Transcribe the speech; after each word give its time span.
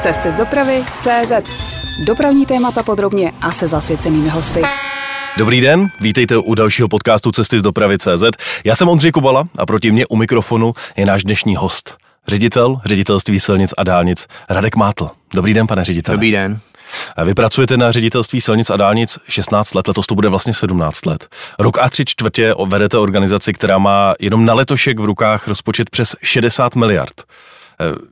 Cesty 0.00 0.30
z 0.30 0.34
dopravy 0.34 0.84
CZ. 1.00 1.32
Dopravní 2.06 2.46
témata 2.46 2.82
podrobně 2.82 3.32
a 3.40 3.52
se 3.52 3.68
zasvěcenými 3.68 4.28
hosty. 4.28 4.62
Dobrý 5.36 5.60
den, 5.60 5.90
vítejte 6.00 6.38
u 6.38 6.54
dalšího 6.54 6.88
podcastu 6.88 7.32
Cesty 7.32 7.58
z 7.58 7.62
dopravy 7.62 7.98
CZ. 7.98 8.24
Já 8.64 8.76
jsem 8.76 8.88
Ondřej 8.88 9.12
Kubala 9.12 9.44
a 9.58 9.66
proti 9.66 9.92
mě 9.92 10.06
u 10.06 10.16
mikrofonu 10.16 10.72
je 10.96 11.06
náš 11.06 11.24
dnešní 11.24 11.56
host. 11.56 11.96
Ředitel 12.28 12.80
ředitelství 12.84 13.40
silnic 13.40 13.74
a 13.76 13.84
dálnic 13.84 14.26
Radek 14.50 14.76
Mátl. 14.76 15.10
Dobrý 15.34 15.54
den, 15.54 15.66
pane 15.66 15.84
ředitel. 15.84 16.14
Dobrý 16.14 16.30
den. 16.30 16.60
Vy 17.24 17.34
pracujete 17.34 17.76
na 17.76 17.92
ředitelství 17.92 18.40
silnic 18.40 18.70
a 18.70 18.76
dálnic 18.76 19.18
16 19.28 19.74
let, 19.74 19.88
letos 19.88 20.06
to 20.06 20.14
bude 20.14 20.28
vlastně 20.28 20.54
17 20.54 21.06
let. 21.06 21.28
Rok 21.58 21.78
a 21.78 21.88
tři 21.88 22.04
čtvrtě 22.04 22.54
vedete 22.66 22.98
organizaci, 22.98 23.52
která 23.52 23.78
má 23.78 24.14
jenom 24.20 24.46
na 24.46 24.54
letošek 24.54 25.00
v 25.00 25.04
rukách 25.04 25.48
rozpočet 25.48 25.90
přes 25.90 26.16
60 26.22 26.76
miliard. 26.76 27.22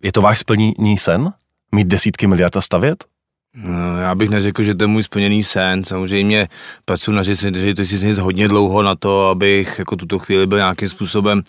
Je 0.03 0.13
to 0.13 0.23
váš 0.23 0.39
splněný 0.39 0.99
sen? 0.99 1.33
Mít 1.73 1.87
desítky 1.87 2.27
miliard 2.27 2.57
a 2.57 2.61
stavět? 2.61 3.05
No, 3.55 4.01
já 4.01 4.15
bych 4.15 4.31
neřekl, 4.31 4.63
že 4.63 4.75
to 4.75 4.85
je 4.85 4.89
můj 4.89 5.03
splněný 5.03 5.43
sen. 5.43 5.85
Samozřejmě 5.85 6.49
pracuji 6.85 7.13
na 7.13 7.25
si 7.25 8.21
hodně 8.21 8.49
dlouho 8.49 8.83
na 8.83 8.95
to, 8.95 9.29
abych 9.29 9.79
jako 9.79 9.97
tuto 9.97 10.19
chvíli 10.19 10.47
byl 10.47 10.59
nějakým 10.59 10.89
způsobem 10.89 11.43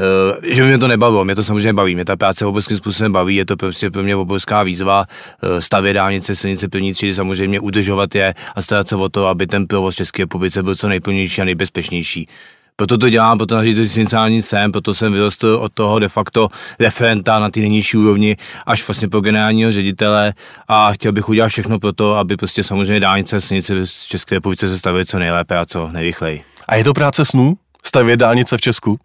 Uh, 0.00 0.44
že 0.54 0.64
mě 0.64 0.78
to 0.78 0.88
nebavilo, 0.88 1.24
mě 1.24 1.34
to 1.34 1.42
samozřejmě 1.42 1.72
baví, 1.72 1.94
mě 1.94 2.04
ta 2.04 2.16
práce 2.16 2.46
obrovským 2.46 2.76
způsobem 2.76 3.12
baví, 3.12 3.36
je 3.36 3.46
to 3.46 3.56
prostě 3.56 3.90
pro 3.90 4.02
mě 4.02 4.16
obrovská 4.16 4.62
výzva, 4.62 5.04
uh, 5.42 5.58
stavět 5.58 5.92
dálnice, 5.92 6.36
silnice 6.36 6.68
první 6.68 6.92
třídy, 6.92 7.14
samozřejmě 7.14 7.60
udržovat 7.60 8.14
je 8.14 8.34
a 8.54 8.62
starat 8.62 8.88
se 8.88 8.96
o 8.96 9.08
to, 9.08 9.26
aby 9.26 9.46
ten 9.46 9.66
provoz 9.66 9.94
České 9.94 10.22
republice 10.22 10.62
byl 10.62 10.76
co 10.76 10.88
nejplnější 10.88 11.40
a 11.40 11.44
nejbezpečnější. 11.44 12.28
Proto 12.76 12.98
to 12.98 13.08
dělám, 13.08 13.38
proto 13.38 13.56
na 13.56 13.62
ředitelství 13.62 14.42
jsem, 14.42 14.72
proto 14.72 14.94
jsem 14.94 15.12
vyrostl 15.12 15.46
od 15.46 15.72
toho 15.72 15.98
de 15.98 16.08
facto 16.08 16.48
referenta 16.80 17.38
na 17.38 17.50
ty 17.50 17.60
nejnižší 17.60 17.96
úrovni 17.96 18.36
až 18.66 18.88
vlastně 18.88 19.08
po 19.08 19.20
generálního 19.20 19.72
ředitele 19.72 20.34
a 20.68 20.92
chtěl 20.92 21.12
bych 21.12 21.28
udělat 21.28 21.48
všechno 21.48 21.78
pro 21.78 21.92
to, 21.92 22.16
aby 22.16 22.36
prostě 22.36 22.62
samozřejmě 22.62 23.00
dálnice 23.00 23.36
a 23.36 23.40
silnice 23.40 23.74
v 23.84 24.08
České 24.08 24.34
republice 24.34 24.68
se 24.68 24.78
stavily 24.78 25.06
co 25.06 25.18
nejlépe 25.18 25.58
a 25.58 25.64
co 25.64 25.88
nejrychleji. 25.88 26.42
A 26.68 26.76
je 26.76 26.84
to 26.84 26.92
práce 26.92 27.24
snů? 27.24 27.56
Stavět 27.84 28.16
dálnice 28.16 28.56
v 28.56 28.60
Česku? 28.60 28.98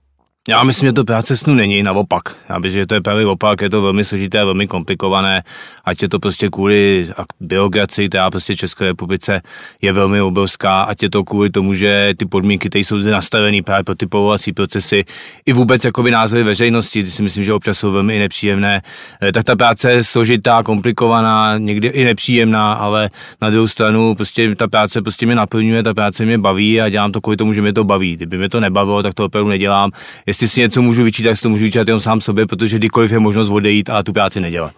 Já 0.49 0.63
myslím, 0.63 0.89
že 0.89 0.93
to 0.93 1.03
práce 1.03 1.37
snu 1.37 1.53
není, 1.53 1.83
naopak. 1.83 2.21
Já 2.49 2.59
bych, 2.59 2.71
že 2.71 2.85
to 2.85 2.93
je 2.93 3.01
právě 3.01 3.25
opak, 3.25 3.61
je 3.61 3.69
to 3.69 3.81
velmi 3.81 4.03
složité, 4.03 4.45
velmi 4.45 4.67
komplikované, 4.67 5.43
ať 5.85 6.01
je 6.01 6.09
to 6.09 6.19
prostě 6.19 6.49
kvůli 6.49 7.07
byrokracii, 7.39 8.09
která 8.09 8.31
prostě 8.31 8.55
České 8.55 8.85
republice 8.85 9.41
je 9.81 9.93
velmi 9.93 10.21
obrovská, 10.21 10.81
ať 10.81 11.03
je 11.03 11.09
to 11.09 11.23
kvůli 11.23 11.49
tomu, 11.49 11.73
že 11.73 12.13
ty 12.17 12.25
podmínky, 12.25 12.69
které 12.69 12.83
jsou 12.83 12.99
zde 12.99 13.11
nastavené 13.11 13.63
právě 13.63 13.83
pro 13.83 13.95
ty 13.95 14.05
povolovací 14.05 14.53
procesy, 14.53 15.05
i 15.45 15.53
vůbec 15.53 15.85
jakoby 15.85 16.11
názory 16.11 16.43
veřejnosti, 16.43 17.03
ty 17.03 17.11
si 17.11 17.23
myslím, 17.23 17.43
že 17.43 17.53
občas 17.53 17.77
jsou 17.77 17.91
velmi 17.91 18.19
nepříjemné, 18.19 18.81
eh, 19.21 19.31
tak 19.31 19.43
ta 19.43 19.55
práce 19.55 19.91
je 19.91 20.03
složitá, 20.03 20.63
komplikovaná, 20.63 21.57
někdy 21.57 21.87
i 21.87 22.03
nepříjemná, 22.03 22.73
ale 22.73 23.09
na 23.41 23.49
druhou 23.49 23.67
stranu 23.67 24.15
prostě 24.15 24.55
ta 24.55 24.67
práce 24.67 25.01
prostě 25.01 25.25
mě 25.25 25.35
naplňuje, 25.35 25.83
ta 25.83 25.93
práce 25.93 26.25
mě 26.25 26.37
baví 26.37 26.81
a 26.81 26.89
dělám 26.89 27.11
to 27.11 27.21
kvůli 27.21 27.37
tomu, 27.37 27.53
že 27.53 27.61
mě 27.61 27.73
to 27.73 27.83
baví. 27.83 28.15
Kdyby 28.15 28.37
mě 28.37 28.49
to 28.49 28.59
nebavilo, 28.59 29.03
tak 29.03 29.13
to 29.13 29.25
opravdu 29.25 29.49
nedělám 29.49 29.91
si 30.37 30.61
něco 30.61 30.81
můžu 30.81 31.03
vyčítat, 31.03 31.29
tak 31.29 31.37
si 31.37 31.43
to 31.43 31.49
můžu 31.49 31.63
vyčítat 31.63 31.87
jenom 31.87 31.99
sám 31.99 32.21
sobě, 32.21 32.47
protože 32.47 32.77
kdykoliv 32.77 33.11
je 33.11 33.19
možnost 33.19 33.49
odejít 33.49 33.89
a 33.89 34.03
tu 34.03 34.13
práci 34.13 34.41
nedělat. 34.41 34.73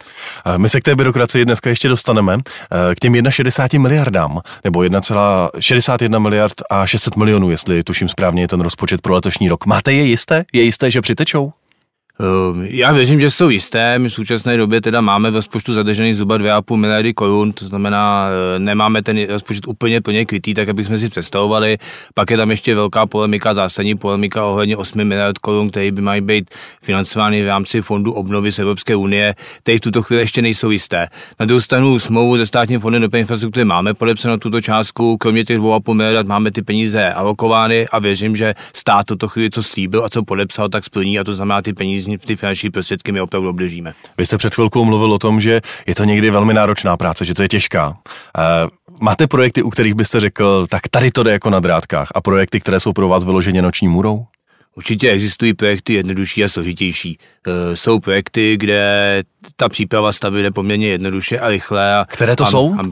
My 0.58 0.70
se 0.70 0.82
k 0.82 0.84
té 0.84 0.96
byrokracii 0.96 1.46
dneska 1.46 1.70
ještě 1.70 1.88
dostaneme. 1.88 2.38
Eh, 2.38 2.96
k 2.96 3.00
těm 3.00 3.14
1,60 3.14 3.80
miliardám, 3.80 4.42
nebo 4.64 4.84
1,61 4.84 6.20
miliard 6.20 6.54
a 6.70 6.88
600 6.88 7.16
milionů, 7.16 7.52
jestli 7.52 7.84
tuším 7.84 8.10
správně 8.10 8.44
je 8.44 8.48
ten 8.48 8.62
rozpočet 8.62 9.02
pro 9.02 9.14
letošní 9.14 9.50
rok. 9.50 9.66
Máte 9.66 9.94
je 9.94 10.04
jisté? 10.04 10.46
Je 10.54 10.64
jisté, 10.64 10.92
že 10.92 11.02
přitečou? 11.02 11.52
Ehm, 12.22 12.66
já 12.70 12.92
věřím, 12.92 13.20
že 13.20 13.30
jsou 13.30 13.50
jisté. 13.50 14.00
My 14.00 14.10
v 14.10 14.14
současné 14.14 14.58
době 14.58 14.82
teda 14.82 15.02
máme 15.02 15.32
v 15.32 15.36
rozpočtu 15.36 15.74
zadržený 15.74 16.14
zhruba 16.14 16.38
2,5 16.38 16.78
miliardy 16.78 17.14
korun, 17.14 17.52
to 17.52 17.66
znamená, 17.66 18.28
eh, 18.56 18.60
nemáme 18.60 19.04
ten 19.04 19.26
rozpočet 19.30 19.68
úplně 19.68 20.02
plně 20.02 20.26
krytý, 20.26 20.54
tak 20.54 20.70
abychom 20.70 20.98
si 20.98 21.10
představovali. 21.10 21.78
Pak 22.14 22.32
je 22.32 22.38
tam 22.38 22.50
ještě 22.50 22.76
velká 22.76 23.06
polemika, 23.06 23.54
zásadní 23.54 23.96
polemika 23.96 24.46
ohledně 24.46 24.78
8 24.78 25.04
miliard 25.04 25.38
korun, 25.38 25.70
které 25.70 25.92
by 25.92 26.02
mají 26.02 26.22
být 26.22 26.50
financovány 26.82 27.44
v 27.44 27.48
rámci 27.48 27.82
fondu 27.82 28.12
obnovy 28.12 28.52
z 28.52 28.60
Evropské 28.60 28.96
unie, 28.96 29.36
které 29.64 29.78
v 29.78 29.82
tuto 29.82 30.02
chvíli 30.02 30.22
ještě 30.22 30.42
nejsou 30.42 30.70
jisté. 30.70 31.08
Na 31.40 31.46
druhou 31.46 31.62
stranu 31.62 32.00
smlouvu 32.00 32.38
ze 32.38 32.46
státním 32.46 32.80
fondem 32.80 33.02
dopravní 33.02 33.22
infrastruktury 33.22 33.66
máme 33.66 33.94
podepsanou 33.94 34.38
tuto 34.38 34.62
částku, 34.62 35.18
kromě 35.18 35.46
těch 35.46 35.60
2,5 35.60 35.94
miliard 35.94 36.28
máme 36.28 36.52
ty 36.52 36.62
peníze 36.62 37.14
alokovány 37.14 37.88
a 37.88 38.00
věřím, 38.00 38.36
že 38.36 38.54
stát 38.74 39.06
tuto 39.06 39.28
chvíli, 39.28 39.50
co 39.50 39.64
slíbil 39.64 40.06
a 40.06 40.10
co 40.10 40.24
podepsal, 40.24 40.70
tak 40.70 40.86
splní 40.86 41.20
a 41.20 41.24
to 41.24 41.34
znamená 41.34 41.62
ty 41.62 41.74
peníze 41.74 42.09
ty 42.18 42.36
finanční 42.36 42.70
prostředky 42.70 43.12
my 43.12 43.22
opravdu 43.22 43.50
obdržíme. 43.50 43.94
Vy 44.18 44.26
jste 44.26 44.38
před 44.38 44.56
chvilkou 44.56 44.86
mluvil 44.86 45.14
o 45.14 45.20
tom, 45.20 45.42
že 45.42 45.62
je 45.88 45.96
to 45.96 46.04
někdy 46.04 46.30
velmi 46.30 46.54
náročná 46.54 46.98
práce, 46.98 47.26
že 47.26 47.34
to 47.34 47.42
je 47.42 47.48
těžká. 47.48 47.98
E, 48.38 48.42
máte 49.00 49.28
projekty, 49.28 49.64
u 49.64 49.70
kterých 49.70 49.94
byste 49.94 50.20
řekl, 50.20 50.68
tak 50.70 50.88
tady 50.88 51.12
to 51.12 51.24
jde 51.24 51.32
jako 51.32 51.50
na 51.50 51.60
drátkách 51.60 52.08
a 52.16 52.22
projekty, 52.22 52.60
které 52.60 52.80
jsou 52.80 52.94
pro 52.94 53.08
vás 53.08 53.24
vyloženě 53.24 53.62
noční 53.62 53.88
můrou? 53.88 54.26
Určitě 54.76 55.12
existují 55.12 55.54
projekty 55.54 55.94
jednodušší 55.94 56.44
a 56.44 56.50
složitější. 56.50 57.18
E, 57.48 57.76
jsou 57.76 58.00
projekty, 58.00 58.58
kde 58.58 59.24
ta 59.56 59.70
příprava 59.70 60.12
stavby 60.12 60.42
jde 60.42 60.52
poměrně 60.52 60.88
jednoduše 60.88 61.40
a 61.40 61.50
rychle. 61.50 61.96
A, 61.96 62.06
které 62.10 62.36
to 62.36 62.44
a, 62.44 62.48
jsou? 62.48 62.76
A, 62.80 62.84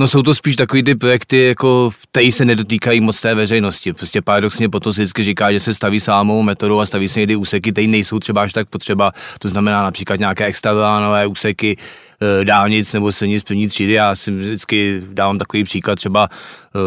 No 0.00 0.06
jsou 0.06 0.22
to 0.22 0.34
spíš 0.34 0.56
takový 0.56 0.82
ty 0.82 0.94
projekty, 0.94 1.46
jako 1.46 1.90
které 2.10 2.32
se 2.32 2.44
nedotýkají 2.44 3.00
moc 3.00 3.20
té 3.20 3.34
veřejnosti. 3.34 3.92
Prostě 3.92 4.22
paradoxně 4.22 4.68
potom 4.68 4.92
se 4.92 5.02
vždycky 5.02 5.24
říká, 5.24 5.52
že 5.52 5.60
se 5.60 5.74
staví 5.74 6.00
sámou 6.00 6.42
metodou 6.42 6.80
a 6.80 6.86
staví 6.86 7.08
se 7.08 7.20
někdy 7.20 7.36
úseky, 7.36 7.72
které 7.72 7.86
nejsou 7.86 8.18
třeba 8.18 8.42
až 8.42 8.52
tak 8.52 8.68
potřeba. 8.68 9.12
To 9.38 9.48
znamená 9.48 9.82
například 9.82 10.18
nějaké 10.18 10.44
extravilánové 10.44 11.26
úseky, 11.26 11.76
e, 12.40 12.44
dálnic 12.44 12.92
nebo 12.92 13.12
silnic 13.12 13.42
první 13.42 13.68
třídy. 13.68 13.92
Já 13.92 14.16
si 14.16 14.30
vždycky 14.30 15.02
dávám 15.12 15.38
takový 15.38 15.64
příklad 15.64 15.94
třeba 15.94 16.28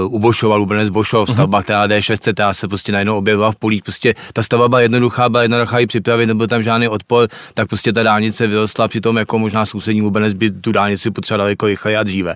uh, 0.06 0.16
u 0.16 0.20
Bošova, 0.20 0.56
Lubenec 0.56 0.90
Bošov, 0.90 1.30
mhm. 1.30 1.34
stavba, 1.34 1.64
která 1.64 1.88
D6, 1.88 2.34
která 2.34 2.54
se 2.54 2.68
prostě 2.68 2.92
najednou 2.92 3.18
objevila 3.18 3.52
v 3.52 3.56
polích. 3.56 3.84
Prostě 3.84 4.14
ta 4.34 4.44
stavba 4.44 4.70
byla 4.70 4.82
jednoduchá, 4.82 5.30
byla 5.30 5.44
jednoduchá 5.44 5.80
i 5.80 5.86
připravit, 5.86 6.26
nebyl 6.26 6.48
tam 6.48 6.64
žádný 6.64 6.88
odpor, 6.88 7.28
tak 7.54 7.68
prostě 7.68 7.94
ta 7.94 8.04
dálnice 8.04 8.48
vyrostla, 8.48 8.88
přitom 8.88 9.18
jako 9.18 9.40
možná 9.40 9.66
sousední 9.66 10.02
Lubenec 10.02 10.34
by 10.34 10.52
tu 10.52 10.72
dálnici 10.72 11.12
potřeboval 11.12 11.46
daleko 11.46 11.66
rychleji 11.66 11.98
a 11.98 12.04
dříve. 12.04 12.36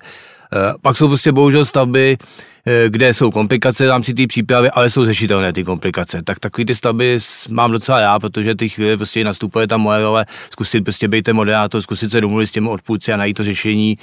Eh, 0.53 0.73
pak 0.81 0.97
jsou 0.97 1.07
prostě 1.07 1.31
bohužel 1.31 1.65
stavby, 1.65 2.17
eh, 2.65 2.85
kde 2.89 3.13
jsou 3.13 3.31
komplikace 3.31 3.85
v 3.85 3.89
rámci 3.89 4.13
té 4.13 4.27
přípravy, 4.27 4.69
ale 4.69 4.89
jsou 4.89 5.05
řešitelné 5.05 5.53
ty 5.53 5.63
komplikace. 5.63 6.23
Tak 6.23 6.39
takový 6.39 6.65
ty 6.65 6.75
stavby 6.75 7.17
mám 7.49 7.71
docela 7.71 7.99
já, 7.99 8.19
protože 8.19 8.55
ty 8.55 8.69
chvíli 8.69 8.97
prostě 8.97 9.23
nastupuje 9.23 9.67
ta 9.67 9.77
moje 9.77 10.01
role, 10.01 10.25
zkusit 10.51 10.81
prostě 10.81 11.07
být 11.07 11.21
ten 11.21 11.35
moderátor, 11.35 11.81
zkusit 11.81 12.11
se 12.11 12.21
domluvit 12.21 12.47
s 12.47 12.51
těmi 12.51 12.69
odpůrci 12.69 13.13
a 13.13 13.17
najít 13.17 13.37
to 13.37 13.43
řešení, 13.43 13.97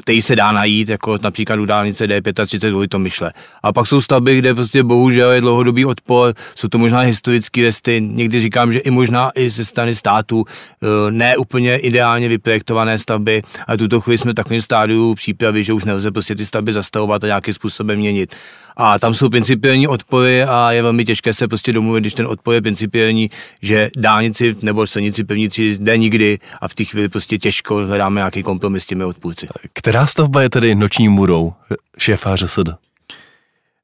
který 0.00 0.22
se 0.22 0.36
dá 0.36 0.52
najít, 0.52 0.88
jako 0.88 1.18
například 1.22 1.60
u 1.60 1.64
dálnice 1.64 2.06
D35 2.06 2.70
kvůli 2.70 2.88
to 2.88 2.98
myšle. 2.98 3.32
A 3.62 3.72
pak 3.72 3.86
jsou 3.86 4.00
stavby, 4.00 4.38
kde 4.38 4.54
prostě 4.54 4.82
bohužel 4.82 5.30
je 5.30 5.40
dlouhodobý 5.40 5.84
odpor, 5.84 6.34
jsou 6.54 6.68
to 6.68 6.78
možná 6.78 7.00
historické 7.00 7.62
resty, 7.62 8.00
někdy 8.04 8.40
říkám, 8.40 8.72
že 8.72 8.78
i 8.78 8.90
možná 8.90 9.30
i 9.34 9.50
ze 9.50 9.64
strany 9.64 9.94
státu 9.94 10.44
eh, 10.46 10.86
ne 11.10 11.36
úplně 11.36 11.76
ideálně 11.76 12.28
vyprojektované 12.28 12.98
stavby, 12.98 13.42
a 13.66 13.76
tuto 13.76 14.00
chvíli 14.00 14.18
jsme 14.18 14.32
v 14.32 14.34
takovém 14.34 14.62
stádiu 14.62 15.14
přípravy, 15.14 15.64
že 15.64 15.72
už 15.72 15.84
nelze 15.84 16.10
prostě 16.10 16.34
ty 16.34 16.46
stavby 16.46 16.72
zastavovat 16.72 17.24
a 17.24 17.26
nějakým 17.26 17.54
způsobem 17.54 17.98
měnit. 17.98 18.34
A 18.76 18.98
tam 18.98 19.14
jsou 19.14 19.28
principiální 19.28 19.88
odpory 19.88 20.42
a 20.42 20.72
je 20.72 20.82
velmi 20.82 21.04
těžké 21.04 21.34
se 21.34 21.48
prostě 21.48 21.72
domluvit, 21.72 22.00
když 22.00 22.14
ten 22.14 22.26
odpor 22.26 22.54
je 22.54 22.62
principiální, 22.62 23.30
že 23.62 23.90
dálnici 23.96 24.56
nebo 24.62 24.86
silnici 24.86 25.24
pevní 25.24 25.48
třídy 25.48 25.78
jde 25.78 25.96
nikdy 25.96 26.38
a 26.60 26.68
v 26.68 26.74
té 26.74 26.84
chvíli 26.84 27.08
prostě 27.08 27.38
těžko 27.38 27.74
hledáme 27.74 28.18
nějaký 28.18 28.42
kompromis 28.42 28.82
s 28.82 28.86
těmi 28.86 29.04
odpůrci. 29.04 29.48
Která 29.72 30.06
stavba 30.06 30.42
je 30.42 30.50
tedy 30.50 30.74
noční 30.74 31.08
murou 31.08 31.52
šéfa 31.98 32.36
ŘSD? 32.36 32.68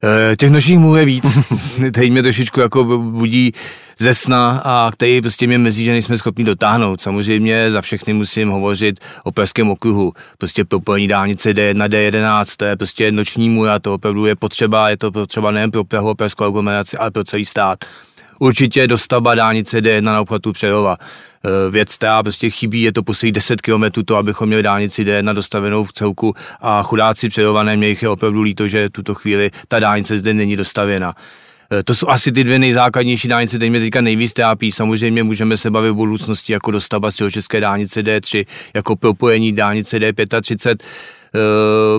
E, 0.03 0.35
těch 0.35 0.51
nočních 0.51 0.79
můr 0.79 0.97
je 0.97 1.05
víc. 1.05 1.37
Teď 1.93 2.11
mě 2.11 2.23
trošičku 2.23 2.59
jako 2.59 2.83
budí 2.97 3.51
ze 3.99 4.13
sna 4.13 4.61
a 4.63 4.91
který 4.93 5.21
prostě 5.21 5.47
mě 5.47 5.57
mezí, 5.57 5.85
že 5.85 5.91
nejsme 5.91 6.17
schopni 6.17 6.43
dotáhnout. 6.43 7.01
Samozřejmě 7.01 7.71
za 7.71 7.81
všechny 7.81 8.13
musím 8.13 8.49
hovořit 8.49 8.99
o 9.23 9.31
Pražském 9.31 9.69
okruhu. 9.69 10.13
Prostě 10.37 10.65
propojení 10.65 11.07
dálnice 11.07 11.53
D1, 11.53 11.87
D11, 11.87 12.45
to 12.57 12.65
je 12.65 12.75
prostě 12.75 13.11
noční 13.11 13.49
můj 13.49 13.69
a 13.69 13.79
to 13.79 13.93
opravdu 13.93 14.25
je 14.25 14.35
potřeba, 14.35 14.89
je 14.89 14.97
to 14.97 15.11
potřeba 15.11 15.51
nejen 15.51 15.71
pro 15.71 15.83
Prahu 15.83 16.09
a 16.09 16.15
Pražskou 16.15 16.43
aglomeraci, 16.43 16.97
ale 16.97 17.11
pro 17.11 17.23
celý 17.23 17.45
stát. 17.45 17.85
Určitě 18.39 18.87
dostavba 18.87 19.35
dálnice 19.35 19.81
D1 19.81 20.01
na 20.01 20.21
obchvatu 20.21 20.51
Přerova. 20.51 20.97
E, 20.97 21.71
věc, 21.71 21.95
která 21.95 22.23
prostě 22.23 22.49
chybí, 22.49 22.81
je 22.81 22.93
to 22.93 23.03
poslední 23.03 23.31
10 23.31 23.61
km, 23.61 23.83
to, 24.05 24.15
abychom 24.15 24.47
měli 24.47 24.63
dálnici 24.63 25.03
D1 25.03 25.33
dostavenou 25.33 25.83
v 25.83 25.93
celku 25.93 26.35
a 26.61 26.83
chudáci 26.83 27.29
Přerované, 27.29 27.77
mě 27.77 27.87
jich 27.87 28.01
je 28.01 28.09
opravdu 28.09 28.41
líto, 28.41 28.67
že 28.67 28.89
tuto 28.89 29.15
chvíli 29.15 29.51
ta 29.67 29.79
dálnice 29.79 30.19
zde 30.19 30.33
není 30.33 30.55
dostavěna. 30.55 31.15
Eh, 31.71 31.83
to 31.83 31.95
jsou 31.95 32.09
asi 32.09 32.31
ty 32.31 32.43
dvě 32.43 32.59
nejzákladnější 32.59 33.27
dálnice, 33.27 33.57
které 33.57 33.69
mě 33.69 33.79
teďka 33.79 34.01
nejvíc 34.01 34.33
trápí. 34.33 34.71
Samozřejmě 34.71 35.23
můžeme 35.23 35.57
se 35.57 35.71
bavit 35.71 35.91
v 35.91 35.95
budoucnosti 35.95 36.53
jako 36.53 36.71
dostavba 36.71 37.11
české 37.11 37.59
dálnice 37.59 38.01
D3, 38.01 38.45
jako 38.75 38.95
propojení 38.95 39.51
dálnice 39.53 39.99
D35 39.99 40.75
eh, 40.79 41.39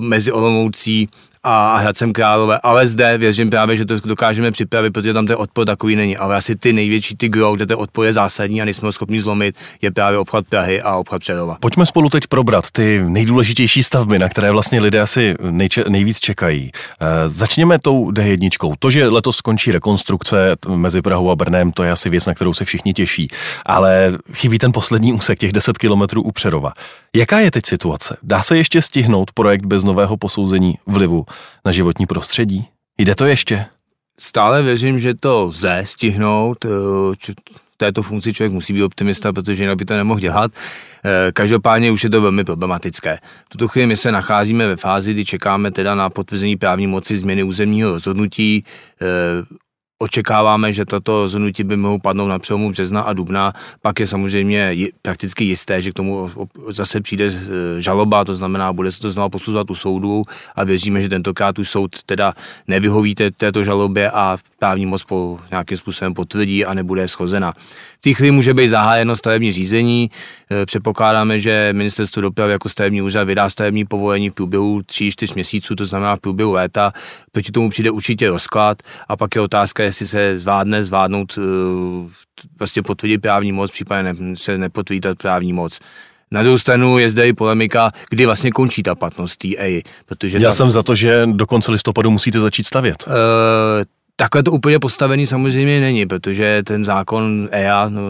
mezi 0.00 0.32
Olomoucí 0.32 1.08
a 1.42 1.76
Hradcem 1.76 2.12
Králové, 2.12 2.58
ale 2.62 2.86
zde 2.86 3.18
věřím 3.18 3.50
právě, 3.50 3.76
že 3.76 3.84
to 3.84 3.94
dokážeme 4.04 4.50
připravit, 4.50 4.90
protože 4.90 5.12
tam 5.12 5.26
ten 5.26 5.36
odpor 5.38 5.66
takový 5.66 5.96
není. 5.96 6.16
Ale 6.16 6.36
asi 6.36 6.56
ty 6.56 6.72
největší, 6.72 7.16
ty 7.16 7.28
gro, 7.28 7.52
kde 7.52 7.66
ten 7.66 7.76
odpor 7.80 8.06
je 8.06 8.12
zásadní 8.12 8.62
a 8.62 8.64
nejsme 8.64 8.88
ho 8.88 8.92
schopni 8.92 9.20
zlomit, 9.20 9.56
je 9.82 9.90
právě 9.90 10.18
obchod 10.18 10.46
Prahy 10.48 10.82
a 10.82 10.96
obchod 10.96 11.20
Přerova. 11.20 11.56
Pojďme 11.60 11.86
spolu 11.86 12.08
teď 12.08 12.26
probrat 12.26 12.64
ty 12.72 13.02
nejdůležitější 13.06 13.82
stavby, 13.82 14.18
na 14.18 14.28
které 14.28 14.50
vlastně 14.52 14.80
lidé 14.80 15.00
asi 15.00 15.34
nejče- 15.40 15.88
nejvíc 15.88 16.20
čekají. 16.20 16.70
E, 17.00 17.28
začněme 17.28 17.78
tou 17.78 18.10
D1. 18.10 18.74
To, 18.78 18.90
že 18.90 19.08
letos 19.08 19.36
skončí 19.36 19.72
rekonstrukce 19.72 20.56
mezi 20.68 21.02
Prahou 21.02 21.30
a 21.30 21.36
Brnem, 21.36 21.72
to 21.72 21.82
je 21.82 21.90
asi 21.92 22.10
věc, 22.10 22.26
na 22.26 22.34
kterou 22.34 22.54
se 22.54 22.64
všichni 22.64 22.92
těší. 22.92 23.28
Ale 23.66 24.12
chybí 24.32 24.58
ten 24.58 24.72
poslední 24.72 25.12
úsek, 25.12 25.38
těch 25.38 25.52
10 25.52 25.78
kilometrů 25.78 26.22
u 26.22 26.32
Přerova. 26.32 26.72
Jaká 27.16 27.40
je 27.40 27.50
teď 27.50 27.66
situace? 27.66 28.16
Dá 28.22 28.42
se 28.42 28.56
ještě 28.56 28.82
stihnout 28.82 29.30
projekt 29.32 29.66
bez 29.66 29.84
nového 29.84 30.16
posouzení 30.16 30.74
vlivu 30.86 31.24
na 31.64 31.72
životní 31.72 32.06
prostředí? 32.06 32.68
Jde 32.98 33.14
to 33.14 33.24
ještě? 33.24 33.66
Stále 34.18 34.62
věřím, 34.62 34.98
že 34.98 35.14
to 35.14 35.40
lze 35.40 35.82
stihnout. 35.84 36.64
Eh, 36.64 37.32
této 37.76 38.02
funkci 38.02 38.32
člověk 38.32 38.52
musí 38.52 38.72
být 38.72 38.82
optimista, 38.82 39.32
protože 39.32 39.62
jinak 39.62 39.76
by 39.76 39.84
to 39.84 39.94
nemohl 39.94 40.20
dělat. 40.20 40.52
Eh, 41.04 41.32
každopádně 41.32 41.90
už 41.90 42.04
je 42.04 42.10
to 42.10 42.20
velmi 42.20 42.44
problematické. 42.44 43.18
V 43.46 43.48
tuto 43.48 43.68
chvíli 43.68 43.86
my 43.86 43.96
se 43.96 44.12
nacházíme 44.12 44.66
ve 44.66 44.76
fázi, 44.76 45.14
kdy 45.14 45.24
čekáme 45.24 45.70
teda 45.70 45.94
na 45.94 46.10
potvrzení 46.10 46.56
právní 46.56 46.86
moci 46.86 47.16
změny 47.16 47.42
územního 47.42 47.90
rozhodnutí. 47.90 48.64
Eh, 50.02 50.10
Očekáváme, 50.10 50.72
že 50.72 50.84
tato 50.84 51.22
rozhodnutí 51.22 51.64
by 51.64 51.76
mohou 51.76 51.98
padnout 51.98 52.28
na 52.28 52.38
přelomu 52.38 52.70
března 52.70 53.00
a 53.00 53.12
dubna, 53.12 53.52
pak 53.82 54.00
je 54.00 54.06
samozřejmě 54.06 54.74
prakticky 55.02 55.44
jisté, 55.44 55.82
že 55.82 55.90
k 55.90 55.94
tomu 55.94 56.30
zase 56.68 57.00
přijde 57.00 57.26
e, 57.26 57.82
žaloba, 57.82 58.24
to 58.24 58.34
znamená, 58.34 58.72
bude 58.72 58.92
se 58.92 59.00
to 59.00 59.10
znovu 59.10 59.28
posuzovat 59.28 59.70
u 59.70 59.74
soudu 59.74 60.22
a 60.56 60.64
věříme, 60.64 61.00
že 61.00 61.08
tentokrát 61.08 61.58
už 61.58 61.70
soud 61.70 62.02
teda 62.02 62.34
nevyhoví 62.68 63.14
této 63.14 63.64
žalobě 63.64 64.10
a 64.10 64.38
právní 64.58 64.86
moc 64.86 65.04
po 65.04 65.38
nějakým 65.50 65.76
způsobem 65.76 66.14
potvrdí 66.14 66.64
a 66.64 66.74
nebude 66.74 67.08
schozena. 67.08 67.52
V 67.98 68.00
té 68.00 68.12
chvíli 68.12 68.30
může 68.30 68.54
být 68.54 68.68
zahájeno 68.68 69.16
stavební 69.16 69.52
řízení. 69.52 70.10
E, 70.50 70.66
předpokládáme, 70.66 71.38
že 71.38 71.68
ministerstvo 71.72 72.22
dopravy 72.22 72.52
jako 72.52 72.68
stavební 72.68 73.02
úřad 73.02 73.24
vydá 73.24 73.50
stavební 73.50 73.84
povolení 73.84 74.30
v 74.30 74.34
průběhu 74.34 74.78
3-4 74.78 75.34
měsíců, 75.34 75.74
to 75.74 75.84
znamená 75.84 76.16
v 76.16 76.20
průběhu 76.20 76.52
léta. 76.52 76.92
Proti 77.32 77.52
tomu 77.52 77.70
přijde 77.70 77.90
určitě 77.90 78.30
rozklad 78.30 78.82
a 79.08 79.16
pak 79.16 79.34
je 79.34 79.40
otázka, 79.40 79.89
jestli 79.90 80.06
se 80.06 80.38
zvládne 80.38 80.84
zvládnout 80.84 81.38
e, 81.38 81.40
vlastně 82.58 82.82
potvrdit 82.82 83.18
právní 83.18 83.52
moc, 83.52 83.70
případně 83.70 84.36
se 84.36 84.58
nepotvrdí 84.58 85.00
právní 85.22 85.52
moc. 85.52 85.80
Na 86.30 86.42
druhou 86.42 86.58
stranu 86.58 86.98
je 86.98 87.10
zde 87.10 87.28
i 87.28 87.32
polemika, 87.32 87.92
kdy 88.10 88.26
vlastně 88.26 88.50
končí 88.50 88.82
ta 88.82 88.94
platnost 88.94 89.36
TA. 89.36 89.82
Protože 90.06 90.38
Já 90.38 90.48
ta, 90.48 90.54
jsem 90.54 90.70
za 90.70 90.82
to, 90.82 90.94
že 90.94 91.26
do 91.26 91.46
konce 91.46 91.72
listopadu 91.72 92.10
musíte 92.10 92.40
začít 92.40 92.66
stavět. 92.66 93.04
Uh, 93.06 93.12
Takhle 94.20 94.42
to 94.42 94.52
úplně 94.52 94.78
postavený 94.78 95.26
samozřejmě 95.26 95.80
není, 95.80 96.06
protože 96.06 96.62
ten 96.62 96.84
zákon 96.84 97.48
EA 97.52 97.88
no, 97.88 98.00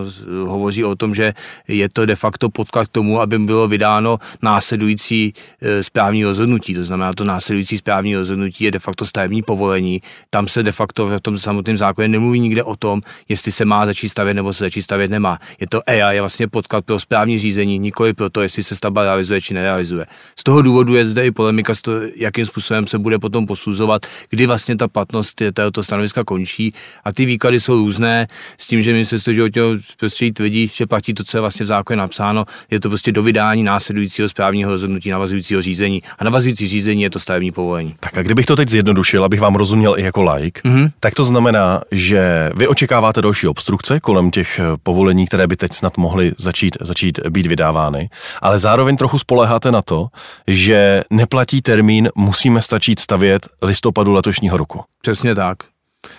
hovoří 0.47 0.85
o 0.85 0.97
tom, 0.97 1.15
že 1.15 1.35
je 1.69 1.89
to 1.89 2.07
de 2.07 2.17
facto 2.17 2.51
podklad 2.51 2.89
k 2.89 2.91
tomu, 2.91 3.21
aby 3.21 3.39
bylo 3.39 3.69
vydáno 3.69 4.19
následující 4.43 5.35
e, 5.63 5.83
správní 5.83 6.25
rozhodnutí. 6.25 6.75
To 6.75 6.85
znamená, 6.85 7.13
to 7.13 7.25
následující 7.25 7.77
správní 7.77 8.17
rozhodnutí 8.17 8.65
je 8.65 8.71
de 8.71 8.79
facto 8.79 9.07
stavební 9.07 9.43
povolení. 9.43 10.03
Tam 10.31 10.49
se 10.49 10.63
de 10.63 10.73
facto 10.73 11.07
v 11.07 11.21
tom 11.21 11.39
samotném 11.39 11.77
zákoně 11.77 12.09
nemluví 12.09 12.41
nikde 12.41 12.63
o 12.63 12.77
tom, 12.77 13.01
jestli 13.29 13.53
se 13.53 13.65
má 13.65 13.87
začít 13.87 14.09
stavět 14.09 14.35
nebo 14.35 14.53
se 14.53 14.65
začít 14.65 14.83
stavět 14.83 15.11
nemá. 15.11 15.39
Je 15.61 15.67
to 15.67 15.81
EA, 15.87 16.13
je 16.13 16.21
vlastně 16.21 16.49
podklad 16.49 16.85
pro 16.85 16.99
správní 16.99 17.39
řízení, 17.39 17.79
nikoli 17.79 18.15
pro 18.15 18.31
to, 18.31 18.43
jestli 18.43 18.63
se 18.63 18.77
stavba 18.77 19.03
realizuje 19.03 19.41
či 19.41 19.55
nerealizuje. 19.55 20.07
Z 20.37 20.43
toho 20.43 20.63
důvodu 20.63 20.95
je 20.95 21.09
zde 21.09 21.27
i 21.27 21.31
polemika, 21.31 21.73
jakým 22.17 22.47
způsobem 22.47 22.87
se 22.87 22.99
bude 22.99 23.19
potom 23.19 23.47
posuzovat, 23.47 24.07
kdy 24.31 24.47
vlastně 24.47 24.77
ta 24.77 24.89
platnost 24.89 25.43
této 25.53 25.83
stanoviska 25.83 26.00
končí 26.25 26.75
a 27.05 27.13
ty 27.13 27.25
výklady 27.25 27.61
jsou 27.61 27.77
různé 27.77 28.27
s 28.59 28.67
tím, 28.67 28.83
že 28.83 28.93
ministerstvo 28.93 29.33
životního 29.33 29.69
prostředí 29.99 30.33
tvrdí, 30.33 30.71
že 30.75 30.87
platí 30.87 31.15
to, 31.15 31.25
co 31.25 31.37
je 31.37 31.41
vlastně 31.41 31.65
v 31.65 31.67
zákoně 31.67 31.97
napsáno, 31.97 32.45
je 32.71 32.81
to 32.81 32.89
prostě 32.89 33.13
do 33.13 33.23
vydání 33.23 33.63
následujícího 33.63 34.29
správního 34.29 34.71
rozhodnutí 34.71 35.11
navazujícího 35.11 35.63
řízení 35.63 36.03
a 36.19 36.25
navazující 36.25 36.69
řízení 36.69 37.03
je 37.03 37.11
to 37.11 37.19
stavební 37.19 37.53
povolení. 37.53 37.95
Tak 38.01 38.19
a 38.19 38.23
kdybych 38.23 38.47
to 38.47 38.57
teď 38.57 38.69
zjednodušil, 38.69 39.25
abych 39.25 39.41
vám 39.41 39.55
rozuměl 39.55 39.99
i 39.99 40.03
jako 40.03 40.23
like, 40.23 40.61
mm-hmm. 40.65 40.91
tak 41.01 41.15
to 41.15 41.25
znamená, 41.25 41.81
že 41.91 42.51
vy 42.57 42.69
očekáváte 42.69 43.23
další 43.23 43.47
obstrukce 43.47 44.01
kolem 44.01 44.31
těch 44.31 44.59
eh, 44.59 44.63
povolení, 44.83 45.27
které 45.27 45.47
by 45.47 45.57
teď 45.57 45.73
snad 45.73 45.97
mohly 45.97 46.33
začít, 46.39 46.77
začít 46.81 47.21
být 47.29 47.47
vydávány, 47.47 48.11
ale 48.43 48.59
zároveň 48.59 48.97
trochu 48.97 49.19
spoleháte 49.19 49.73
na 49.73 49.83
to, 49.83 50.09
že 50.47 51.03
neplatí 51.11 51.63
termín 51.63 52.09
musíme 52.15 52.63
stačit 52.63 53.01
stavět 53.01 53.49
listopadu 53.63 54.13
letošního 54.13 54.57
roku. 54.57 54.81
Přesně 55.03 55.35
tak. 55.35 55.59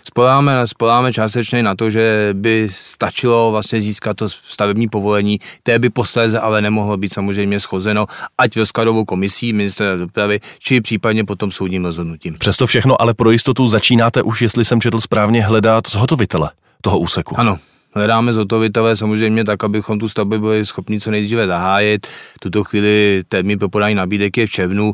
Spoláme, 0.07 0.67
spoláme 0.67 1.13
částečně 1.13 1.63
na 1.63 1.75
to, 1.75 1.89
že 1.89 2.29
by 2.33 2.67
stačilo 2.71 3.51
vlastně 3.51 3.81
získat 3.81 4.17
to 4.17 4.29
stavební 4.29 4.89
povolení, 4.89 5.39
které 5.63 5.79
by 5.79 5.89
posléze 5.89 6.39
ale 6.39 6.61
nemohlo 6.61 6.97
být 6.97 7.13
samozřejmě 7.13 7.59
schozeno, 7.59 8.05
ať 8.37 8.57
rozkladovou 8.57 9.05
komisí 9.05 9.53
ministra 9.53 9.95
dopravy, 9.95 10.39
či 10.59 10.81
případně 10.81 11.25
potom 11.25 11.51
soudním 11.51 11.85
rozhodnutím. 11.85 12.35
Přesto 12.39 12.67
všechno, 12.67 13.01
ale 13.01 13.13
pro 13.13 13.31
jistotu 13.31 13.67
začínáte 13.67 14.21
už, 14.21 14.41
jestli 14.41 14.65
jsem 14.65 14.81
četl 14.81 15.01
správně, 15.01 15.43
hledat 15.43 15.87
zhotovitele 15.87 16.51
toho 16.81 16.99
úseku. 16.99 17.39
Ano, 17.39 17.57
hledáme 17.93 18.33
zhotovitele 18.33 18.95
samozřejmě 18.95 19.45
tak, 19.45 19.63
abychom 19.63 19.99
tu 19.99 20.09
stavbu 20.09 20.39
byli 20.39 20.65
schopni 20.65 20.99
co 20.99 21.11
nejdříve 21.11 21.47
zahájit. 21.47 22.07
V 22.07 22.39
tuto 22.39 22.63
chvíli 22.63 23.23
termín 23.29 23.59
pro 23.59 23.69
podání 23.69 23.95
nabídek 23.95 24.37
je 24.37 24.47
v 24.47 24.51
červnu 24.51 24.93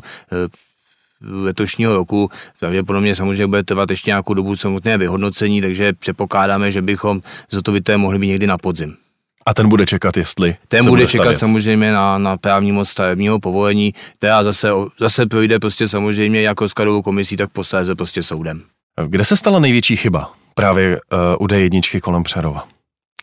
letošního 1.20 1.94
roku. 1.94 2.30
Pravděpodobně 2.60 3.14
samozřejmě 3.14 3.46
bude 3.46 3.62
trvat 3.62 3.90
ještě 3.90 4.10
nějakou 4.10 4.34
dobu 4.34 4.56
samotné 4.56 4.98
vyhodnocení, 4.98 5.60
takže 5.60 5.92
předpokládáme, 5.92 6.70
že 6.70 6.82
bychom 6.82 7.20
zhotovité 7.50 7.96
mohli 7.96 8.18
být 8.18 8.28
někdy 8.28 8.46
na 8.46 8.58
podzim. 8.58 8.94
A 9.46 9.54
ten 9.54 9.68
bude 9.68 9.86
čekat, 9.86 10.16
jestli 10.16 10.56
Ten 10.68 10.80
bude, 10.84 10.90
bude 10.90 11.06
čekat 11.06 11.22
stavět. 11.22 11.38
samozřejmě 11.38 11.92
na, 11.92 12.18
na 12.18 12.36
právní 12.36 12.72
moc 12.72 12.88
stavebního 12.88 13.40
povolení, 13.40 13.94
která 14.18 14.42
zase, 14.44 14.68
zase 15.00 15.26
projde 15.26 15.58
prostě 15.58 15.88
samozřejmě 15.88 16.40
jako 16.42 16.68
skladovou 16.68 17.02
komisí, 17.02 17.36
tak 17.36 17.50
posléze 17.50 17.94
prostě 17.94 18.22
soudem. 18.22 18.62
Kde 19.06 19.24
se 19.24 19.36
stala 19.36 19.58
největší 19.58 19.96
chyba 19.96 20.32
právě 20.54 21.00
uh, 21.12 21.18
u 21.44 21.46
D1 21.46 22.00
kolem 22.00 22.22
Přerova? 22.22 22.64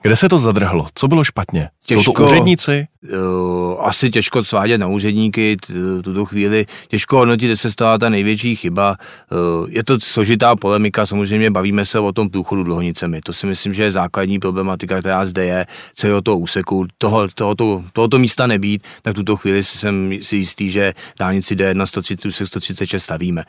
Kde 0.06 0.16
se 0.16 0.30
to 0.30 0.40
zadrhlo? 0.40 0.88
Co 0.96 1.08
bylo 1.08 1.24
špatně? 1.24 1.70
Těžko, 1.86 2.04
Jsou 2.04 2.14
to 2.14 2.24
úředníci? 2.24 2.88
Uh, 3.14 3.86
asi 3.86 4.10
těžko 4.10 4.44
svádět 4.44 4.82
na 4.82 4.88
úředníky 4.88 5.58
tuto 6.04 6.26
chvíli. 6.26 6.66
Těžko 6.88 7.18
hodnotit, 7.18 7.46
kde 7.46 7.58
se 7.58 7.72
stala 7.72 7.98
ta 7.98 8.10
největší 8.10 8.56
chyba. 8.56 8.98
Uh, 9.32 9.70
je 9.70 9.84
to 9.84 10.00
složitá 10.00 10.56
polemika, 10.56 11.06
samozřejmě 11.06 11.52
bavíme 11.52 11.86
se 11.86 12.00
o 12.00 12.12
tom 12.12 12.30
průchodu 12.30 12.64
dlouhonicemi. 12.64 13.22
To 13.22 13.34
si 13.34 13.48
myslím, 13.48 13.74
že 13.74 13.84
je 13.84 13.92
základní 13.92 14.40
problematika, 14.40 15.00
která 15.00 15.26
zde 15.26 15.46
je 15.46 15.66
celého 15.94 16.22
toho 16.22 16.38
úseku. 16.38 16.88
Toho, 16.98 17.28
tohoto, 17.36 17.84
tohoto 17.94 18.18
místa 18.18 18.48
nebýt, 18.48 18.84
tak 19.02 19.16
tuto 19.16 19.36
chvíli 19.38 19.64
jsem 19.64 20.18
si 20.22 20.36
jistý, 20.36 20.72
že 20.72 20.94
dálnici 21.20 21.56
D1 21.56 21.86
130, 21.86 22.32
136 22.32 23.04
stavíme. 23.04 23.44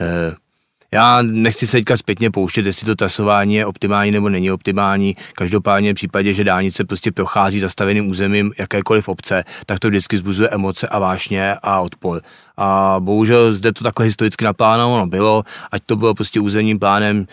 Uh, 0.00 0.34
já 0.94 1.22
nechci 1.22 1.66
se 1.66 1.76
teďka 1.76 1.96
zpětně 1.96 2.30
pouštět, 2.30 2.66
jestli 2.66 2.86
to 2.86 2.94
trasování 2.94 3.54
je 3.54 3.66
optimální 3.66 4.10
nebo 4.10 4.28
není 4.28 4.50
optimální. 4.50 5.16
Každopádně 5.34 5.92
v 5.92 5.94
případě, 5.94 6.34
že 6.34 6.44
dálnice 6.44 6.84
prostě 6.84 7.12
prochází 7.12 7.60
zastaveným 7.60 8.08
územím 8.08 8.52
jakékoliv 8.58 9.08
obce, 9.08 9.44
tak 9.66 9.78
to 9.78 9.88
vždycky 9.88 10.18
zbuzuje 10.18 10.48
emoce 10.48 10.88
a 10.88 10.98
vášně 10.98 11.54
a 11.62 11.80
odpor. 11.80 12.20
A 12.56 12.96
bohužel 12.98 13.52
zde 13.52 13.72
to 13.72 13.84
takhle 13.84 14.06
historicky 14.06 14.44
naplánováno 14.44 15.06
bylo, 15.06 15.44
ať 15.72 15.82
to 15.86 15.96
bylo 15.96 16.14
prostě 16.14 16.40
územním 16.40 16.78
plánem 16.78 17.26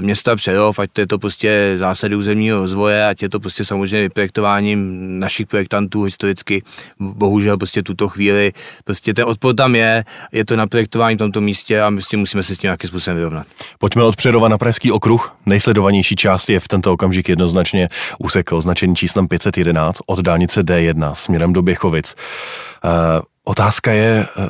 města 0.00 0.36
Přerov, 0.36 0.78
ať 0.78 0.90
to 0.92 1.00
je 1.00 1.06
to 1.06 1.18
prostě 1.18 1.74
zásady 1.76 2.16
územního 2.16 2.58
rozvoje, 2.58 3.06
ať 3.06 3.22
je 3.22 3.28
to 3.28 3.40
prostě 3.40 3.64
samozřejmě 3.64 4.00
vyprojektováním 4.00 5.18
našich 5.18 5.46
projektantů 5.46 6.02
historicky. 6.02 6.62
Bohužel 7.00 7.56
prostě 7.56 7.82
tuto 7.82 8.08
chvíli, 8.08 8.52
prostě 8.84 9.14
ten 9.14 9.24
odpor 9.24 9.54
tam 9.54 9.74
je, 9.74 10.04
je 10.32 10.44
to 10.44 10.56
na 10.56 10.66
projektování 10.66 11.16
v 11.16 11.18
tomto 11.18 11.40
místě 11.40 11.82
a 11.82 11.90
my 11.90 11.96
prostě 11.96 12.16
musíme 12.16 12.42
se 12.42 12.54
s 12.54 12.58
tím 12.58 12.68
nějakým 12.68 12.88
způsobem 12.88 13.16
vyrovnat. 13.16 13.46
Pojďme 13.78 14.02
od 14.02 14.16
Přerova 14.16 14.48
na 14.48 14.58
Pražský 14.58 14.92
okruh. 14.92 15.36
Nejsledovanější 15.46 16.16
část 16.16 16.48
je 16.48 16.60
v 16.60 16.68
tento 16.68 16.92
okamžik 16.92 17.28
jednoznačně 17.28 17.88
úsek 18.18 18.52
označený 18.52 18.96
číslem 18.96 19.28
511 19.28 19.98
od 20.06 20.18
dálnice 20.18 20.62
D1 20.62 21.12
směrem 21.12 21.52
do 21.52 21.62
Běchovic. 21.62 22.14
Uh, 22.84 22.90
otázka 23.44 23.92
je, 23.92 24.26
uh, 24.38 24.46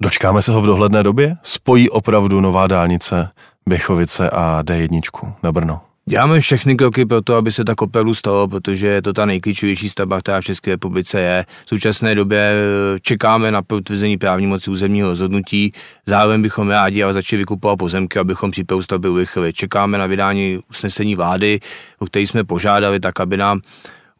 dočkáme 0.00 0.42
se 0.42 0.52
ho 0.52 0.62
v 0.62 0.66
dohledné 0.66 1.02
době? 1.02 1.36
Spojí 1.42 1.90
opravdu 1.90 2.40
nová 2.40 2.66
dálnice 2.66 3.30
Běchovice 3.66 4.30
a 4.30 4.62
D1 4.62 5.32
na 5.42 5.52
Brno. 5.52 5.80
Děláme 6.06 6.40
všechny 6.40 6.76
kroky 6.76 7.06
pro 7.06 7.22
to, 7.22 7.34
aby 7.34 7.52
se 7.52 7.64
tak 7.64 7.82
opravdu 7.82 8.14
stalo, 8.14 8.48
protože 8.48 8.86
je 8.86 9.02
to 9.02 9.12
ta 9.12 9.26
nejklíčovější 9.26 9.88
stavba, 9.88 10.20
která 10.20 10.40
v 10.40 10.44
České 10.44 10.70
republice 10.70 11.20
je. 11.20 11.46
V 11.64 11.68
současné 11.68 12.14
době 12.14 12.52
eh, 12.54 13.00
čekáme 13.00 13.50
na 13.50 13.62
potvrzení 13.62 14.18
právní 14.18 14.46
moci 14.46 14.70
územního 14.70 15.08
rozhodnutí. 15.08 15.72
Zároveň 16.06 16.42
bychom 16.42 16.70
rádi 16.70 17.02
ale 17.02 17.12
začali 17.12 17.38
vykupovat 17.38 17.76
pozemky, 17.76 18.18
abychom 18.18 18.50
přípravu 18.50 18.82
stavby 18.82 19.08
urychlili. 19.08 19.52
Čekáme 19.52 19.98
na 19.98 20.06
vydání 20.06 20.58
usnesení 20.70 21.14
vlády, 21.14 21.60
o 21.98 22.06
který 22.06 22.26
jsme 22.26 22.44
požádali, 22.44 23.00
tak 23.00 23.20
aby 23.20 23.36
nám 23.36 23.60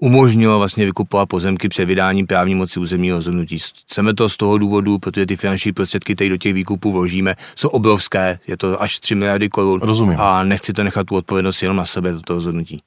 umožnilo 0.03 0.59
vlastně 0.59 0.85
vykupovat 0.85 1.27
pozemky 1.27 1.69
před 1.69 1.85
vydáním 1.85 2.27
právní 2.27 2.55
moci 2.55 2.81
územního 2.81 3.17
rozhodnutí. 3.17 3.59
Chceme 3.59 4.15
to 4.15 4.29
z 4.29 4.37
toho 4.37 4.59
důvodu, 4.59 4.99
protože 4.99 5.27
ty 5.27 5.37
finanční 5.37 5.73
prostředky, 5.73 6.15
které 6.15 6.31
do 6.31 6.37
těch 6.37 6.55
výkupů 6.55 6.93
vložíme, 6.93 7.35
jsou 7.57 7.69
obrovské, 7.69 8.39
je 8.47 8.57
to 8.57 8.83
až 8.83 8.99
3 8.99 9.15
miliardy 9.15 9.49
korun. 9.49 9.81
Rozumím. 9.83 10.21
A 10.21 10.43
nechci 10.43 10.73
to 10.73 10.85
nechat 10.85 11.07
tu 11.07 11.17
odpovědnost 11.17 11.63
jenom 11.63 11.77
na 11.77 11.85
sebe, 11.85 12.13
do 12.13 12.21
toho 12.21 12.37
rozhodnutí. 12.37 12.83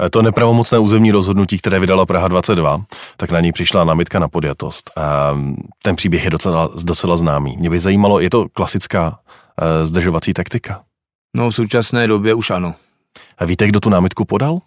Eh, 0.00 0.10
to 0.10 0.22
nepravomocné 0.22 0.78
územní 0.78 1.10
rozhodnutí, 1.10 1.58
které 1.58 1.80
vydala 1.80 2.06
Praha 2.06 2.28
22, 2.28 2.84
tak 3.16 3.30
na 3.30 3.40
ní 3.40 3.52
přišla 3.52 3.84
námitka 3.84 4.18
na 4.18 4.28
podjatost. 4.28 4.90
Ehm, 4.96 5.56
ten 5.82 5.96
příběh 5.96 6.24
je 6.24 6.30
docela, 6.30 6.68
docela 6.84 7.16
známý. 7.16 7.56
Mě 7.56 7.70
by 7.70 7.80
zajímalo, 7.80 8.20
je 8.20 8.30
to 8.30 8.48
klasická 8.52 9.18
eh, 9.60 9.84
zdržovací 9.84 10.34
taktika? 10.34 10.80
No 11.36 11.50
v 11.50 11.54
současné 11.54 12.08
době 12.08 12.34
už 12.34 12.50
ano. 12.50 12.74
A 13.38 13.44
víte, 13.44 13.68
kdo 13.68 13.80
tu 13.80 13.88
námitku 13.88 14.24
podal? 14.24 14.60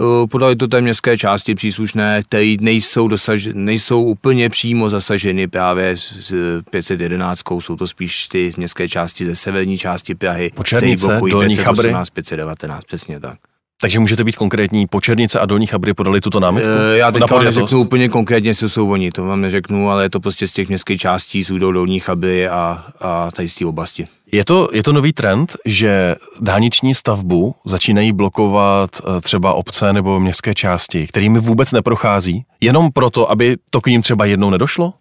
Eh, 0.00 0.26
podali 0.26 0.56
to 0.56 0.68
té 0.68 0.80
městské 0.80 1.16
části 1.16 1.54
příslušné, 1.54 2.22
které 2.22 2.56
nejsou, 2.60 3.08
dosaž, 3.08 3.48
nejsou 3.52 4.02
úplně 4.02 4.48
přímo 4.50 4.88
zasaženy 4.88 5.48
právě 5.48 5.96
s 5.96 6.62
511, 6.70 7.42
jsou 7.60 7.76
to 7.76 7.86
spíš 7.86 8.28
ty 8.28 8.52
městské 8.56 8.88
části 8.88 9.24
ze 9.24 9.36
severní 9.36 9.78
části 9.78 10.14
Prahy. 10.14 10.50
Počernice, 10.54 11.20
Dolní 11.30 11.56
Chabry. 11.56 11.94
519, 12.12 12.84
přesně 12.84 13.20
tak. 13.20 13.38
Takže 13.80 13.98
můžete 13.98 14.24
být 14.24 14.36
konkrétní. 14.36 14.86
Počernice 14.86 15.40
a 15.40 15.46
Dolní 15.46 15.66
Chabry 15.66 15.94
podali 15.94 16.20
tuto 16.20 16.40
námitku? 16.40 16.70
E, 16.94 16.98
já 16.98 17.12
teďka 17.12 17.38
neřeknu 17.38 17.80
úplně 17.80 18.08
konkrétně, 18.08 18.54
co 18.54 18.68
jsou 18.68 18.90
oni, 18.90 19.10
to 19.10 19.24
vám 19.24 19.40
neřeknu, 19.40 19.90
ale 19.90 20.04
je 20.04 20.10
to 20.10 20.20
prostě 20.20 20.46
z 20.46 20.52
těch 20.52 20.68
městských 20.68 21.00
částí, 21.00 21.44
jsou 21.44 21.58
Dolní 21.58 22.00
Chabry 22.00 22.48
a, 22.48 22.84
a 23.00 23.30
tady 23.30 23.48
z 23.48 23.54
té 23.54 23.66
oblasti. 23.66 24.08
Je 24.32 24.44
to, 24.44 24.68
je 24.72 24.82
to 24.82 24.92
nový 24.92 25.12
trend, 25.12 25.56
že 25.64 26.16
dálniční 26.40 26.94
stavbu 26.94 27.54
začínají 27.64 28.12
blokovat 28.12 28.90
eh, 29.00 29.20
třeba 29.20 29.52
obce 29.52 29.92
nebo 29.92 30.20
městské 30.20 30.54
části, 30.54 31.06
kterými 31.06 31.38
vůbec 31.38 31.72
neprochází, 31.72 32.44
jenom 32.60 32.90
proto, 32.92 33.30
aby 33.30 33.56
to 33.70 33.80
k 33.80 33.86
ním 33.86 34.02
třeba 34.02 34.24
jednou 34.24 34.50
nedošlo? 34.50 34.94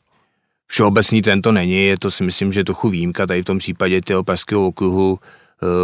Všeobecný 0.68 1.22
trend 1.22 1.42
to 1.42 1.52
není, 1.52 1.86
je 1.86 1.98
to 2.00 2.12
si 2.12 2.24
myslím, 2.24 2.54
že 2.54 2.64
trochu 2.64 2.90
výjimka 2.90 3.28
tady 3.28 3.42
v 3.42 3.46
tom 3.46 3.58
případě 3.58 4.02
toho 4.02 4.24
pražského 4.24 4.68
okruhu, 4.68 5.20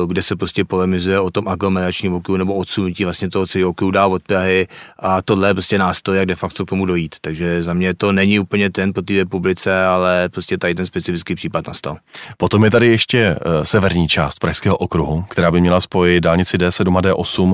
kde 0.08 0.22
se 0.22 0.36
prostě 0.36 0.65
polemizuje 0.65 1.20
o 1.20 1.32
tom 1.32 1.48
aglomeračním 1.48 2.13
okruhu 2.13 2.38
nebo 2.38 2.56
odsunutí 2.56 3.03
vlastně 3.03 3.30
toho 3.30 3.48
celého 3.48 3.70
okruhu 3.70 3.92
dá 3.92 4.08
od 4.08 4.24
Prahy 4.24 4.68
a 5.00 5.22
tohle 5.22 5.50
je 5.50 5.53
prostě 5.53 5.77
nástroj, 5.77 6.18
jak 6.18 6.25
de 6.25 6.36
facto 6.36 6.65
k 6.65 6.70
tomu 6.70 6.86
dojít. 6.86 7.15
Takže 7.22 7.63
za 7.63 7.74
mě 7.74 7.94
to 7.94 8.12
není 8.12 8.39
úplně 8.39 8.70
ten 8.70 8.94
po 8.94 9.01
té 9.01 9.13
republice, 9.13 9.86
ale 9.86 10.30
prostě 10.30 10.58
tady 10.58 10.75
ten 10.75 10.86
specifický 10.86 11.36
případ 11.36 11.68
nastal. 11.68 11.98
Potom 12.38 12.63
je 12.63 12.72
tady 12.72 12.88
ještě 12.88 13.36
uh, 13.36 13.63
severní 13.63 14.08
část 14.08 14.39
Pražského 14.39 14.77
okruhu, 14.77 15.25
která 15.30 15.51
by 15.51 15.62
měla 15.62 15.82
spojit 15.82 16.22
dálnici 16.22 16.58
D7 16.58 16.98
a 16.98 17.01
D8 17.01 17.44
uh, 17.44 17.53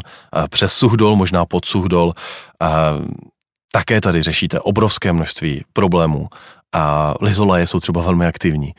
přes 0.50 0.74
Suchdol, 0.74 1.16
možná 1.16 1.46
pod 1.46 1.66
Suchdol. 1.66 2.14
Uh, 2.62 3.06
také 3.72 4.02
tady 4.02 4.24
řešíte 4.24 4.60
obrovské 4.60 5.14
množství 5.14 5.64
problémů 5.74 6.28
a 6.74 7.14
Lizolaje 7.22 7.68
jsou 7.68 7.80
třeba 7.80 8.02
velmi 8.02 8.26
aktivní. 8.26 8.74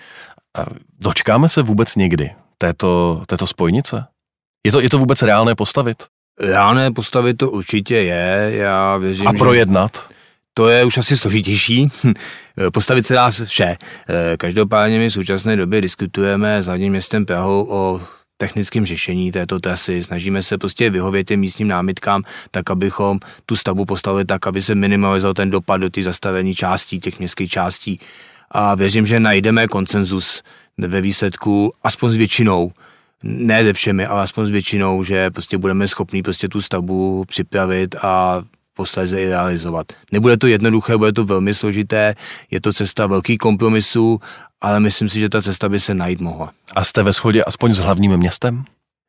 Dočkáme 1.00 1.48
se 1.48 1.62
vůbec 1.62 1.96
někdy 1.96 2.30
této, 2.62 3.22
této 3.26 3.46
spojnice? 3.46 4.04
Je 4.66 4.72
to, 4.72 4.80
je 4.80 4.90
to 4.90 4.98
vůbec 4.98 5.22
reálné 5.22 5.54
postavit? 5.54 6.02
Reálné 6.40 6.92
postavit 6.92 7.34
to 7.34 7.50
určitě 7.50 7.96
je, 7.96 8.50
já 8.54 8.96
věřím, 8.96 9.28
A 9.28 9.32
projednat? 9.32 10.06
Že... 10.08 10.14
To 10.54 10.68
je 10.68 10.84
už 10.84 10.98
asi 10.98 11.16
složitější. 11.16 11.88
Postavit 12.72 13.06
se 13.06 13.14
dá 13.14 13.30
vše. 13.30 13.76
Každopádně 14.36 14.98
my 14.98 15.08
v 15.08 15.12
současné 15.12 15.56
době 15.56 15.80
diskutujeme 15.80 16.62
s 16.62 16.66
hlavním 16.66 16.92
městem 16.92 17.26
Prahou 17.26 17.66
o 17.70 18.00
technickém 18.36 18.86
řešení 18.86 19.32
této 19.32 19.60
trasy. 19.60 20.04
Snažíme 20.04 20.42
se 20.42 20.58
prostě 20.58 20.90
vyhovět 20.90 21.26
těm 21.26 21.40
místním 21.40 21.68
námitkám, 21.68 22.22
tak 22.50 22.70
abychom 22.70 23.20
tu 23.46 23.56
stavbu 23.56 23.84
postavili 23.84 24.24
tak, 24.24 24.46
aby 24.46 24.62
se 24.62 24.74
minimalizoval 24.74 25.34
ten 25.34 25.50
dopad 25.50 25.76
do 25.76 25.88
těch 25.88 26.04
zastavení 26.04 26.54
částí, 26.54 27.00
těch 27.00 27.18
městských 27.18 27.50
částí. 27.50 28.00
A 28.50 28.74
věřím, 28.74 29.06
že 29.06 29.20
najdeme 29.20 29.68
koncenzus 29.68 30.42
ve 30.84 31.00
výsledku, 31.00 31.72
aspoň 31.82 32.10
s 32.10 32.16
většinou, 32.16 32.72
ne 33.24 33.64
ze 33.64 33.72
všemi, 33.72 34.06
ale 34.06 34.22
aspoň 34.22 34.46
s 34.46 34.50
většinou, 34.50 35.04
že 35.04 35.30
prostě 35.30 35.58
budeme 35.58 35.88
schopni 35.88 36.22
prostě 36.22 36.48
tu 36.48 36.60
stavbu 36.60 37.24
připravit 37.24 37.94
a 38.02 38.42
posléze 38.74 39.22
i 39.22 39.28
realizovat. 39.28 39.86
Nebude 40.12 40.36
to 40.36 40.46
jednoduché, 40.46 40.96
bude 40.96 41.12
to 41.12 41.24
velmi 41.24 41.54
složité, 41.54 42.14
je 42.50 42.60
to 42.60 42.72
cesta 42.72 43.06
velkých 43.06 43.38
kompromisů, 43.38 44.20
ale 44.60 44.80
myslím 44.80 45.08
si, 45.08 45.20
že 45.20 45.28
ta 45.28 45.42
cesta 45.42 45.68
by 45.68 45.80
se 45.80 45.94
najít 45.94 46.20
mohla. 46.20 46.52
A 46.76 46.84
jste 46.84 47.02
ve 47.02 47.12
shodě 47.12 47.44
aspoň 47.44 47.74
s 47.74 47.78
hlavním 47.78 48.16
městem? 48.16 48.64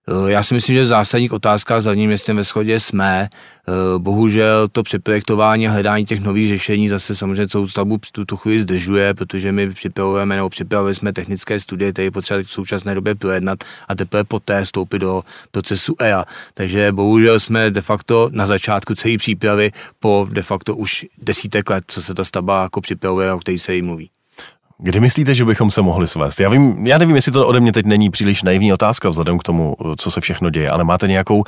Eh, 0.09 0.31
já 0.31 0.43
si 0.43 0.53
myslím, 0.53 0.75
že 0.75 0.81
v 0.81 0.85
zásadních 0.85 1.33
otázkách 1.33 1.81
s 1.81 1.85
hlavním 1.85 2.07
městem 2.07 2.35
ve 2.35 2.43
shodě 2.43 2.79
jsme. 2.79 3.29
Eh, 3.31 3.71
bohužel 3.97 4.67
to 4.67 4.83
přeprojektování 4.83 5.67
a 5.67 5.71
hledání 5.71 6.05
těch 6.05 6.21
nových 6.21 6.47
řešení 6.47 6.89
zase 6.89 7.15
samozřejmě 7.15 7.47
celou 7.47 7.67
stavbu 7.67 7.97
tuto 8.11 8.37
chvíli 8.37 8.59
zdržuje, 8.59 9.13
protože 9.13 9.51
my 9.51 9.73
připravujeme 9.73 10.35
nebo 10.35 10.49
připravili 10.49 10.95
jsme 10.95 11.13
technické 11.13 11.59
studie, 11.59 11.93
které 11.93 12.11
potřeba 12.11 12.39
v 12.43 12.51
současné 12.51 12.95
době 12.95 13.15
projednat 13.15 13.63
a 13.87 13.95
teprve 13.95 14.23
poté 14.23 14.65
vstoupit 14.65 14.99
do 14.99 15.23
procesu 15.51 15.95
EA. 15.99 16.25
Takže 16.53 16.91
bohužel 16.91 17.39
jsme 17.39 17.71
de 17.71 17.81
facto 17.81 18.29
na 18.33 18.45
začátku 18.45 18.95
celé 18.95 19.17
přípravy 19.17 19.71
po 19.99 20.27
de 20.31 20.41
facto 20.41 20.75
už 20.75 21.05
desítek 21.17 21.69
let, 21.69 21.83
co 21.87 22.01
se 22.01 22.13
ta 22.13 22.23
stavba 22.23 22.63
jako 22.63 22.81
připravuje, 22.81 23.33
o 23.33 23.39
které 23.39 23.59
se 23.59 23.75
jí 23.75 23.81
mluví. 23.81 24.09
Kdy 24.83 24.99
myslíte, 24.99 25.35
že 25.35 25.45
bychom 25.45 25.71
se 25.71 25.81
mohli 25.81 26.07
svést? 26.07 26.39
Já, 26.39 26.49
vím, 26.49 26.87
já 26.87 26.97
nevím, 26.97 27.15
jestli 27.15 27.31
to 27.31 27.47
ode 27.47 27.59
mě 27.59 27.71
teď 27.71 27.85
není 27.85 28.09
příliš 28.09 28.43
naivní 28.43 28.73
otázka 28.73 29.09
vzhledem 29.09 29.39
k 29.39 29.43
tomu, 29.43 29.75
co 29.97 30.11
se 30.11 30.21
všechno 30.21 30.49
děje, 30.49 30.69
ale 30.69 30.83
máte 30.83 31.07
nějakou 31.07 31.43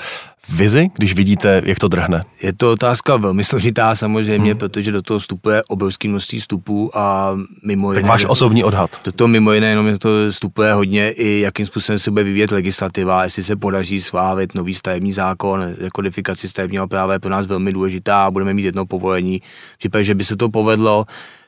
vizi, 0.50 0.90
když 0.98 1.16
vidíte, 1.16 1.62
jak 1.66 1.80
to 1.80 1.88
drhne? 1.88 2.24
Je 2.44 2.54
to 2.54 2.72
otázka 2.72 3.18
velmi 3.18 3.44
složitá 3.44 3.96
samozřejmě, 3.96 4.52
hmm. 4.52 4.60
protože 4.60 4.92
do 4.92 5.02
toho 5.02 5.20
vstupuje 5.20 5.64
obrovský 5.68 6.08
množství 6.08 6.40
vstupů 6.40 6.98
a 6.98 7.36
mimo 7.66 7.92
jiné... 7.92 8.02
Tak 8.02 8.10
váš 8.10 8.26
osobní 8.26 8.64
odhad? 8.64 9.02
Do 9.06 9.12
toho 9.12 9.28
mimo 9.28 9.52
jiné 9.52 9.68
jenom 9.68 9.98
to 9.98 10.10
vstupuje 10.30 10.74
hodně 10.74 11.12
i 11.12 11.40
jakým 11.40 11.66
způsobem 11.66 12.00
se 12.00 12.12
bude 12.12 12.24
vyvíjet 12.24 12.52
legislativa, 12.52 13.24
jestli 13.24 13.44
se 13.44 13.56
podaří 13.56 14.02
schválit 14.02 14.56
nový 14.56 14.74
stavební 14.74 15.14
zákon, 15.14 15.64
kodifikaci 15.94 16.48
stavebního 16.48 16.88
práva 16.88 17.14
je 17.14 17.20
pro 17.20 17.32
nás 17.32 17.48
velmi 17.48 17.74
důležitá 17.74 18.26
a 18.26 18.32
budeme 18.32 18.54
mít 18.54 18.64
jedno 18.64 18.86
povolení. 18.86 19.42
V 19.74 19.78
případě, 19.78 20.04
že 20.04 20.16
by 20.16 20.24
se 20.24 20.36
to 20.36 20.50
povedlo, 20.50 21.06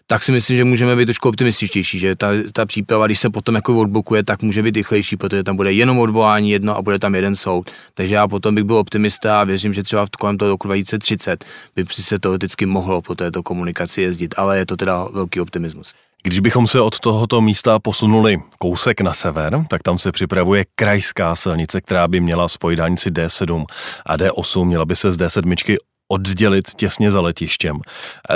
tak 0.08 0.24
si 0.24 0.32
myslím, 0.32 0.58
že 0.58 0.64
můžeme 0.64 0.96
být 0.96 1.06
trošku 1.06 1.30
optimističtější, 1.30 2.00
že 2.00 2.16
ta, 2.16 2.28
ta 2.54 2.66
příprava, 2.66 3.06
když 3.06 3.20
se 3.20 3.30
potom 3.30 3.56
jako 3.56 3.80
odblokuje, 3.80 4.24
tak 4.24 4.42
může 4.42 4.64
být 4.64 4.76
rychlejší, 4.76 5.18
protože 5.18 5.44
tam 5.44 5.56
bude 5.56 5.74
jenom 5.74 6.00
odvolání 6.00 6.52
jedno 6.52 6.78
a 6.78 6.82
bude 6.82 7.00
tam 7.00 7.16
jeden 7.16 7.36
soud. 7.36 7.70
Takže 7.94 8.16
já 8.16 8.28
potom 8.28 8.56
bych 8.56 8.64
byl 8.64 8.76
optimista 8.76 9.42
a 9.42 9.44
věřím, 9.44 9.74
že 9.74 9.84
třeba 9.84 10.06
v 10.06 10.10
kolem 10.10 10.38
toho 10.38 10.52
roku 10.52 10.68
2030 10.68 11.46
by 11.76 11.86
se 11.92 12.20
teoreticky 12.20 12.66
mohlo 12.66 13.02
po 13.02 13.16
této 13.16 13.44
komunikaci 13.44 14.02
jezdit, 14.02 14.36
ale 14.38 14.58
je 14.58 14.66
to 14.66 14.78
teda 14.78 15.08
velký 15.14 15.42
optimismus. 15.42 15.94
Když 16.24 16.40
bychom 16.40 16.68
se 16.68 16.82
od 16.82 17.00
tohoto 17.00 17.42
místa 17.42 17.80
posunuli 17.80 18.38
kousek 18.60 19.02
na 19.02 19.14
sever, 19.14 19.66
tak 19.70 19.84
tam 19.84 19.98
se 19.98 20.12
připravuje 20.12 20.66
krajská 20.76 21.36
silnice, 21.36 21.82
která 21.82 22.08
by 22.08 22.20
měla 22.20 22.48
spojit 22.48 22.76
dálnici 22.76 23.10
D7 23.10 23.66
a 24.06 24.18
D8, 24.18 24.66
měla 24.66 24.86
by 24.86 24.96
se 24.96 25.12
z 25.12 25.18
D7 25.18 25.76
oddělit 26.08 26.74
těsně 26.76 27.12
za 27.12 27.22
letištěm. 27.22 27.78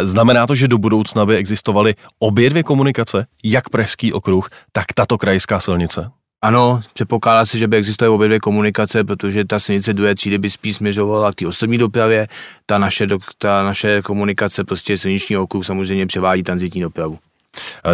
Znamená 0.01 0.47
to, 0.47 0.55
že 0.55 0.67
do 0.67 0.77
budoucna 0.77 1.25
by 1.25 1.35
existovaly 1.35 1.95
obě 2.19 2.49
dvě 2.49 2.63
komunikace, 2.63 3.25
jak 3.43 3.69
Pražský 3.69 4.13
okruh, 4.13 4.49
tak 4.71 4.85
tato 4.95 5.17
krajská 5.17 5.59
silnice? 5.59 6.11
Ano, 6.41 6.81
předpokládá 6.93 7.45
se, 7.45 7.57
že 7.57 7.67
by 7.67 7.77
existovaly 7.77 8.15
obě 8.15 8.27
dvě 8.27 8.39
komunikace, 8.39 9.03
protože 9.03 9.45
ta 9.45 9.59
silnice 9.59 9.93
druhé 9.93 10.15
třídy 10.15 10.37
by 10.37 10.49
spíš 10.49 10.75
směřovala 10.75 11.31
k 11.31 11.35
té 11.35 11.47
osobní 11.47 11.77
dopravě, 11.77 12.27
ta 12.65 12.77
naše, 12.77 13.07
ta 13.37 13.63
naše 13.63 14.01
komunikace, 14.01 14.63
prostě 14.63 14.97
silniční 14.97 15.37
okruh 15.37 15.65
samozřejmě 15.65 16.05
převádí 16.05 16.43
tranzitní 16.43 16.81
dopravu. 16.81 17.19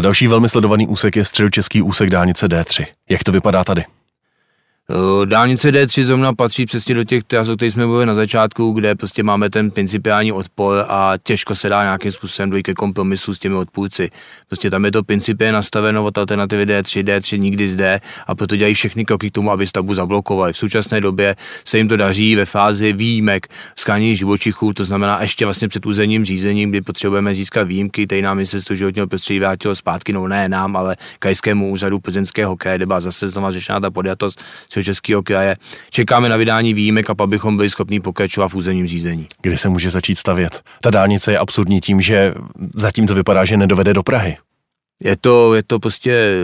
Další 0.01 0.27
velmi 0.27 0.49
sledovaný 0.49 0.87
úsek 0.87 1.15
je 1.15 1.25
středočeský 1.25 1.81
úsek 1.81 2.09
dálnice 2.09 2.47
D3. 2.47 2.85
Jak 3.09 3.23
to 3.23 3.31
vypadá 3.31 3.63
tady? 3.63 3.85
Eh, 4.89 5.25
dálnice 5.25 5.71
D3 5.71 6.03
zrovna 6.03 6.33
patří 6.33 6.65
přesně 6.65 6.95
do 6.95 7.03
těch 7.03 7.23
tras, 7.23 7.47
o 7.47 7.55
kterých 7.55 7.73
jsme 7.73 7.85
mluvili 7.85 8.05
na 8.05 8.13
začátku, 8.13 8.71
kde 8.71 8.95
prostě 8.95 9.23
máme 9.23 9.49
ten 9.49 9.71
principiální 9.71 10.31
odpor 10.31 10.85
a 10.87 11.13
těžko 11.23 11.55
se 11.55 11.69
dá 11.69 11.83
nějakým 11.83 12.11
způsobem 12.11 12.49
dojít 12.49 12.63
ke 12.63 12.73
kompromisu 12.73 13.33
s 13.33 13.39
těmi 13.39 13.55
odpůrci. 13.55 14.09
Prostě 14.47 14.69
tam 14.69 14.85
je 14.85 14.91
to 14.91 15.03
principě 15.03 15.51
nastaveno 15.51 16.03
od 16.03 16.17
alternativy 16.17 16.65
D3, 16.65 17.03
D3 17.03 17.39
nikdy 17.39 17.69
zde 17.69 17.99
a 18.27 18.35
proto 18.35 18.55
dělají 18.55 18.73
všechny 18.73 19.05
kroky 19.05 19.29
k 19.29 19.33
tomu, 19.33 19.51
aby 19.51 19.67
stavbu 19.67 19.93
zablokovali. 19.93 20.53
V 20.53 20.57
současné 20.57 21.01
době 21.01 21.35
se 21.65 21.77
jim 21.77 21.87
to 21.87 21.97
daří 21.97 22.35
ve 22.35 22.45
fázi 22.45 22.93
výjimek 22.93 23.47
skání 23.75 24.15
živočichů, 24.15 24.73
to 24.73 24.85
znamená 24.85 25.21
ještě 25.21 25.45
vlastně 25.45 25.67
před 25.67 25.85
územním 25.85 26.25
řízením, 26.25 26.69
kdy 26.69 26.81
potřebujeme 26.81 27.35
získat 27.35 27.63
výjimky, 27.63 28.07
tady 28.07 28.21
nám 28.21 28.37
ministerstvo 28.37 28.75
životního 28.75 29.07
prostředí 29.07 29.39
vrátilo 29.39 29.75
zpátky, 29.75 30.13
no 30.13 30.27
ne 30.27 30.49
nám, 30.49 30.75
ale 30.75 30.95
krajskému 31.19 31.71
úřadu 31.71 31.99
plzeňského 31.99 32.57
kraje, 32.57 32.77
kde 32.77 32.85
zase 32.99 33.29
znova 33.29 33.51
řešena 33.51 33.79
ta 33.79 33.91
podjatost 33.91 34.43
Českého 34.83 35.23
kraje. 35.23 35.55
Čekáme 35.89 36.29
na 36.29 36.37
vydání 36.37 36.73
výjimek 36.73 37.09
a 37.09 37.15
pak 37.15 37.29
bychom 37.29 37.57
byli 37.57 37.69
schopni 37.69 37.99
pokračovat 37.99 38.47
v 38.47 38.55
územním 38.55 38.87
řízení. 38.87 39.27
Kdy 39.41 39.57
se 39.57 39.69
může 39.69 39.91
začít 39.91 40.15
stavět? 40.15 40.61
Ta 40.81 40.89
dálnice 40.89 41.31
je 41.31 41.37
absurdní 41.37 41.81
tím, 41.81 42.01
že 42.01 42.33
zatím 42.75 43.07
to 43.07 43.15
vypadá, 43.15 43.45
že 43.45 43.57
nedovede 43.57 43.93
do 43.93 44.03
Prahy. 44.03 44.37
Je 45.03 45.17
to, 45.17 45.53
je 45.53 45.63
to 45.63 45.79
prostě 45.79 46.37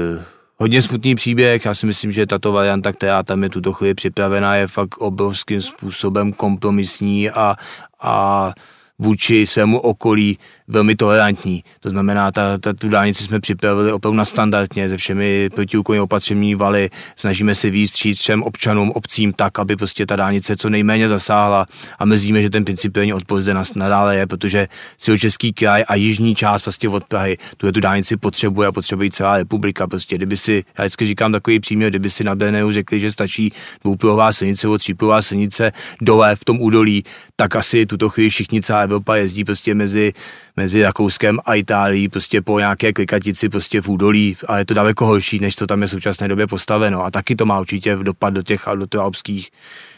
hodně 0.57 0.81
smutný 0.81 1.15
příběh. 1.15 1.65
Já 1.65 1.75
si 1.75 1.85
myslím, 1.85 2.11
že 2.11 2.25
tato 2.25 2.51
varianta, 2.51 2.93
která 2.93 3.23
tam 3.23 3.43
je 3.43 3.49
tuto 3.49 3.73
chvíli 3.73 3.93
připravená, 3.93 4.55
je 4.55 4.67
fakt 4.67 4.97
obrovským 4.97 5.61
způsobem 5.61 6.33
kompromisní 6.33 7.29
a, 7.29 7.55
a 8.01 8.53
vůči 8.99 9.47
svému 9.47 9.79
okolí 9.79 10.39
velmi 10.71 10.95
tolerantní. 10.95 11.63
To 11.79 11.89
znamená, 11.89 12.31
ta, 12.31 12.57
ta, 12.57 12.73
tu 12.73 12.89
dálnici 12.89 13.23
jsme 13.23 13.39
připravili 13.39 13.91
opravdu 13.91 14.17
na 14.17 14.25
standardně 14.25 14.89
se 14.89 14.97
všemi 14.97 15.49
protiúkolními 15.49 16.01
opatření 16.01 16.55
valy. 16.55 16.89
Snažíme 17.15 17.55
se 17.55 17.69
víc 17.69 17.91
třít 17.91 18.17
všem 18.17 18.43
občanům, 18.43 18.91
obcím 18.91 19.33
tak, 19.33 19.59
aby 19.59 19.75
prostě 19.75 20.05
ta 20.05 20.15
dálnice 20.15 20.57
co 20.57 20.69
nejméně 20.69 21.07
zasáhla 21.07 21.65
a 21.99 22.05
mrzíme, 22.05 22.41
že 22.41 22.49
ten 22.49 22.65
principiální 22.65 23.13
odpor 23.13 23.41
zde 23.41 23.53
nadále 23.75 24.17
je, 24.17 24.27
protože 24.27 24.67
Středočeský 24.97 25.53
kraj 25.53 25.83
a 25.87 25.95
jižní 25.95 26.35
část 26.35 26.65
vlastně 26.65 26.89
od 26.89 27.03
Prahy 27.03 27.37
tu 27.57 27.71
tu 27.71 27.79
dálnici 27.79 28.17
potřebuje 28.17 28.67
a 28.67 28.71
potřebuje 28.71 29.11
celá 29.11 29.37
republika. 29.37 29.87
Prostě 29.87 30.15
kdyby 30.15 30.37
si, 30.37 30.63
já 30.77 30.83
vždycky 30.83 31.05
říkám 31.05 31.31
takový 31.31 31.59
příměr, 31.59 31.89
kdyby 31.89 32.09
si 32.09 32.23
na 32.23 32.35
Berneu 32.35 32.71
řekli, 32.71 32.99
že 32.99 33.11
stačí 33.11 33.53
dvoupruhová 33.81 34.33
silnice 34.33 34.67
nebo 34.67 34.77
třípruhová 34.77 35.21
silnice 35.21 35.71
dole 36.01 36.35
v 36.35 36.45
tom 36.45 36.61
údolí, 36.61 37.03
tak 37.35 37.55
asi 37.55 37.85
tuto 37.85 38.09
chvíli 38.09 38.29
všichni 38.29 38.61
celá 38.61 38.79
Evropa 38.79 39.15
jezdí 39.15 39.43
prostě 39.43 39.75
mezi 39.75 40.13
mezi 40.61 40.83
Rakouskem 40.83 41.39
a 41.45 41.55
Itálií 41.55 42.09
prostě 42.09 42.41
po 42.41 42.59
nějaké 42.59 42.93
klikatici 42.93 43.49
prostě 43.49 43.81
v 43.81 43.89
údolí 43.89 44.37
a 44.47 44.57
je 44.57 44.65
to 44.65 44.73
daleko 44.73 45.05
horší, 45.05 45.39
než 45.39 45.55
co 45.55 45.67
tam 45.67 45.81
je 45.81 45.87
v 45.87 45.91
současné 45.91 46.27
době 46.27 46.47
postaveno. 46.47 47.03
A 47.03 47.11
taky 47.11 47.35
to 47.35 47.45
má 47.45 47.59
určitě 47.59 47.95
dopad 47.95 48.29
do 48.29 48.43
těch, 48.43 48.67
do 48.75 48.87
těch 48.87 48.99
alpských 48.99 49.51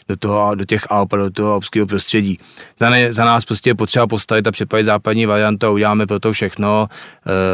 do, 0.10 0.18
toho, 0.18 0.56
do 0.56 0.66
těch 0.66 0.92
Alp 0.92 1.14
a 1.14 1.18
do 1.18 1.30
toho 1.30 1.54
alpského 1.54 1.88
prostředí. 1.88 2.38
Za, 2.80 2.90
ne, 2.90 3.14
za 3.14 3.26
nás 3.26 3.46
prostě 3.46 3.70
je 3.70 3.76
potřeba 3.76 4.08
postavit 4.08 4.48
a 4.48 4.52
připravit 4.52 4.84
západní 4.84 5.26
variantu 5.26 5.68
a 5.68 5.70
uděláme 5.70 6.08
pro 6.08 6.20
to 6.20 6.34
všechno. 6.34 6.88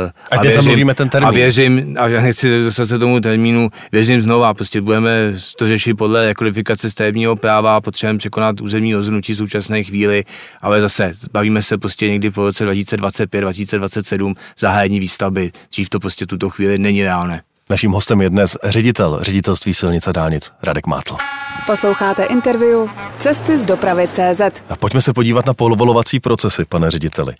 Uh, 0.03 0.10
a, 0.32 0.38
a 0.38 0.41
věřím, 0.41 0.91
ten 0.96 1.10
termín. 1.10 1.27
A 1.27 1.32
věřím, 1.32 1.98
a 2.00 2.08
já 2.08 2.22
nechci 2.22 2.62
dostat 2.62 2.86
se 2.86 3.00
tomu 3.00 3.20
termínu, 3.20 3.70
věřím 3.91 4.22
znova, 4.22 4.53
prostě 4.53 4.82
budeme 4.82 5.34
to 5.58 5.68
řešit 5.68 5.94
podle 5.94 6.34
kodifikace 6.34 6.89
stavebního 6.89 7.36
práva 7.36 7.75
a 7.75 7.82
potřebujeme 7.82 8.20
překonat 8.20 8.62
územní 8.62 8.94
rozhodnutí 8.94 9.36
současné 9.36 9.84
chvíli, 9.84 10.24
ale 10.62 10.82
zase 10.82 11.13
bavíme 11.32 11.62
se 11.62 11.77
prostě 11.77 12.08
někdy 12.08 12.32
po 12.32 12.44
roce 12.44 12.63
2025, 12.63 13.41
2027 13.41 14.36
zahájení 14.60 15.00
výstavby. 15.00 15.51
Dřív 15.72 15.89
to 15.89 16.00
prostě 16.00 16.25
tuto 16.25 16.50
chvíli 16.50 16.77
není 16.77 17.03
reálné. 17.03 17.41
Naším 17.72 17.92
hostem 17.92 18.22
je 18.22 18.30
dnes 18.30 18.58
ředitel 18.64 19.20
ředitelství 19.22 19.74
silnic 19.74 20.08
a 20.08 20.12
dálnic 20.12 20.52
Radek 20.64 20.88
Mátl. 20.88 21.18
Posloucháte 21.66 22.24
interview 22.24 22.90
Cesty 23.18 23.58
z 23.58 23.66
dopravy 23.66 24.08
CZ. 24.08 24.42
A 24.70 24.76
pojďme 24.76 25.02
se 25.02 25.14
podívat 25.14 25.46
na 25.46 25.54
polovolovací 25.54 26.20
procesy, 26.20 26.66
pane 26.66 26.92
řediteli. 26.92 27.36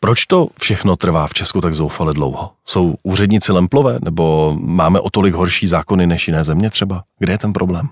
Proč 0.00 0.26
to 0.26 0.48
všechno 0.60 0.96
trvá 0.96 1.26
v 1.26 1.34
Česku 1.34 1.60
tak 1.60 1.74
zoufale 1.74 2.14
dlouho? 2.14 2.50
Jsou 2.66 2.94
úředníci 3.02 3.52
lemplové, 3.52 3.98
nebo 4.02 4.56
máme 4.60 5.00
o 5.00 5.10
tolik 5.10 5.34
horší 5.34 5.66
zákony 5.66 6.06
než 6.06 6.28
jiné 6.28 6.44
země 6.44 6.70
třeba? 6.70 7.02
Kde 7.18 7.32
je 7.32 7.38
ten 7.38 7.52
problém? 7.52 7.88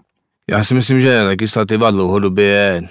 Já 0.50 0.64
si 0.64 0.74
myslím, 0.74 1.00
že 1.00 1.22
legislativa 1.22 1.90
dlouhodobě 1.90 2.44
je 2.44 2.82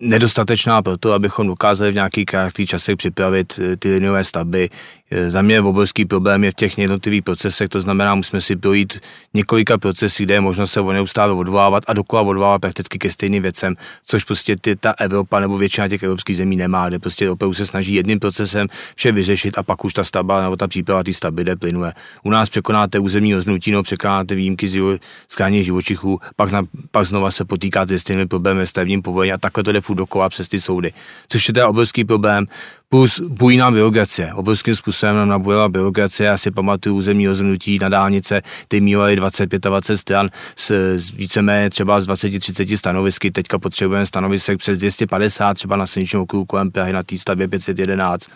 nedostatečná 0.00 0.82
pro 0.82 0.96
to, 0.96 1.12
abychom 1.12 1.46
dokázali 1.46 1.90
v 1.90 1.94
nějakých 1.94 2.26
krátkých 2.26 2.68
časech 2.68 2.96
připravit 2.96 3.60
eh, 3.62 3.76
ty 3.76 3.92
liniové 3.92 4.24
stavby 4.24 4.70
Eh, 5.10 5.30
za 5.30 5.42
mě 5.42 5.60
obrovský 5.60 6.04
problém 6.04 6.44
je 6.44 6.50
v 6.50 6.54
těch 6.54 6.78
jednotlivých 6.78 7.22
procesech, 7.22 7.68
to 7.68 7.80
znamená, 7.80 8.14
musíme 8.14 8.40
si 8.40 8.56
projít 8.56 9.00
několika 9.34 9.78
procesy, 9.78 10.22
kde 10.22 10.34
je 10.34 10.40
možno 10.40 10.66
se 10.66 10.80
o 10.80 10.92
neustále 10.92 11.32
odvolávat 11.32 11.84
a 11.86 11.92
dokola 11.92 12.22
odvolávat 12.22 12.60
prakticky 12.60 12.98
ke 12.98 13.10
stejným 13.10 13.42
věcem, 13.42 13.74
což 14.04 14.24
prostě 14.24 14.56
ty, 14.56 14.76
ta 14.76 14.94
Evropa 14.98 15.40
nebo 15.40 15.58
většina 15.58 15.88
těch 15.88 16.02
evropských 16.02 16.36
zemí 16.36 16.56
nemá, 16.56 16.88
kde 16.88 16.98
prostě 16.98 17.30
opravdu 17.30 17.54
se 17.54 17.66
snaží 17.66 17.94
jedním 17.94 18.18
procesem 18.18 18.68
vše 18.94 19.12
vyřešit 19.12 19.58
a 19.58 19.62
pak 19.62 19.84
už 19.84 19.94
ta 19.94 20.04
stavba 20.04 20.42
nebo 20.42 20.56
ta 20.56 20.68
příprava 20.68 21.04
té 21.04 21.12
stavby 21.12 21.44
jde 21.44 21.56
plynule. 21.56 21.94
U 22.24 22.30
nás 22.30 22.48
překonáte 22.48 22.98
územní 22.98 23.34
roznutí, 23.34 23.70
no 23.70 23.82
překonáte 23.82 24.34
výjimky 24.34 24.68
z 24.68 24.98
skání 25.28 25.64
živočichů, 25.64 26.20
pak, 26.36 26.50
na, 26.50 26.62
pak 26.90 27.06
znova 27.06 27.30
se 27.30 27.44
potýkáte 27.44 27.98
s 27.98 28.04
těmi 28.04 28.26
problémy 28.26 28.60
ve 28.60 28.66
stavebním 28.66 29.02
povolení 29.02 29.32
a 29.32 29.38
takhle 29.38 29.64
to 29.64 29.72
jde 29.72 29.80
furt 29.88 29.96
dokola 29.96 30.28
přes 30.28 30.48
ty 30.48 30.60
soudy. 30.60 30.92
Což 31.28 31.48
je 31.48 31.54
teda 31.54 31.68
obrovský 31.68 32.04
problém 32.04 32.46
plus 32.88 33.20
bujná 33.20 33.70
byrokracie. 33.70 34.34
Obrovským 34.34 34.76
způsobem 34.76 35.16
nám 35.16 35.28
nabujela 35.28 35.68
byrokracie. 35.68 36.26
Já 36.26 36.36
si 36.38 36.50
pamatuju 36.50 36.96
územní 36.96 37.26
rozhodnutí 37.26 37.78
na 37.78 37.88
dálnice, 37.88 38.42
ty 38.68 38.80
měly 38.80 39.20
20-25 39.20 39.94
stran 39.96 40.28
s, 40.56 40.70
s 40.96 41.10
víceméně 41.10 41.70
třeba 41.70 42.00
z 42.00 42.08
20-30 42.08 42.76
stanovisky. 42.76 43.30
Teďka 43.30 43.58
potřebujeme 43.58 44.06
stanovisek 44.06 44.58
přes 44.58 44.78
250, 44.78 45.54
třeba 45.54 45.76
na 45.76 45.86
silničním 45.86 46.22
okruhu 46.22 46.44
kolem 46.44 46.70
Prahy 46.70 46.92
na 46.92 47.02
té 47.02 47.18
stavbě 47.18 47.48
511. 47.48 48.26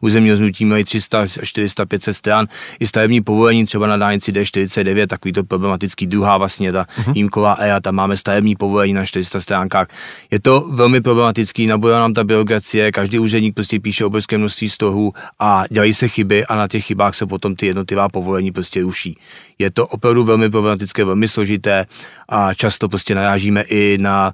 Územní 0.00 0.30
rozhodnutí 0.30 0.64
mají 0.64 0.84
300 0.84 1.26
400, 1.26 1.86
500 1.86 2.16
stran. 2.16 2.46
I 2.80 2.86
stavební 2.86 3.20
povolení 3.20 3.64
třeba 3.64 3.86
na 3.86 3.96
dálnici 3.96 4.32
D49, 4.32 5.06
takový 5.06 5.32
to 5.32 5.44
problematický 5.44 6.06
druhá 6.06 6.38
vlastně 6.38 6.72
ta 6.72 6.84
uh-huh. 6.84 7.12
jímková 7.14 7.54
EA, 7.54 7.80
tam 7.80 7.94
máme 7.94 8.16
stavební 8.16 8.56
povolení 8.56 8.92
na 8.92 9.04
400 9.04 9.40
stránkách. 9.40 9.88
Je 10.30 10.40
to 10.40 10.68
velmi 10.70 11.00
problematický, 11.00 11.66
nabujela 11.66 12.00
nám 12.00 12.14
ta 12.14 12.24
byrokracie, 12.24 12.92
každý 12.92 13.18
úředník 13.18 13.54
prostě 13.54 13.80
píše 13.80 14.01
píše 14.02 14.06
obrovské 14.06 14.38
množství 14.38 14.70
stohů 14.70 15.12
a 15.38 15.64
dělají 15.70 15.94
se 15.94 16.08
chyby 16.08 16.46
a 16.46 16.54
na 16.54 16.68
těch 16.68 16.84
chybách 16.84 17.14
se 17.14 17.26
potom 17.26 17.54
ty 17.54 17.66
jednotlivá 17.66 18.08
povolení 18.08 18.52
prostě 18.52 18.82
ruší. 18.82 19.16
Je 19.58 19.70
to 19.70 19.86
opravdu 19.86 20.24
velmi 20.24 20.50
problematické, 20.50 21.04
velmi 21.04 21.28
složité 21.28 21.86
a 22.28 22.54
často 22.54 22.88
prostě 22.88 23.14
narážíme 23.14 23.62
i 23.62 23.98
na 24.00 24.32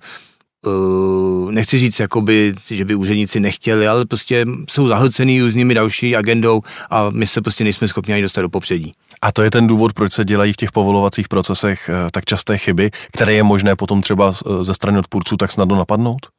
Uh, 0.67 1.53
nechci 1.53 1.79
říct, 1.79 2.01
jakoby, 2.01 2.55
že 2.67 2.85
by 2.85 2.95
úředníci 2.95 3.41
nechtěli, 3.41 3.89
ale 3.89 4.07
prostě 4.07 4.45
jsou 4.69 4.87
zahlcený 4.87 5.41
různými 5.41 5.75
další 5.75 6.17
agendou 6.17 6.63
a 6.91 7.11
my 7.11 7.27
se 7.27 7.41
prostě 7.41 7.65
nejsme 7.65 7.89
schopni 7.89 8.15
ani 8.15 8.23
dostat 8.23 8.43
do 8.43 8.49
popředí. 8.49 8.93
A 9.23 9.33
to 9.33 9.43
je 9.43 9.51
ten 9.51 9.67
důvod, 9.67 9.93
proč 9.93 10.13
se 10.13 10.25
dělají 10.25 10.53
v 10.53 10.57
těch 10.57 10.73
povolovacích 10.73 11.29
procesech 11.29 11.91
uh, 11.91 12.11
tak 12.11 12.25
časté 12.25 12.59
chyby, 12.59 12.91
které 13.13 13.33
je 13.33 13.43
možné 13.43 13.77
potom 13.77 14.03
třeba 14.03 14.29
uh, 14.29 14.63
ze 14.63 14.75
strany 14.75 14.99
odpůrců 14.99 15.37
tak 15.37 15.53
snadno 15.53 15.77
napadnout? 15.77 16.38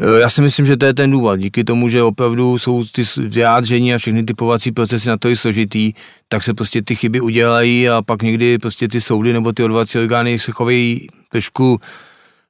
Eh, 0.00 0.20
já 0.20 0.30
si 0.30 0.42
myslím, 0.42 0.66
že 0.66 0.76
to 0.76 0.86
je 0.86 0.94
ten 0.94 1.10
důvod. 1.10 1.36
Díky 1.36 1.64
tomu, 1.64 1.88
že 1.88 2.02
opravdu 2.02 2.58
jsou 2.58 2.84
ty 2.84 3.02
vyjádření 3.18 3.94
a 3.94 3.98
všechny 3.98 4.24
ty 4.24 4.34
povací 4.34 4.72
procesy 4.72 5.08
na 5.08 5.16
to 5.16 5.28
i 5.28 5.36
složitý, 5.36 5.92
tak 6.28 6.42
se 6.42 6.54
prostě 6.54 6.82
ty 6.82 6.94
chyby 6.94 7.20
udělají 7.20 7.88
a 7.88 8.02
pak 8.02 8.22
někdy 8.22 8.58
prostě 8.58 8.88
ty 8.88 9.00
soudy 9.00 9.32
nebo 9.32 9.52
ty 9.52 9.64
odvolací 9.64 9.98
orgány 9.98 10.38
se 10.38 10.52
chovají 10.52 11.06
trošku 11.30 11.80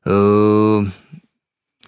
uh, 0.07 0.89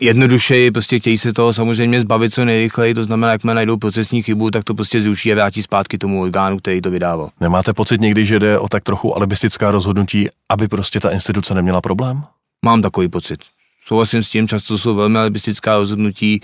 jednodušeji, 0.00 0.70
prostě 0.70 0.98
chtějí 0.98 1.18
se 1.18 1.32
toho 1.32 1.52
samozřejmě 1.52 2.00
zbavit 2.00 2.34
co 2.34 2.44
nejrychleji, 2.44 2.94
to 2.94 3.04
znamená, 3.04 3.32
jak 3.32 3.44
najdou 3.44 3.76
procesní 3.76 4.22
chybu, 4.22 4.50
tak 4.50 4.64
to 4.64 4.74
prostě 4.74 5.00
zruší 5.00 5.32
a 5.32 5.34
vrátí 5.34 5.62
zpátky 5.62 5.98
tomu 5.98 6.22
orgánu, 6.22 6.58
který 6.58 6.80
to 6.80 6.90
vydával. 6.90 7.30
Nemáte 7.40 7.72
pocit 7.72 8.00
někdy, 8.00 8.26
že 8.26 8.38
jde 8.38 8.58
o 8.58 8.68
tak 8.68 8.84
trochu 8.84 9.16
alibistická 9.16 9.70
rozhodnutí, 9.70 10.28
aby 10.48 10.68
prostě 10.68 11.00
ta 11.00 11.10
instituce 11.10 11.54
neměla 11.54 11.80
problém? 11.80 12.22
Mám 12.64 12.82
takový 12.82 13.08
pocit 13.08 13.40
souhlasím 13.86 14.22
s 14.22 14.30
tím, 14.30 14.48
často 14.48 14.78
jsou 14.78 14.94
velmi 14.94 15.18
alibistická 15.18 15.76
rozhodnutí, 15.76 16.40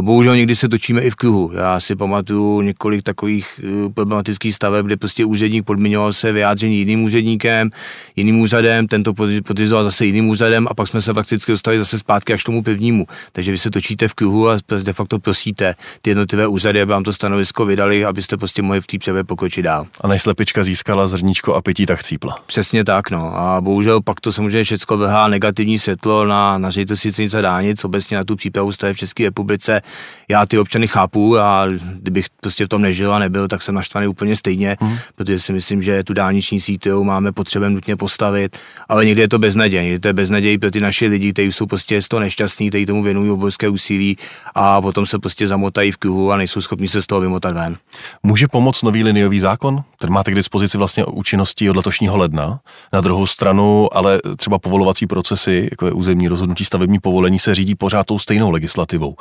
bohužel 0.00 0.36
někdy 0.36 0.56
se 0.56 0.68
točíme 0.68 1.02
i 1.02 1.10
v 1.10 1.14
kruhu. 1.14 1.50
Já 1.54 1.80
si 1.80 1.96
pamatuju 1.96 2.60
několik 2.60 3.02
takových 3.02 3.60
eh, 3.64 3.90
problematických 3.94 4.54
staveb, 4.54 4.86
kde 4.86 4.96
prostě 4.96 5.24
úředník 5.24 5.64
podmiňoval 5.64 6.12
se 6.12 6.32
vyjádření 6.32 6.78
jiným 6.78 7.04
úředníkem, 7.04 7.70
jiným 8.16 8.40
úřadem, 8.40 8.86
tento 8.86 9.14
podřizoval 9.44 9.84
zase 9.84 10.06
jiným 10.06 10.28
úřadem 10.28 10.66
a 10.70 10.74
pak 10.74 10.88
jsme 10.88 11.00
se 11.00 11.14
fakticky 11.14 11.52
dostali 11.52 11.78
zase 11.78 11.98
zpátky 11.98 12.32
až 12.32 12.42
k 12.42 12.46
tomu 12.46 12.62
prvnímu. 12.62 13.06
Takže 13.32 13.50
vy 13.50 13.58
se 13.58 13.70
točíte 13.70 14.08
v 14.08 14.14
kruhu 14.14 14.48
a 14.48 14.56
de 14.82 14.92
facto 14.92 15.18
prosíte 15.18 15.74
ty 16.02 16.10
jednotlivé 16.10 16.46
úřady, 16.46 16.82
aby 16.82 16.92
vám 16.92 17.02
to 17.02 17.12
stanovisko 17.12 17.66
vydali, 17.66 18.04
abyste 18.04 18.36
prostě 18.36 18.62
mohli 18.62 18.80
v 18.80 18.86
té 18.86 18.98
převe 18.98 19.24
pokročit 19.24 19.64
dál. 19.64 19.86
A 20.00 20.08
než 20.08 20.22
slepička 20.22 20.62
získala 20.62 21.06
zrníčko 21.06 21.54
a 21.54 21.62
pití, 21.62 21.86
tak 21.86 22.02
cípla. 22.02 22.38
Přesně 22.46 22.84
tak, 22.84 23.10
no. 23.10 23.38
A 23.38 23.60
bohužel 23.60 24.00
pak 24.02 24.20
to 24.20 24.32
samozřejmě 24.32 24.64
všechno 24.64 24.96
vrhá 24.96 25.28
negativní 25.28 25.78
světlo 25.78 26.26
na, 26.26 26.58
na 26.58 26.70
ředitelství 26.70 27.12
silnic 27.12 27.34
a 27.34 27.40
dálnic, 27.40 27.84
obecně 27.84 28.16
na 28.16 28.24
tu 28.24 28.36
přípravu 28.36 28.70
v 28.70 28.96
České 28.96 29.24
republice 29.24 29.63
republice. 29.68 29.82
Já 30.28 30.46
ty 30.46 30.58
občany 30.58 30.88
chápu 30.88 31.38
a 31.38 31.66
kdybych 31.94 32.26
prostě 32.40 32.66
v 32.66 32.68
tom 32.68 32.82
nežil 32.82 33.14
a 33.14 33.18
nebyl, 33.18 33.48
tak 33.48 33.62
jsem 33.62 33.74
naštvaný 33.74 34.06
úplně 34.06 34.36
stejně, 34.36 34.76
mm. 34.80 34.96
protože 35.14 35.38
si 35.38 35.52
myslím, 35.52 35.82
že 35.82 36.04
tu 36.04 36.14
dálniční 36.14 36.60
síť 36.60 36.88
máme 37.02 37.32
potřebem 37.32 37.74
nutně 37.74 37.96
postavit, 37.96 38.56
ale 38.88 39.04
někdy 39.04 39.20
je 39.20 39.28
to 39.28 39.38
beznaděj. 39.38 39.98
To 39.98 40.08
je 40.08 40.12
beznaděj 40.12 40.58
pro 40.58 40.70
ty 40.70 40.80
naše 40.80 41.06
lidi, 41.06 41.32
kteří 41.32 41.52
jsou 41.52 41.66
prostě 41.66 42.02
z 42.02 42.08
toho 42.08 42.20
nešťastní, 42.20 42.68
kteří 42.68 42.86
tomu 42.86 43.02
věnují 43.02 43.30
obrovské 43.30 43.68
úsilí 43.68 44.16
a 44.54 44.80
potom 44.80 45.06
se 45.06 45.18
prostě 45.18 45.46
zamotají 45.46 45.92
v 45.92 45.96
kruhu 45.96 46.32
a 46.32 46.36
nejsou 46.36 46.60
schopni 46.60 46.88
se 46.88 47.02
z 47.02 47.06
toho 47.06 47.20
vymotat 47.20 47.54
ven. 47.54 47.76
Může 48.22 48.48
pomoct 48.48 48.82
nový 48.82 49.04
liniový 49.04 49.40
zákon? 49.40 49.84
Ten 49.98 50.10
máte 50.10 50.30
k 50.30 50.34
dispozici 50.34 50.78
vlastně 50.78 51.04
účinností 51.04 51.70
od 51.70 51.76
letošního 51.76 52.16
ledna. 52.16 52.60
Na 52.92 53.00
druhou 53.00 53.26
stranu, 53.26 53.88
ale 53.92 54.20
třeba 54.36 54.58
povolovací 54.58 55.06
procesy, 55.06 55.68
jako 55.70 55.86
je 55.86 55.92
územní 55.92 56.28
rozhodnutí 56.28 56.64
stavební 56.64 56.98
povolení, 56.98 57.38
se 57.38 57.54
řídí 57.54 57.74
pořád 57.74 58.06
tou 58.06 58.18
stejnou 58.18 58.50
legislativou. 58.50 59.16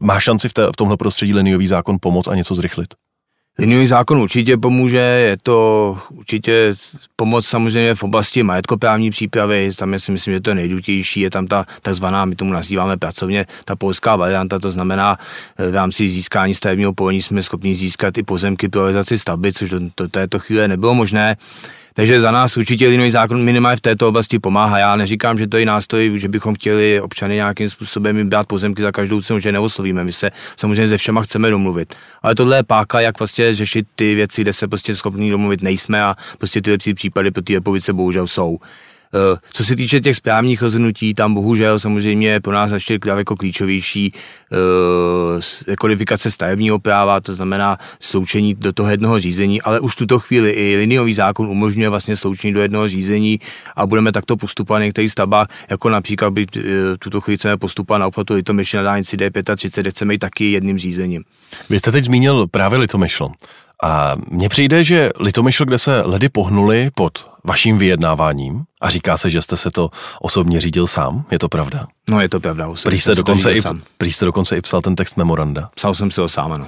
Má 0.00 0.20
šanci 0.20 0.48
v, 0.48 0.52
té, 0.52 0.66
v 0.66 0.76
tomhle 0.76 0.96
prostředí 0.96 1.34
liniový 1.34 1.66
zákon 1.66 1.96
pomoct 2.00 2.28
a 2.28 2.34
něco 2.34 2.54
zrychlit? 2.54 2.94
Liniový 3.58 3.86
zákon 3.86 4.18
určitě 4.18 4.56
pomůže, 4.56 4.98
je 4.98 5.36
to 5.42 5.98
určitě 6.10 6.74
pomoc 7.16 7.46
samozřejmě 7.46 7.94
v 7.94 8.02
oblasti 8.02 8.42
majetkoprávní 8.42 9.10
přípravy, 9.10 9.70
tam 9.78 9.92
je 9.92 10.00
si 10.00 10.12
myslím, 10.12 10.34
že 10.34 10.40
to 10.40 10.50
je 10.50 10.54
nejdůležitější, 10.54 11.20
je 11.20 11.30
tam 11.30 11.46
ta 11.46 11.64
takzvaná, 11.82 12.24
my 12.24 12.36
tomu 12.36 12.52
nazýváme 12.52 12.96
pracovně, 12.96 13.46
ta 13.64 13.76
polská 13.76 14.16
varianta, 14.16 14.58
to 14.58 14.70
znamená 14.70 15.18
v 15.70 15.74
rámci 15.74 16.08
získání 16.08 16.54
stavebního 16.54 16.94
povolení 16.94 17.22
jsme 17.22 17.42
schopni 17.42 17.74
získat 17.74 18.18
i 18.18 18.22
pozemky 18.22 18.68
pro 18.68 18.80
realizaci 18.80 19.18
stavby, 19.18 19.52
což 19.52 19.70
do, 19.70 19.80
do 19.96 20.08
této 20.08 20.38
chvíle 20.38 20.68
nebylo 20.68 20.94
možné 20.94 21.36
Takže 21.96 22.20
za 22.20 22.30
nás 22.30 22.56
určitě 22.56 22.88
linový 22.88 23.10
zákon 23.10 23.44
minimálně 23.44 23.76
v 23.76 23.80
této 23.80 24.08
oblasti 24.08 24.38
pomáhá. 24.38 24.78
Já 24.78 24.96
neříkám, 24.96 25.38
že 25.38 25.46
to 25.46 25.56
je 25.56 25.66
nástroj, 25.66 26.12
že 26.14 26.28
bychom 26.28 26.54
chtěli 26.54 27.00
občany 27.00 27.34
nějakým 27.34 27.68
způsobem 27.68 28.18
jim 28.18 28.28
dát 28.28 28.46
pozemky 28.46 28.82
za 28.82 28.92
každou 28.92 29.20
cenu, 29.20 29.38
že 29.38 29.52
neoslovíme. 29.52 30.04
My 30.04 30.12
se 30.12 30.30
samozřejmě 30.56 30.88
ze 30.88 30.98
všema 30.98 31.22
chceme 31.22 31.50
domluvit. 31.50 31.94
Ale 32.22 32.34
tohle 32.34 32.56
je 32.56 32.62
páka, 32.62 33.00
jak 33.00 33.18
vlastně 33.18 33.54
řešit 33.54 33.86
ty 33.94 34.14
věci, 34.14 34.42
kde 34.42 34.52
se 34.52 34.68
prostě 34.68 34.94
schopní 34.94 35.30
domluvit 35.30 35.62
nejsme 35.62 36.02
a 36.02 36.16
prostě 36.38 36.62
ty 36.62 36.70
lepší 36.70 36.94
případy 36.94 37.30
pro 37.30 37.42
ty 37.42 37.54
republice 37.54 37.92
bohužel 37.92 38.26
jsou. 38.26 38.58
Eh, 39.14 39.38
co 39.50 39.64
se 39.64 39.76
týče 39.76 40.00
těch 40.00 40.16
správních 40.16 40.62
rozhodnutí, 40.62 41.14
tam 41.14 41.34
bohužel 41.34 41.78
samozřejmě 41.78 42.40
pro 42.40 42.52
nás 42.52 42.70
ještě 42.70 42.98
daleko 42.98 43.36
klíčovější 43.36 44.12
eh, 45.72 45.76
kodifikace 45.76 46.30
stavebního 46.30 46.78
práva, 46.78 47.20
to 47.20 47.34
znamená 47.34 47.78
sloučení 48.00 48.54
do 48.54 48.72
toho 48.72 48.90
jednoho 48.90 49.18
řízení, 49.18 49.62
ale 49.62 49.80
už 49.80 49.92
v 49.92 49.96
tuto 49.96 50.18
chvíli 50.18 50.50
i 50.50 50.76
liniový 50.76 51.14
zákon 51.14 51.46
umožňuje 51.46 51.88
vlastně 51.88 52.16
sloučení 52.16 52.54
do 52.54 52.60
jednoho 52.60 52.88
řízení 52.88 53.40
a 53.76 53.86
budeme 53.86 54.12
takto 54.12 54.36
postupovat 54.36 54.78
některých 54.78 55.12
stavbách, 55.12 55.48
jako 55.70 55.88
například 55.88 56.30
by 56.30 56.46
eh, 56.56 56.62
tuto 56.98 57.20
chvíli 57.20 57.38
chceme 57.38 57.56
postupovat 57.56 57.98
na 57.98 58.06
obchvatu 58.06 58.34
Litomyšl 58.34 58.76
na 58.76 58.82
dálnici 58.82 59.16
D35, 59.16 59.80
kde 59.80 59.90
chceme 59.90 60.14
jít 60.14 60.18
taky 60.18 60.52
jedním 60.52 60.78
řízením. 60.78 61.24
Vy 61.70 61.78
jste 61.78 61.92
teď 61.92 62.04
zmínil 62.04 62.46
právě 62.46 62.78
Litomyšl. 62.78 63.28
A 63.82 64.14
mně 64.30 64.48
přijde, 64.48 64.84
že 64.84 65.10
Litomyšl, 65.20 65.64
kde 65.64 65.78
se 65.78 66.02
ledy 66.04 66.28
pohnuli 66.28 66.90
pod 66.94 67.30
vaším 67.44 67.78
vyjednáváním 67.78 68.64
a 68.80 68.90
říká 68.90 69.16
se, 69.16 69.30
že 69.30 69.42
jste 69.42 69.56
se 69.56 69.70
to 69.70 69.90
osobně 70.20 70.60
řídil 70.60 70.86
sám, 70.86 71.24
je 71.30 71.38
to 71.38 71.48
pravda? 71.48 71.86
No 72.10 72.20
je 72.20 72.28
to 72.28 72.40
pravda. 72.40 72.68
Prý 72.84 73.00
jste, 73.00 73.14
dokonce 73.14 73.52
i, 73.52 73.60
prý 73.98 74.12
jste 74.12 74.24
dokonce 74.24 74.56
i 74.56 74.60
psal 74.60 74.82
ten 74.82 74.96
text 74.96 75.16
memoranda. 75.16 75.70
Psal 75.74 75.94
jsem 75.94 76.10
si 76.10 76.20
ho 76.20 76.28
sám, 76.28 76.52
ano. 76.52 76.66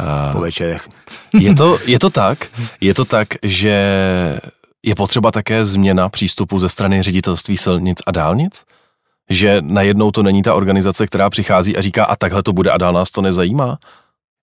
Uh, 0.00 0.32
po 0.32 0.40
večerech. 0.40 0.88
Je 1.38 1.54
to, 1.54 1.78
je 1.86 1.98
to 1.98 2.10
tak, 2.10 2.46
je 2.80 2.94
to 2.94 3.04
tak, 3.04 3.28
že 3.42 3.70
je 4.82 4.94
potřeba 4.94 5.30
také 5.30 5.64
změna 5.64 6.08
přístupu 6.08 6.58
ze 6.58 6.68
strany 6.68 7.02
ředitelství 7.02 7.56
silnic 7.56 7.98
a 8.06 8.10
dálnic? 8.10 8.64
Že 9.30 9.56
najednou 9.60 10.10
to 10.10 10.22
není 10.22 10.42
ta 10.42 10.54
organizace, 10.54 11.06
která 11.06 11.30
přichází 11.30 11.76
a 11.76 11.82
říká, 11.82 12.04
a 12.04 12.16
takhle 12.16 12.42
to 12.42 12.52
bude 12.52 12.70
a 12.70 12.78
dál 12.78 12.92
nás 12.92 13.10
to 13.10 13.22
nezajímá? 13.22 13.78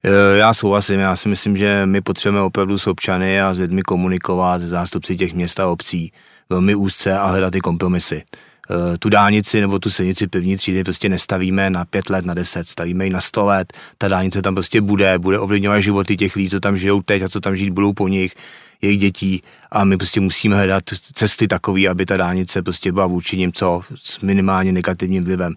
Eh, 0.08 0.38
já 0.38 0.54
souhlasím, 0.54 1.00
já 1.00 1.16
si 1.16 1.30
myslím, 1.30 1.58
že 1.58 1.86
my 1.86 2.02
potřebujeme 2.02 2.46
opravdu 2.46 2.78
s 2.78 2.88
občany 2.88 3.42
a 3.42 3.54
s 3.54 3.60
lidmi 3.60 3.82
komunikovat, 3.82 4.62
s 4.62 4.66
zástupci 4.70 5.16
těch 5.16 5.34
měst 5.34 5.60
a 5.60 5.68
obcí 5.68 6.12
velmi 6.50 6.76
úzce 6.76 7.18
a 7.18 7.26
hledat 7.26 7.52
ty 7.52 7.60
kompromisy. 7.60 8.24
Eh, 8.72 8.98
tu 8.98 9.10
dálnici 9.10 9.62
nebo 9.62 9.80
tu 9.80 9.90
silnici 9.90 10.28
první 10.28 10.58
třídy 10.58 10.84
prostě 10.84 11.10
nestavíme 11.10 11.70
na 11.70 11.86
pět 11.86 12.10
let, 12.10 12.26
na 12.26 12.34
deset, 12.34 12.68
stavíme 12.68 13.06
ji 13.06 13.12
na 13.12 13.22
sto 13.22 13.46
let. 13.46 13.74
Ta 13.98 14.08
dálnice 14.08 14.42
tam 14.42 14.56
prostě 14.56 14.82
bude, 14.82 15.20
bude 15.20 15.40
ovlivňovat 15.40 15.80
životy 15.80 16.18
těch 16.18 16.36
lidí, 16.36 16.50
co 16.50 16.60
tam 16.60 16.78
žijou 16.78 17.02
teď 17.02 17.22
a 17.22 17.30
co 17.30 17.40
tam 17.40 17.56
žít 17.56 17.70
budou 17.70 17.94
po 17.94 18.08
nich, 18.08 18.34
jejich 18.82 19.00
dětí 19.00 19.44
a 19.72 19.84
my 19.84 19.98
prostě 19.98 20.20
musíme 20.20 20.56
hledat 20.56 20.84
cesty 21.14 21.48
takové, 21.48 21.88
aby 21.88 22.06
ta 22.06 22.18
dálnice 22.18 22.62
prostě 22.62 22.92
byla 22.92 23.06
vůči 23.06 23.38
ním 23.38 23.52
co 23.52 23.82
s 23.96 24.20
minimálně 24.20 24.72
negativním 24.72 25.24
vlivem. 25.24 25.54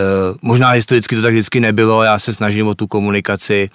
Eh, 0.00 0.34
možná 0.42 0.70
historicky 0.70 1.16
to 1.16 1.22
tak 1.22 1.32
vždycky 1.32 1.60
nebylo, 1.60 2.02
já 2.02 2.18
se 2.18 2.34
snažím 2.34 2.66
o 2.66 2.74
tu 2.74 2.86
komunikaci 2.86 3.70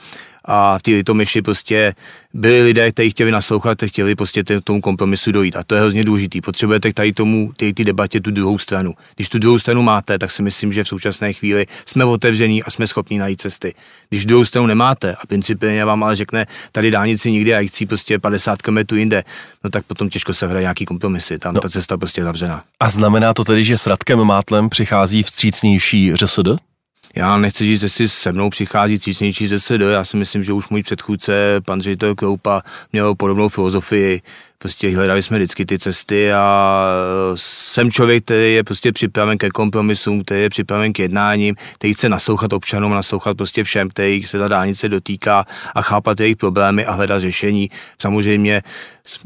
a 0.46 0.78
v 0.78 0.82
té 0.82 0.92
Litomyši 0.92 1.42
prostě 1.42 1.96
byli 2.34 2.64
lidé, 2.64 2.92
kteří 2.92 3.10
chtěli 3.10 3.32
naslouchat, 3.32 3.78
chtěli 3.86 4.16
prostě 4.16 4.44
tomu 4.64 4.82
kompromisu 4.82 5.32
dojít. 5.32 5.56
A 5.56 5.64
to 5.64 5.76
je 5.76 5.82
hrozně 5.82 6.04
důležité. 6.04 6.42
Potřebujete 6.42 6.94
tady 6.94 7.14
tomu, 7.14 7.52
té, 7.58 7.74
té 7.74 7.84
debatě 7.84 8.22
tu 8.22 8.32
druhou 8.32 8.58
stranu. 8.58 8.94
Když 9.16 9.30
tu 9.30 9.40
druhou 9.40 9.60
stranu 9.60 9.82
máte, 9.82 10.20
tak 10.20 10.32
si 10.32 10.44
myslím, 10.44 10.74
že 10.74 10.84
v 10.84 10.88
současné 10.88 11.34
chvíli 11.34 11.66
jsme 11.86 12.06
otevření 12.06 12.64
a 12.64 12.72
jsme 12.72 12.88
schopni 12.88 13.18
najít 13.18 13.42
cesty. 13.42 13.74
Když 14.10 14.26
druhou 14.26 14.46
stranu 14.46 14.68
nemáte 14.68 15.16
a 15.16 15.28
principiálně 15.28 15.86
vám 15.86 16.04
ale 16.04 16.16
řekne, 16.16 16.46
tady 16.72 16.92
dálnici 16.92 17.32
nikdy 17.32 17.56
a 17.56 17.68
chci 17.68 17.86
prostě 17.86 18.20
50 18.20 18.62
km 18.62 18.96
jinde, 18.96 19.24
no 19.64 19.70
tak 19.70 19.86
potom 19.86 20.10
těžko 20.10 20.34
se 20.34 20.48
hraje 20.48 20.62
nějaký 20.62 20.86
kompromisy. 20.86 21.40
Tam 21.40 21.54
no. 21.54 21.62
ta 21.62 21.70
cesta 21.70 21.98
prostě 21.98 22.22
je 22.22 22.26
zavřená. 22.26 22.64
A 22.80 22.90
znamená 22.90 23.34
to 23.34 23.44
tedy, 23.44 23.64
že 23.64 23.78
s 23.78 23.88
Radkem 23.88 24.24
Mátlem 24.24 24.70
přichází 24.70 25.24
vstřícnější 25.24 26.14
ŘSD? 26.16 26.75
Já 27.16 27.38
nechci 27.38 27.64
říct, 27.64 27.84
jestli 27.84 28.10
se 28.10 28.32
mnou 28.32 28.50
přichází 28.50 28.98
přísnější 28.98 29.48
ŘSD, 29.48 29.72
já 29.72 30.04
si 30.04 30.18
myslím, 30.18 30.44
že 30.44 30.54
už 30.54 30.70
můj 30.70 30.84
předchůdce, 30.84 31.62
pan 31.66 31.82
ředitel 31.82 32.16
Kroupa, 32.16 32.62
měl 32.94 33.16
podobnou 33.16 33.50
filozofii 33.50 34.22
prostě 34.58 34.96
hledali 34.96 35.24
jsme 35.24 35.38
vždycky 35.38 35.66
ty 35.66 35.80
cesty 35.80 36.34
a 36.34 36.88
e, 37.34 37.34
jsem 37.36 37.92
člověk, 37.92 38.24
který 38.24 38.54
je 38.54 38.64
prostě 38.64 38.92
připraven 38.92 39.38
ke 39.38 39.50
kompromisům, 39.50 40.24
který 40.24 40.42
je 40.42 40.50
připraven 40.50 40.94
k 40.94 41.00
jednáním, 41.00 41.56
který 41.74 41.94
chce 41.94 42.10
naslouchat 42.10 42.54
občanům, 42.54 42.92
naslouchat 42.92 43.38
prostě 43.38 43.64
všem, 43.64 43.90
kterých 43.90 44.28
se 44.28 44.40
ta 44.40 44.48
dálnice 44.48 44.90
dotýká 44.90 45.46
a 45.76 45.82
chápat 45.82 46.20
jejich 46.20 46.38
problémy 46.38 46.86
a 46.86 46.92
hledat 46.92 47.20
řešení. 47.20 47.70
Samozřejmě 48.02 48.62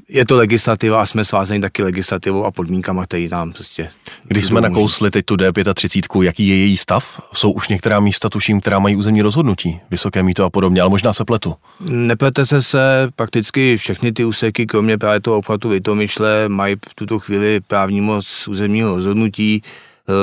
je 0.10 0.26
to 0.26 0.38
legislativa 0.38 1.02
a 1.02 1.06
jsme 1.06 1.26
svázáni 1.26 1.62
taky 1.62 1.84
legislativou 1.84 2.46
a 2.46 2.52
podmínkama, 2.52 3.06
které 3.06 3.30
tam 3.30 3.54
prostě... 3.54 3.90
Když 4.24 4.46
jsme 4.46 4.62
nakousli 4.62 5.12
teď 5.12 5.26
tu 5.26 5.36
D35, 5.36 6.24
jaký 6.24 6.48
je 6.48 6.56
její 6.56 6.78
stav? 6.78 7.22
Jsou 7.34 7.52
už 7.52 7.70
některá 7.70 8.00
místa, 8.00 8.30
tuším, 8.30 8.62
která 8.62 8.80
mají 8.80 8.96
územní 8.96 9.22
rozhodnutí, 9.22 9.80
vysoké 9.92 10.24
míto 10.24 10.44
a 10.46 10.50
podobně, 10.50 10.82
ale 10.82 10.90
možná 10.90 11.14
se 11.14 11.26
pletu. 11.26 11.56
Neplete 11.90 12.46
se 12.46 12.62
se, 12.62 13.10
prakticky 13.16 13.78
všechny 13.78 14.12
ty 14.12 14.26
úseky, 14.26 14.66
kromě 14.66 14.98
právě 14.98 15.19
toho 15.20 15.38
obchvatu 15.38 15.70
Litomyšle 15.70 16.50
mají 16.50 16.76
v 16.76 16.96
tuto 16.96 17.20
chvíli 17.20 17.60
právní 17.68 18.02
moc 18.02 18.48
územního 18.48 18.96
rozhodnutí, 18.96 19.64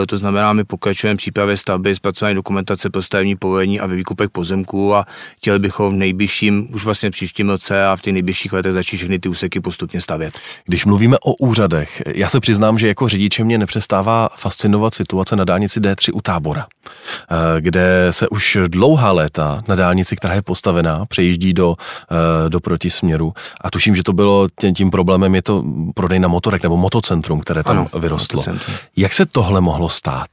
to 0.09 0.18
znamená, 0.18 0.53
my 0.53 0.64
pokračujeme 0.64 1.16
přípravě 1.16 1.57
stavby, 1.57 1.96
zpracování 1.96 2.35
dokumentace 2.35 2.90
pro 2.90 3.03
stavební 3.03 3.37
povolení 3.37 3.81
a 3.81 3.87
ve 3.87 3.96
výkupech 3.96 4.31
pozemků 4.31 4.94
a 4.94 5.07
chtěli 5.37 5.59
bychom 5.59 5.94
v 5.94 5.96
nejbližším, 5.96 6.68
už 6.75 6.85
vlastně 6.85 7.11
příštím 7.11 7.49
roce 7.49 7.87
a 7.87 7.96
v 7.96 8.01
těch 8.01 8.12
nejbližších 8.12 8.53
letech 8.53 8.72
začít 8.72 8.96
všechny 8.96 9.18
ty 9.18 9.29
úseky 9.29 9.61
postupně 9.61 10.01
stavět. 10.01 10.38
Když 10.64 10.85
mluvíme 10.85 11.16
o 11.18 11.35
úřadech, 11.35 12.03
já 12.07 12.29
se 12.29 12.40
přiznám, 12.40 12.79
že 12.79 12.88
jako 12.88 13.09
řidiče 13.09 13.44
mě 13.44 13.59
nepřestává 13.59 14.29
fascinovat 14.37 14.94
situace 14.94 15.37
na 15.37 15.44
dálnici 15.44 15.81
D3 15.81 16.11
u 16.14 16.20
tábora, 16.20 16.66
eh, 16.66 17.61
kde 17.61 18.07
se 18.11 18.29
už 18.29 18.59
dlouhá 18.68 19.12
léta 19.12 19.62
na 19.68 19.75
dálnici, 19.75 20.16
která 20.16 20.35
je 20.35 20.42
postavená, 20.42 21.07
přejíždí 21.07 21.53
do, 21.53 21.77
eh, 21.77 22.51
do 22.51 22.61
protisměru 22.61 23.33
a 23.61 23.70
tuším, 23.70 23.96
že 23.96 24.03
to 24.03 24.12
bylo 24.12 24.49
tím, 24.61 24.75
tím 24.75 24.90
problémem, 24.90 25.35
je 25.35 25.42
to 25.42 25.64
prodej 25.94 26.18
na 26.18 26.29
motorek 26.29 26.62
nebo 26.62 26.77
motocentrum, 26.77 27.40
které 27.40 27.62
tam 27.62 27.79
ano, 27.79 28.01
vyrostlo. 28.01 28.40
Motocentrum. 28.40 28.77
Jak 28.96 29.12
se 29.12 29.27
tohle 29.27 29.61
mohlo 29.61 29.75
mohlo 29.76 29.88
stát? 29.88 30.30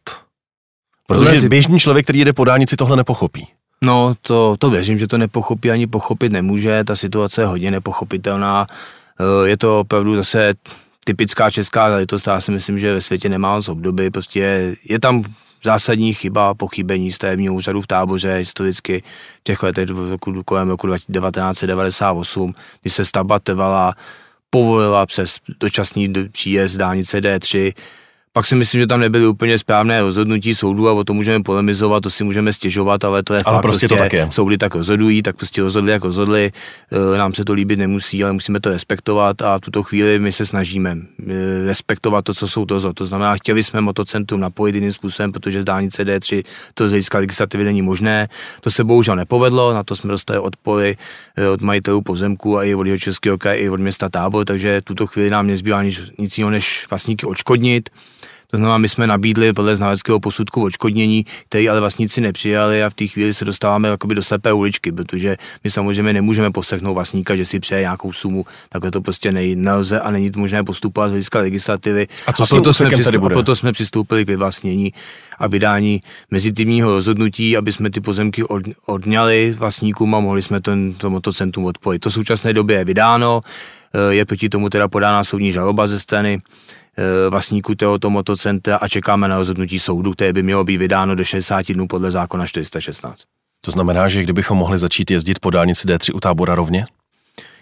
Protože 1.08 1.50
běžný 1.50 1.80
člověk, 1.80 2.06
který 2.06 2.20
jede 2.20 2.34
po 2.34 2.44
dálnici, 2.44 2.76
tohle 2.76 2.98
nepochopí. 2.98 3.48
No, 3.82 4.16
to, 4.22 4.56
to 4.60 4.70
věřím, 4.70 4.98
že 4.98 5.08
to 5.08 5.18
nepochopí 5.18 5.72
ani 5.72 5.88
pochopit 5.88 6.32
nemůže. 6.32 6.84
Ta 6.84 6.96
situace 6.96 7.42
je 7.42 7.46
hodně 7.46 7.72
nepochopitelná. 7.72 8.68
Eh, 9.20 9.50
je 9.50 9.58
to 9.58 9.80
opravdu 9.80 10.16
zase 10.16 10.54
typická 11.06 11.52
česká 11.52 11.90
záležitost, 11.90 12.28
já 12.28 12.42
si 12.42 12.52
myslím, 12.52 12.80
že 12.80 12.94
ve 12.94 13.02
světě 13.02 13.30
nemá 13.30 13.62
z 13.62 13.70
obdoby. 13.70 14.12
Prostě 14.12 14.40
je, 14.40 14.76
je 14.90 15.00
tam 15.00 15.24
zásadní 15.64 16.14
chyba, 16.14 16.54
pochybení 16.54 17.12
stavebního 17.12 17.54
úřadu 17.54 17.82
v 17.82 17.88
táboře 17.88 18.36
historicky 18.36 19.04
v 19.40 19.44
těch 19.44 19.64
letech 19.64 19.90
roku, 19.90 20.44
kolem 20.44 20.70
roku 20.70 20.88
1998, 20.88 22.54
kdy 22.82 22.92
se 22.92 23.06
stavba 23.06 23.40
trvala, 23.40 23.94
povolila 24.50 25.06
přes 25.06 25.38
dočasný 25.60 26.14
příjezd 26.32 26.78
dálnice 26.78 27.20
D3, 27.20 27.74
pak 28.34 28.48
si 28.48 28.56
myslím, 28.56 28.82
že 28.82 28.88
tam 28.88 29.00
nebyly 29.00 29.28
úplně 29.28 29.58
správné 29.58 30.02
rozhodnutí 30.02 30.56
soudů 30.56 30.90
a 30.90 30.94
o 30.94 31.04
tom 31.04 31.16
můžeme 31.16 31.44
polemizovat, 31.44 32.04
to 32.04 32.10
si 32.10 32.24
můžeme 32.24 32.54
stěžovat, 32.54 33.06
ale 33.06 33.24
to 33.24 33.34
je 33.34 33.44
ale 33.46 33.56
fakt, 33.56 33.62
prostě, 33.62 33.88
prostě 33.88 33.96
to 33.96 34.04
tak 34.04 34.14
je. 34.14 34.28
soudy 34.32 34.58
tak 34.58 34.76
rozhodují, 34.76 35.24
tak 35.24 35.36
prostě 35.36 35.62
rozhodli, 35.62 35.92
jak 35.92 36.04
rozhodli, 36.04 36.52
e, 37.14 37.18
nám 37.18 37.34
se 37.34 37.46
to 37.46 37.54
líbit 37.54 37.80
nemusí, 37.80 38.24
ale 38.24 38.34
musíme 38.34 38.60
to 38.60 38.70
respektovat 38.70 39.42
a 39.42 39.60
tuto 39.60 39.84
chvíli 39.84 40.20
my 40.20 40.32
se 40.32 40.46
snažíme 40.46 40.98
e, 41.30 41.66
respektovat 41.68 42.26
to, 42.26 42.34
co 42.34 42.48
jsou 42.48 42.66
to. 42.66 42.94
To 42.94 43.06
znamená, 43.06 43.36
chtěli 43.36 43.64
jsme 43.64 43.82
motocentrum 43.82 44.40
napojit 44.40 44.76
jiným 44.76 44.92
způsobem, 44.92 45.32
protože 45.32 45.62
z 45.62 45.66
dálnice 45.66 46.04
D3 46.04 46.44
to 46.74 46.88
z 46.88 46.92
hlediska 46.92 47.18
legislativy 47.18 47.64
není 47.64 47.82
možné. 47.82 48.28
To 48.62 48.72
se 48.72 48.84
bohužel 48.84 49.16
nepovedlo, 49.16 49.74
na 49.74 49.84
to 49.84 49.96
jsme 49.96 50.12
dostali 50.12 50.40
odpory 50.40 50.98
e, 51.38 51.48
od 51.48 51.62
majitelů 51.62 52.02
pozemku 52.02 52.58
a 52.58 52.64
i 52.64 52.76
od 52.76 52.98
Českého 52.98 53.38
kraje, 53.38 53.60
i 53.60 53.70
od 53.70 53.80
města 53.80 54.10
Tábor, 54.10 54.46
takže 54.46 54.82
tuto 54.82 55.08
chvíli 55.08 55.30
nám 55.30 55.48
nezbývá 55.48 55.84
nic, 55.84 56.02
nic 56.18 56.38
jiného, 56.38 56.50
než 56.50 56.88
vlastníky 56.90 57.26
odškodnit. 57.26 57.90
To 58.54 58.58
znamená, 58.58 58.78
my 58.78 58.90
jsme 58.90 59.08
nabídli 59.08 59.54
podle 59.54 59.76
znaleckého 59.76 60.20
posudku 60.20 60.64
odškodnění, 60.64 61.26
který 61.50 61.70
ale 61.70 61.80
vlastníci 61.80 62.22
nepřijali 62.22 62.84
a 62.84 62.90
v 62.90 62.94
té 62.94 63.08
chvíli 63.08 63.34
se 63.34 63.46
dostáváme 63.46 63.90
jakoby 63.90 64.16
do 64.16 64.24
slepé 64.24 64.54
uličky, 64.54 64.92
protože 64.92 65.36
my 65.64 65.72
samozřejmě 65.72 66.14
nemůžeme 66.14 66.52
poslechnout 66.52 66.94
vlastníka, 66.94 67.36
že 67.36 67.46
si 67.46 67.60
přeje 67.60 67.82
nějakou 67.82 68.14
sumu, 68.14 68.46
takhle 68.70 68.92
to 68.92 69.02
prostě 69.02 69.32
nej, 69.32 69.56
nelze 69.56 70.00
a 70.00 70.12
není 70.12 70.32
to 70.32 70.40
možné 70.40 70.64
postupovat 70.64 71.08
z 71.08 71.12
hlediska 71.12 71.40
legislativy. 71.40 72.08
A 72.28 72.34
co 72.34 72.44
a 72.44 72.46
proto, 72.46 72.74
jsme 72.74 72.90
přistup, 72.90 73.16
bude? 73.16 73.36
proto 73.36 73.56
jsme 73.56 73.72
přistoupili 73.72 74.26
k 74.26 74.28
vyvlastnění 74.28 74.94
a 75.40 75.48
vydání 75.48 76.02
mezitímního 76.32 76.90
rozhodnutí, 76.90 77.58
aby 77.58 77.72
jsme 77.72 77.90
ty 77.90 78.02
pozemky 78.02 78.44
od, 78.44 78.62
odňali 78.86 79.56
vlastníkům 79.58 80.16
a 80.16 80.20
mohli 80.20 80.42
jsme 80.42 80.62
ten, 80.62 80.94
to 80.94 81.10
motocentrum 81.10 81.66
odpojit. 81.66 82.00
To 82.00 82.10
v 82.10 82.14
současné 82.14 82.54
době 82.54 82.78
je 82.78 82.86
vydáno, 82.86 83.42
eh, 83.94 84.14
je 84.14 84.26
proti 84.26 84.50
tomu 84.50 84.70
teda 84.70 84.88
podána 84.88 85.24
soudní 85.24 85.52
žaloba 85.52 85.88
ze 85.88 86.00
strany 86.00 86.40
vlastníků 87.30 87.76
tohoto 87.76 88.10
motocentra 88.10 88.78
a 88.78 88.88
čekáme 88.88 89.28
na 89.28 89.38
rozhodnutí 89.38 89.80
soudu, 89.80 90.12
které 90.12 90.34
by 90.34 90.44
mělo 90.44 90.64
být 90.64 90.78
vydáno 90.78 91.16
do 91.16 91.24
60 91.24 91.72
dnů 91.72 91.88
podle 91.88 92.12
zákona 92.12 92.48
416. 92.48 93.24
To 93.66 93.72
znamená, 93.72 94.10
že 94.10 94.24
kdybychom 94.24 94.58
mohli 94.58 94.78
začít 94.78 95.12
jezdit 95.12 95.40
po 95.40 95.50
dálnici 95.50 95.88
D3 95.88 96.16
u 96.16 96.20
tábora 96.20 96.56
rovně? 96.56 96.86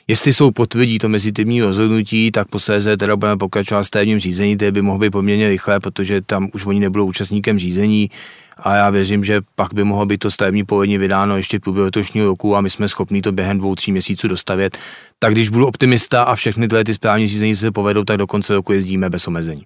Jestli 0.08 0.34
jsou 0.34 0.52
potvrdí 0.52 1.00
to 1.00 1.10
mezitímní 1.10 1.62
rozhodnutí, 1.62 2.32
tak 2.32 2.48
posléze 2.48 2.98
teda 2.98 3.16
budeme 3.16 3.38
pokračovat 3.38 3.84
stavebním 3.84 4.20
řízení, 4.20 4.56
které 4.56 4.72
by 4.72 4.82
mohlo 4.82 5.00
být 5.00 5.10
poměrně 5.10 5.48
rychle, 5.48 5.80
protože 5.80 6.22
tam 6.22 6.50
už 6.54 6.66
oni 6.66 6.80
nebudou 6.80 7.06
účastníkem 7.06 7.60
řízení 7.60 8.10
a 8.58 8.76
já 8.76 8.90
věřím, 8.90 9.24
že 9.24 9.42
pak 9.56 9.74
by 9.74 9.84
mohlo 9.84 10.06
být 10.06 10.18
to 10.18 10.32
stavební 10.32 10.64
povolení 10.64 10.98
vydáno 10.98 11.38
ještě 11.38 11.58
v 11.58 11.62
průběhu 11.62 11.86
letošního 11.86 12.28
roku 12.28 12.56
a 12.56 12.62
my 12.62 12.70
jsme 12.70 12.88
schopni 12.88 13.22
to 13.22 13.32
během 13.32 13.58
dvou, 13.58 13.76
tří 13.76 13.92
měsíců 13.92 14.28
dostavět. 14.28 14.78
Tak 15.20 15.34
když 15.34 15.50
budu 15.50 15.68
optimista 15.68 16.24
a 16.24 16.36
všechny 16.36 16.68
tyhle 16.68 16.84
ty 16.84 16.94
správní 16.94 17.28
řízení 17.28 17.56
se 17.56 17.72
povedou, 17.72 18.04
tak 18.04 18.18
do 18.18 18.28
konce 18.28 18.54
roku 18.54 18.74
jezdíme 18.74 19.10
bez 19.10 19.28
omezení. 19.28 19.64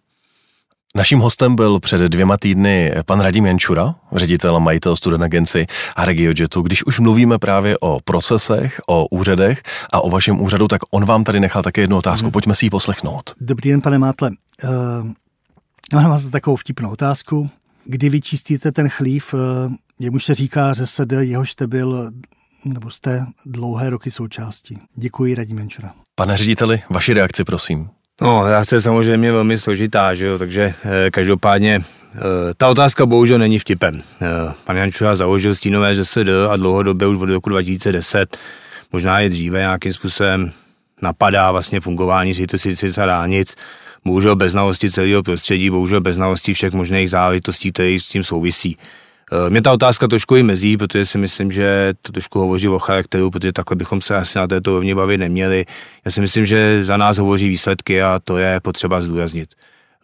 Naším 0.95 1.19
hostem 1.19 1.55
byl 1.55 1.79
před 1.79 2.01
dvěma 2.01 2.37
týdny 2.37 2.91
pan 3.05 3.21
Radim 3.21 3.45
Jančura, 3.45 3.95
ředitel 4.15 4.55
a 4.55 4.59
majitel 4.59 4.95
Student 4.95 5.23
Agency 5.23 5.67
a 5.95 6.05
RegioJetu. 6.05 6.61
Když 6.61 6.85
už 6.85 6.99
mluvíme 6.99 7.39
právě 7.39 7.77
o 7.77 7.99
procesech, 8.03 8.81
o 8.87 9.07
úřadech 9.07 9.63
a 9.91 10.01
o 10.01 10.09
vašem 10.09 10.41
úřadu, 10.41 10.67
tak 10.67 10.81
on 10.91 11.05
vám 11.05 11.23
tady 11.23 11.39
nechal 11.39 11.63
také 11.63 11.81
jednu 11.81 11.97
otázku. 11.97 12.25
Hmm. 12.25 12.31
Pojďme 12.31 12.55
si 12.55 12.65
ji 12.65 12.69
poslechnout. 12.69 13.33
Dobrý 13.41 13.69
den, 13.69 13.81
pane 13.81 13.97
Mátle. 13.97 14.31
Uh, 14.63 15.99
mám 16.01 16.09
vás 16.09 16.25
takovou 16.25 16.55
vtipnou 16.55 16.91
otázku. 16.91 17.49
Kdy 17.85 18.09
vyčistíte 18.09 18.71
ten 18.71 18.89
chlív, 18.89 19.33
uh, 19.33 19.39
jemu 19.99 20.19
se 20.19 20.33
říká 20.33 20.73
ŘSD, 20.73 21.11
jehož 21.19 21.51
jste 21.51 21.67
byl 21.67 22.11
nebo 22.65 22.89
jste 22.89 23.25
dlouhé 23.45 23.89
roky 23.89 24.11
součástí. 24.11 24.79
Děkuji, 24.95 25.35
Radim 25.35 25.57
Jančura. 25.57 25.93
Pane 26.15 26.37
řediteli, 26.37 26.81
vaši 26.89 27.13
reakci, 27.13 27.43
prosím. 27.43 27.89
No, 28.21 28.47
reakce 28.47 28.75
je 28.75 28.81
samozřejmě 28.81 29.31
velmi 29.31 29.57
složitá, 29.57 30.13
že 30.13 30.25
jo? 30.25 30.39
takže 30.39 30.73
eh, 30.83 31.11
každopádně 31.11 31.81
eh, 32.15 32.19
ta 32.57 32.67
otázka 32.67 33.05
bohužel 33.05 33.39
není 33.39 33.59
vtipem. 33.59 34.01
Eh, 34.21 34.25
pan 34.63 34.77
Jančura 34.77 35.15
založil 35.15 35.55
stínové 35.55 35.93
ŘSD 35.93 36.17
a 36.49 36.55
dlouhodobě 36.55 37.07
už 37.07 37.21
od 37.21 37.29
roku 37.29 37.49
2010, 37.49 38.37
možná 38.91 39.21
i 39.21 39.29
dříve 39.29 39.59
nějakým 39.59 39.93
způsobem 39.93 40.51
napadá 41.01 41.51
vlastně 41.51 41.79
fungování 41.79 42.33
ředitelství 42.33 42.89
a 43.01 43.05
dálnic, 43.05 43.55
bohužel 44.05 44.35
bez 44.35 44.51
znalosti 44.51 44.91
celého 44.91 45.23
prostředí, 45.23 45.69
bohužel 45.69 46.01
bez 46.01 46.15
znalosti 46.15 46.53
všech 46.53 46.73
možných 46.73 47.09
záležitostí, 47.09 47.71
které 47.71 47.97
s 47.99 48.07
tím 48.07 48.23
souvisí. 48.23 48.77
Eh, 49.31 49.49
mě 49.49 49.61
ta 49.61 49.73
otázka 49.73 50.07
trošku 50.07 50.35
i 50.35 50.43
mezí, 50.43 50.77
protože 50.77 51.05
si 51.05 51.17
myslím, 51.17 51.51
že 51.51 51.93
to 52.01 52.11
trošku 52.11 52.39
hovoří 52.39 52.67
o 52.67 52.79
charakteru, 52.79 53.31
protože 53.31 53.53
takhle 53.53 53.75
bychom 53.75 54.01
se 54.01 54.15
asi 54.15 54.37
na 54.37 54.47
této 54.47 54.71
rovně 54.71 54.95
bavit 54.95 55.17
neměli. 55.17 55.65
Já 56.05 56.11
si 56.11 56.21
myslím, 56.21 56.45
že 56.45 56.83
za 56.83 56.97
nás 56.97 57.17
hovoří 57.17 57.49
výsledky 57.49 58.01
a 58.01 58.19
to 58.23 58.37
je 58.37 58.59
potřeba 58.59 59.01
zdůraznit. 59.01 59.49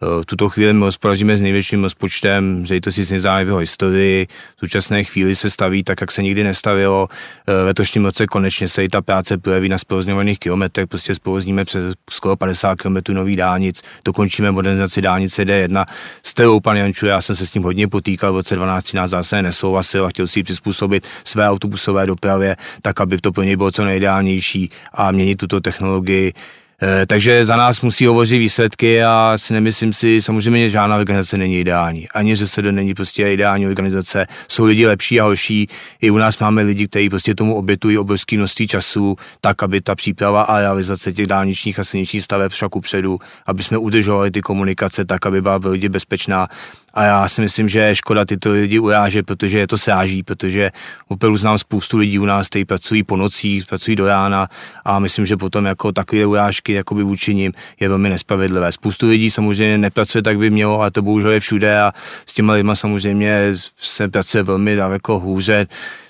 V 0.02 0.26
tuto 0.26 0.48
chvíli 0.48 0.72
my 0.72 0.80
hospodaříme 0.80 1.36
s 1.36 1.40
největším 1.40 1.82
rozpočtem 1.82 2.66
ředitelství 2.66 3.04
silnic 3.06 3.24
v 3.24 3.58
historii. 3.58 4.26
V 4.56 4.60
současné 4.60 5.04
chvíli 5.04 5.34
se 5.36 5.50
staví 5.50 5.84
tak, 5.84 6.00
jak 6.00 6.12
se 6.12 6.22
nikdy 6.22 6.44
nestavilo. 6.44 7.08
V 7.46 7.64
letošním 7.64 8.04
roce 8.04 8.26
konečně 8.26 8.68
se 8.68 8.84
i 8.84 8.88
ta 8.88 9.02
práce 9.02 9.38
projeví 9.38 9.68
na 9.68 9.78
sprovozňovaných 9.78 10.38
kilometrech. 10.38 10.86
Prostě 10.86 11.14
spovozníme 11.14 11.64
přes 11.64 11.94
skoro 12.10 12.36
50 12.36 12.78
km 12.78 12.96
nových 13.08 13.36
dálnic. 13.36 13.82
Dokončíme 14.04 14.50
modernizaci 14.50 15.02
dálnice 15.02 15.44
D1. 15.44 15.86
S 16.22 16.30
kterou 16.30 16.60
pan 16.60 16.76
Janču, 16.76 17.06
já 17.06 17.20
jsem 17.20 17.36
se 17.36 17.46
s 17.46 17.50
tím 17.50 17.62
hodně 17.62 17.88
potýkal 17.88 18.32
v 18.32 18.36
roce 18.36 18.56
12-13 18.56 19.08
zase 19.08 19.42
nesouhlasil 19.42 20.06
a 20.06 20.08
chtěl 20.08 20.26
si 20.26 20.38
ji 20.38 20.42
přizpůsobit 20.42 21.06
své 21.24 21.48
autobusové 21.48 22.06
dopravě, 22.06 22.56
tak 22.82 23.00
aby 23.00 23.18
to 23.18 23.32
pro 23.32 23.42
něj 23.42 23.56
bylo 23.56 23.70
co 23.70 23.84
nejideálnější 23.84 24.70
a 24.92 25.10
měnit 25.10 25.36
tuto 25.36 25.60
technologii 25.60 26.32
Eh, 26.32 26.61
takže 27.06 27.44
za 27.44 27.56
nás 27.56 27.80
musí 27.80 28.06
hovořit 28.06 28.38
výsledky 28.38 29.04
a 29.04 29.32
si 29.36 29.52
nemyslím 29.52 29.92
si, 29.92 30.22
samozřejmě 30.22 30.70
žádná 30.70 30.96
organizace 30.96 31.36
není 31.36 31.58
ideální. 31.58 32.08
Ani 32.08 32.36
že 32.36 32.48
se 32.48 32.62
to 32.62 32.72
není 32.72 32.94
prostě 32.94 33.32
ideální 33.32 33.66
organizace. 33.66 34.26
Jsou 34.48 34.64
lidi 34.64 34.86
lepší 34.86 35.20
a 35.20 35.24
horší. 35.24 35.68
I 36.00 36.10
u 36.10 36.18
nás 36.18 36.38
máme 36.38 36.62
lidi, 36.62 36.88
kteří 36.88 37.08
prostě 37.08 37.34
tomu 37.34 37.54
obětují 37.54 37.98
obrovské 37.98 38.36
množství 38.36 38.68
času, 38.68 39.16
tak, 39.40 39.62
aby 39.62 39.80
ta 39.80 39.94
příprava 39.94 40.42
a 40.42 40.58
realizace 40.58 41.12
těch 41.12 41.26
dálničních 41.26 41.78
a 41.78 41.84
silničních 41.84 42.22
staveb 42.22 42.52
šla 42.52 42.68
kupředu, 42.68 43.18
aby 43.46 43.62
jsme 43.62 43.78
udržovali 43.78 44.30
ty 44.30 44.40
komunikace 44.40 45.04
tak, 45.04 45.26
aby 45.26 45.42
byla 45.42 45.60
lidi 45.64 45.88
bezpečná. 45.88 46.48
A 46.94 47.04
já 47.04 47.28
si 47.28 47.40
myslím, 47.40 47.68
že 47.68 47.78
je 47.78 47.96
škoda 47.96 48.24
tyto 48.24 48.50
lidi 48.50 48.78
uráže, 48.78 49.22
protože 49.22 49.58
je 49.58 49.66
to 49.66 49.78
sráží, 49.78 50.22
protože 50.22 50.70
opravdu 51.08 51.36
znám 51.36 51.58
spoustu 51.58 51.98
lidí 51.98 52.18
u 52.18 52.24
nás, 52.24 52.48
kteří 52.48 52.64
pracují 52.64 53.02
po 53.02 53.16
nocích, 53.16 53.66
pracují 53.66 53.96
do 53.96 54.06
rána 54.06 54.48
a 54.84 54.98
myslím, 54.98 55.26
že 55.26 55.36
potom 55.36 55.64
jako 55.64 55.92
takové 55.92 56.26
urážky 56.26 56.72
jakoby 56.72 57.02
vůči 57.02 57.34
nim 57.34 57.52
je 57.80 57.88
velmi 57.88 58.08
nespravedlivé. 58.08 58.72
Spoustu 58.72 59.08
lidí 59.08 59.30
samozřejmě 59.30 59.78
nepracuje 59.78 60.22
tak 60.22 60.38
by 60.38 60.50
mělo, 60.50 60.80
ale 60.80 60.90
to 60.90 61.02
bohužel 61.02 61.30
je 61.30 61.40
všude 61.40 61.80
a 61.80 61.92
s 62.26 62.32
těma 62.32 62.52
lidma 62.52 62.74
samozřejmě 62.74 63.52
se 63.78 64.08
pracuje 64.08 64.42
velmi 64.42 64.76
daleko 64.76 65.18
hůře 65.18 65.66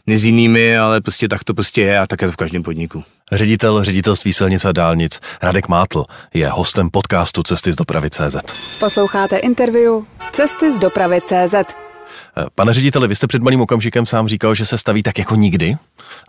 ne 0.06 0.18
s 0.18 0.24
jinými, 0.24 0.78
ale 0.78 1.00
prostě 1.00 1.28
tak 1.28 1.44
to 1.44 1.54
prostě 1.54 1.80
je 1.80 1.98
a 1.98 2.06
tak 2.06 2.22
je 2.22 2.28
to 2.28 2.32
v 2.32 2.36
každém 2.36 2.62
podniku. 2.62 3.04
Ředitel 3.32 3.84
ředitelství 3.84 4.32
silnic 4.32 4.64
a 4.64 4.72
dálnic 4.72 5.20
Radek 5.42 5.68
Mátl 5.68 6.04
je 6.34 6.48
hostem 6.48 6.90
podcastu 6.90 7.42
Cesty 7.42 7.72
z 7.72 7.76
dopravy 7.76 8.10
CZ. 8.10 8.36
Posloucháte 8.80 9.36
interview 9.36 10.04
Cesty 10.32 10.72
z 10.72 10.78
dopravy 10.78 11.20
CZ. 11.20 11.81
Pane 12.54 12.74
řediteli, 12.74 13.08
vy 13.08 13.14
jste 13.14 13.26
před 13.26 13.42
malým 13.42 13.60
okamžikem 13.60 14.06
sám 14.06 14.28
říkal, 14.28 14.54
že 14.54 14.66
se 14.66 14.78
staví 14.78 15.02
tak 15.02 15.18
jako 15.18 15.34
nikdy. 15.34 15.76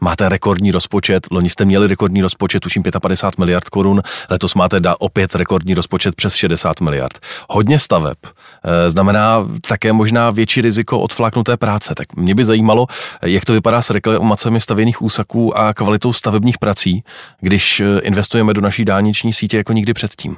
Máte 0.02 0.30
rekordní 0.30 0.72
rozpočet, 0.72 1.28
loni 1.32 1.50
jste 1.50 1.66
měli 1.66 1.88
rekordní 1.88 2.22
rozpočet, 2.22 2.60
tuším 2.60 2.84
55 3.02 3.40
miliard 3.40 3.70
korun, 3.70 4.02
letos 4.30 4.56
máte 4.56 4.80
da 4.80 4.96
opět 5.00 5.36
rekordní 5.36 5.74
rozpočet 5.74 6.16
přes 6.16 6.36
60 6.36 6.82
miliard. 6.82 7.20
Hodně 7.50 7.80
staveb, 7.80 8.18
e, 8.64 8.90
znamená 8.90 9.48
také 9.68 9.94
možná 9.94 10.32
větší 10.32 10.62
riziko 10.62 11.00
odfláknuté 11.00 11.58
práce. 11.58 11.96
Tak 11.96 12.16
mě 12.16 12.36
by 12.36 12.46
zajímalo, 12.46 12.88
jak 13.22 13.46
to 13.46 13.54
vypadá 13.54 13.82
s 13.82 13.90
reklamacemi 13.90 14.62
stavěných 14.62 15.02
úsaků 15.02 15.58
a 15.58 15.74
kvalitou 15.74 16.14
stavebních 16.14 16.58
prací, 16.58 17.04
když 17.42 17.80
e, 17.80 18.00
investujeme 18.00 18.54
do 18.54 18.62
naší 18.62 18.86
dálniční 18.86 19.34
sítě 19.34 19.58
jako 19.58 19.74
nikdy 19.74 19.94
předtím. 19.94 20.38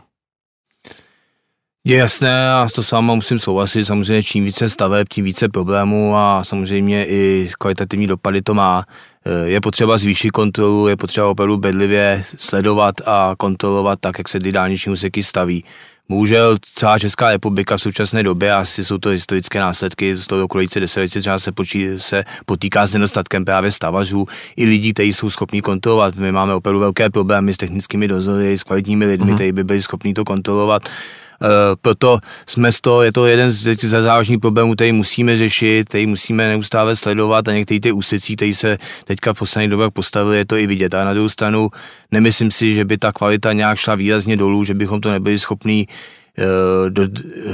Je 1.87 1.97
jasné 1.97 2.53
a 2.53 2.67
to 2.75 2.83
sama 2.83 3.15
musím 3.15 3.39
souhlasit, 3.39 3.85
samozřejmě 3.85 4.23
čím 4.23 4.45
více 4.45 4.69
staveb, 4.69 5.07
tím 5.09 5.25
více 5.25 5.49
problémů 5.49 6.17
a 6.17 6.43
samozřejmě 6.43 7.05
i 7.05 7.49
kvalitativní 7.59 8.07
dopady 8.07 8.41
to 8.41 8.53
má. 8.53 8.85
Eh, 9.25 9.49
je 9.49 9.61
potřeba 9.61 9.97
zvýšit 9.97 10.31
kontrolu, 10.31 10.87
je 10.87 10.97
potřeba 10.97 11.27
opravdu 11.27 11.57
bedlivě 11.57 12.23
sledovat 12.37 12.95
a 13.05 13.33
kontrolovat 13.37 13.99
tak, 13.99 14.17
jak 14.17 14.29
se 14.29 14.39
ty 14.39 14.51
dálniční 14.51 14.91
úseky 14.91 15.23
staví. 15.23 15.63
Bohužel 16.09 16.57
celá 16.61 16.99
Česká 16.99 17.29
republika 17.29 17.77
v 17.77 17.81
současné 17.81 18.23
době, 18.23 18.53
asi 18.53 18.85
jsou 18.85 18.97
to 18.97 19.09
historické 19.09 19.59
následky, 19.59 20.15
z 20.15 20.27
toho 20.27 20.41
roku 20.41 20.57
2010 20.57 21.07
třeba 21.07 21.39
se, 21.39 21.51
počí, 21.51 21.87
se 21.97 22.23
potýká 22.45 22.87
s 22.87 22.93
nedostatkem 22.93 23.45
právě 23.45 23.71
stavařů 23.71 24.27
i 24.55 24.65
lidí, 24.65 24.93
kteří 24.93 25.13
jsou 25.13 25.29
schopni 25.29 25.61
kontrolovat. 25.61 26.15
My 26.15 26.31
máme 26.31 26.53
opravdu 26.53 26.79
velké 26.79 27.09
problémy 27.09 27.53
s 27.53 27.57
technickými 27.57 28.07
dozory, 28.07 28.57
s 28.57 28.63
kvalitními 28.63 29.05
lidmi, 29.05 29.31
mm-hmm. 29.31 29.35
kteří 29.35 29.51
by 29.51 29.63
byli 29.63 29.81
schopni 29.81 30.13
to 30.13 30.25
kontrolovat. 30.25 30.89
Eh, 31.43 31.47
proto 31.81 32.19
jsme 32.47 32.71
z 32.71 32.81
toho, 32.81 33.01
je 33.01 33.11
to 33.11 33.25
jeden 33.25 33.51
z 33.51 33.77
závažných 33.83 34.39
problémů, 34.39 34.75
který 34.75 34.91
musíme 34.91 35.35
řešit, 35.35 35.89
který 35.89 36.07
musíme 36.07 36.47
neustále 36.49 36.95
sledovat 36.95 37.47
a 37.47 37.53
některé 37.53 37.79
ty 37.79 37.91
úsecí, 37.91 38.35
které 38.35 38.53
se 38.53 38.77
teďka 39.05 39.33
v 39.33 39.39
posledních 39.39 39.71
dobách 39.71 39.91
postavili, 39.91 40.37
je 40.37 40.45
to 40.45 40.57
i 40.57 40.67
vidět. 40.67 40.93
A 40.93 41.05
na 41.05 41.13
druhou 41.13 41.29
stranu 41.29 41.69
nemyslím 42.11 42.51
si, 42.51 42.73
že 42.73 42.85
by 42.85 42.97
ta 42.97 43.11
kvalita 43.11 43.53
nějak 43.53 43.77
šla 43.77 43.95
výrazně 43.95 44.37
dolů, 44.37 44.63
že 44.63 44.73
bychom 44.73 45.01
to 45.01 45.11
nebyli 45.11 45.39
schopni 45.39 45.87
do, 46.89 47.07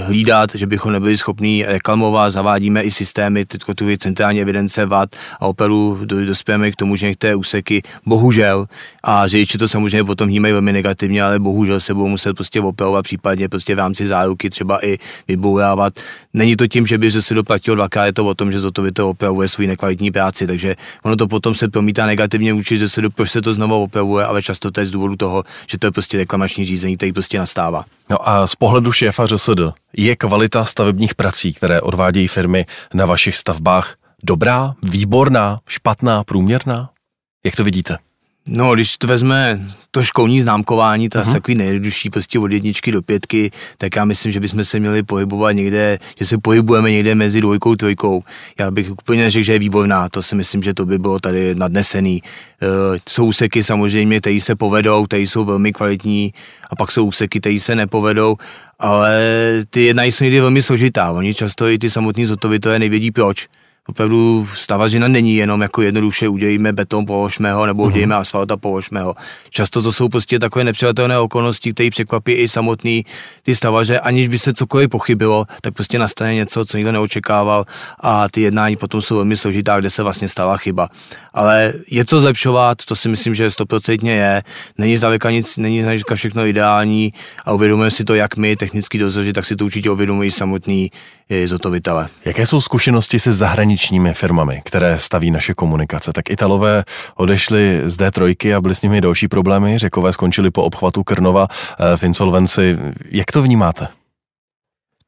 hlídat, 0.06 0.56
že 0.56 0.68
bychom 0.68 0.92
nebyli 0.92 1.18
schopni 1.18 1.66
reklamovat, 1.68 2.30
zavádíme 2.30 2.84
i 2.84 2.92
systémy, 2.92 3.46
tyto 3.46 3.74
tu 3.74 3.86
centrální 3.98 4.42
evidence 4.42 4.86
VAT 4.86 5.16
a 5.40 5.48
opravdu 5.48 6.00
do, 6.06 6.26
dospějeme 6.26 6.72
k 6.72 6.76
tomu, 6.76 6.96
že 6.96 7.08
některé 7.08 7.36
úseky, 7.36 7.82
bohužel, 8.06 8.66
a 9.04 9.28
řidiči 9.28 9.58
to 9.58 9.68
samozřejmě 9.68 10.04
potom 10.04 10.28
vnímají 10.28 10.52
velmi 10.52 10.74
negativně, 10.74 11.24
ale 11.24 11.40
bohužel 11.40 11.80
se 11.80 11.94
budou 11.94 12.08
muset 12.08 12.34
prostě 12.34 12.62
opravovat, 12.62 13.04
případně 13.04 13.50
prostě 13.50 13.76
v 13.76 13.78
rámci 13.78 14.08
záruky 14.08 14.50
třeba 14.50 14.86
i 14.86 14.98
vybourávat. 15.28 15.94
Není 16.34 16.56
to 16.56 16.68
tím, 16.68 16.88
že 16.88 16.98
by 16.98 17.12
se 17.12 17.34
doplatilo 17.34 17.76
dvakrát, 17.76 18.06
je 18.06 18.14
to 18.14 18.26
o 18.26 18.36
tom, 18.36 18.52
že 18.52 18.60
to 18.94 19.10
opravuje 19.10 19.48
svůj 19.48 19.68
nekvalitní 19.68 20.12
práci, 20.12 20.48
takže 20.48 20.76
ono 21.04 21.16
to 21.16 21.28
potom 21.28 21.56
se 21.56 21.68
promítá 21.68 22.06
negativně 22.06 22.54
vůči, 22.54 22.78
že 22.78 22.90
se, 22.90 23.02
proč 23.10 23.32
se 23.32 23.42
to 23.42 23.54
znovu 23.54 23.84
opravuje, 23.84 24.26
ale 24.26 24.42
často 24.42 24.72
to 24.72 24.80
je 24.80 24.86
z 24.86 24.92
důvodu 24.92 25.16
toho, 25.16 25.44
že 25.68 25.78
to 25.78 25.88
je 25.88 25.92
prostě 25.92 26.18
reklamační 26.18 26.66
řízení, 26.66 26.98
který 26.98 27.14
prostě 27.14 27.40
nastává. 27.40 27.86
No 28.12 28.30
a 28.30 28.48
z 28.48 28.56
pohledu 28.56 28.92
šéfa 28.92 29.28
ŘSD 29.28 29.62
je 29.98 30.16
kvalita 30.16 30.66
stavebních 30.66 31.16
prací, 31.16 31.54
které 31.54 31.82
odvádějí 31.82 32.28
firmy 32.28 32.66
na 32.94 33.06
vašich 33.06 33.38
stavbách 33.38 33.96
dobrá, 34.24 34.74
výborná, 34.84 35.60
špatná, 35.68 36.24
průměrná? 36.24 36.90
Jak 37.46 37.56
to 37.56 37.64
vidíte? 37.64 37.98
No, 38.48 38.74
když 38.76 38.98
to 38.98 39.08
vezme 39.08 39.60
to 39.92 40.04
školní 40.04 40.42
známkování, 40.42 41.10
to 41.10 41.18
je 41.18 41.24
uh-huh. 41.24 41.34
takový 41.34 41.56
nejjednodušší, 41.56 42.10
prostě 42.10 42.40
od 42.40 42.52
jedničky 42.52 42.92
do 42.92 43.02
pětky, 43.02 43.52
tak 43.78 43.96
já 43.96 44.06
myslím, 44.06 44.32
že 44.32 44.40
bychom 44.40 44.64
se 44.64 44.80
měli 44.80 45.04
pohybovat 45.04 45.52
někde, 45.52 45.98
že 46.20 46.26
se 46.26 46.38
pohybujeme 46.38 46.92
někde 46.92 47.16
mezi 47.16 47.42
dvojkou, 47.42 47.76
trojkou. 47.76 48.24
Já 48.60 48.72
bych 48.72 48.92
úplně 48.92 49.24
neřekl, 49.24 49.44
že 49.44 49.54
je 49.54 49.60
výborná, 49.60 50.10
to 50.10 50.22
si 50.22 50.36
myslím, 50.36 50.64
že 50.64 50.74
to 50.74 50.86
by 50.86 51.00
bylo 51.00 51.20
tady 51.20 51.56
nadnesený. 51.56 52.22
Uh, 52.22 52.98
jsou 53.10 53.26
úseky 53.26 53.64
samozřejmě, 53.64 54.20
které 54.20 54.40
se 54.42 54.56
povedou, 54.56 55.06
které 55.06 55.24
jsou 55.24 55.46
velmi 55.46 55.74
kvalitní 55.74 56.34
a 56.70 56.76
pak 56.76 56.92
jsou 56.92 57.06
úseky, 57.06 57.40
které 57.40 57.60
se 57.60 57.76
nepovedou, 57.76 58.36
ale 58.80 59.22
ty 59.70 59.84
jedna 59.84 60.04
jsou 60.04 60.24
někdy 60.24 60.40
velmi 60.40 60.62
složitá. 60.62 61.12
Oni 61.12 61.34
často 61.34 61.68
i 61.68 61.78
ty 61.78 61.90
samotní 61.90 62.26
zotovitové 62.26 62.80
nevědí 62.80 63.12
proč 63.12 63.48
opravdu 63.88 64.48
stavařina 64.56 65.08
není 65.08 65.36
jenom 65.36 65.62
jako 65.62 65.82
jednoduše 65.82 66.28
udělíme 66.28 66.74
beton, 66.74 67.06
položme 67.06 67.54
ho, 67.54 67.66
nebo 67.66 67.84
udělíme 67.84 68.16
uh-huh. 68.16 68.20
asfalt 68.20 68.52
a 68.52 68.58
položme 68.58 69.02
ho. 69.02 69.16
Často 69.50 69.82
to 69.82 69.92
jsou 69.92 70.10
prostě 70.10 70.40
takové 70.40 70.64
nepřijatelné 70.64 71.20
okolnosti, 71.20 71.74
které 71.74 71.90
překvapí 71.90 72.32
i 72.32 72.48
samotný 72.48 73.06
ty 73.44 73.56
stavaře, 73.56 74.00
aniž 74.00 74.28
by 74.28 74.40
se 74.40 74.54
cokoliv 74.54 74.90
pochybilo, 74.90 75.46
tak 75.62 75.74
prostě 75.74 76.00
nastane 76.00 76.34
něco, 76.36 76.66
co 76.66 76.78
nikdo 76.78 76.92
neočekával 76.92 77.66
a 78.00 78.30
ty 78.30 78.42
jednání 78.42 78.76
potom 78.76 79.02
jsou 79.02 79.16
velmi 79.16 79.38
složitá, 79.38 79.80
kde 79.80 79.90
se 79.90 80.04
vlastně 80.04 80.28
stala 80.28 80.58
chyba. 80.58 80.88
Ale 81.34 81.74
je 81.88 82.06
co 82.06 82.20
zlepšovat, 82.20 82.86
to 82.86 82.96
si 82.96 83.10
myslím, 83.10 83.36
že 83.36 83.52
stoprocentně 83.52 84.12
je. 84.12 84.44
Není 84.78 84.98
zdaleka 84.98 85.32
nic, 85.32 85.58
není 85.58 85.82
zdaleka 85.82 86.16
všechno 86.16 86.46
ideální 86.46 87.14
a 87.46 87.54
uvědomujeme 87.54 87.92
si 87.92 88.04
to, 88.04 88.16
jak 88.16 88.38
my, 88.38 88.56
technický 88.56 88.98
dozoři, 88.98 89.34
tak 89.34 89.46
si 89.46 89.56
to 89.56 89.66
určitě 89.66 89.90
uvědomují 89.90 90.32
samotný 90.32 90.92
eh, 91.30 91.48
zotovitele. 91.48 92.08
Jaké 92.26 92.48
jsou 92.48 92.62
zkušenosti 92.62 93.20
se 93.20 93.34
zahraničními 93.72 94.14
firmami, 94.14 94.62
které 94.66 95.00
staví 95.00 95.32
naše 95.32 95.54
komunikace? 95.54 96.14
Tak 96.14 96.30
Italové 96.30 96.84
odešli 97.16 97.82
z 97.86 97.98
D3 97.98 98.58
a 98.58 98.62
byly 98.62 98.76
s 98.76 98.82
nimi 98.82 99.02
další 99.02 99.28
problémy, 99.28 99.80
Řekové 99.80 100.14
skončili 100.14 100.52
po 100.52 100.64
obchvatu 100.64 101.04
Krnova 101.04 101.48
eh, 101.50 101.98
v 101.98 102.04
insolvenci. 102.04 102.78
Jak 103.12 103.32
to 103.32 103.42
vnímáte? 103.42 104.01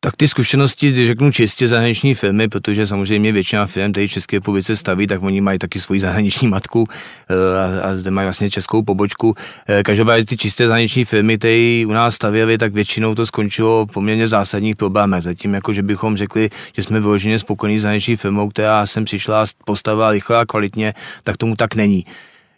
Tak 0.04 0.16
ty 0.18 0.28
zkušenosti, 0.28 0.92
když 0.92 1.08
řeknu 1.08 1.32
čistě 1.32 1.68
zahraniční 1.68 2.14
firmy, 2.14 2.48
protože 2.48 2.88
samozřejmě 2.88 3.32
většina 3.32 3.66
firm, 3.66 3.92
které 3.92 4.08
v 4.08 4.12
České 4.12 4.38
republice 4.38 4.76
staví, 4.76 5.08
tak 5.08 5.24
oni 5.24 5.42
mají 5.42 5.60
taky 5.60 5.80
svoji 5.80 6.00
zahraniční 6.00 6.48
matku 6.48 6.88
eh, 7.30 7.36
a, 7.82 7.90
a 7.90 7.96
zde 7.96 8.12
mají 8.12 8.26
vlastně 8.26 8.50
českou 8.50 8.84
pobočku. 8.84 9.36
Eh, 9.68 9.84
každopádně 9.84 10.26
ty 10.26 10.38
čisté 10.38 10.68
zahraniční 10.68 11.06
firmy, 11.06 11.38
které 11.38 11.84
u 11.88 11.92
nás 11.92 12.16
stavěly, 12.16 12.58
tak 12.58 12.74
většinou 12.74 13.16
to 13.16 13.26
skončilo 13.26 13.86
poměrně 13.86 14.28
zásadních 14.28 14.76
problémech. 14.76 15.24
Zatím, 15.24 15.54
jako 15.54 15.74
že 15.74 15.84
bychom 15.84 16.18
řekli, 16.18 16.50
že 16.76 16.84
jsme 16.84 17.00
vyloženě 17.00 17.40
spokojení 17.40 17.80
s 17.80 17.82
zahraniční 17.82 18.16
firmou, 18.16 18.50
která 18.50 18.86
sem 18.86 19.06
přišla 19.06 19.44
a 19.44 19.46
postavila 19.66 20.12
rychle 20.12 20.38
a 20.38 20.46
kvalitně, 20.46 20.94
tak 21.24 21.38
tomu 21.38 21.56
tak 21.56 21.76
není. 21.76 22.06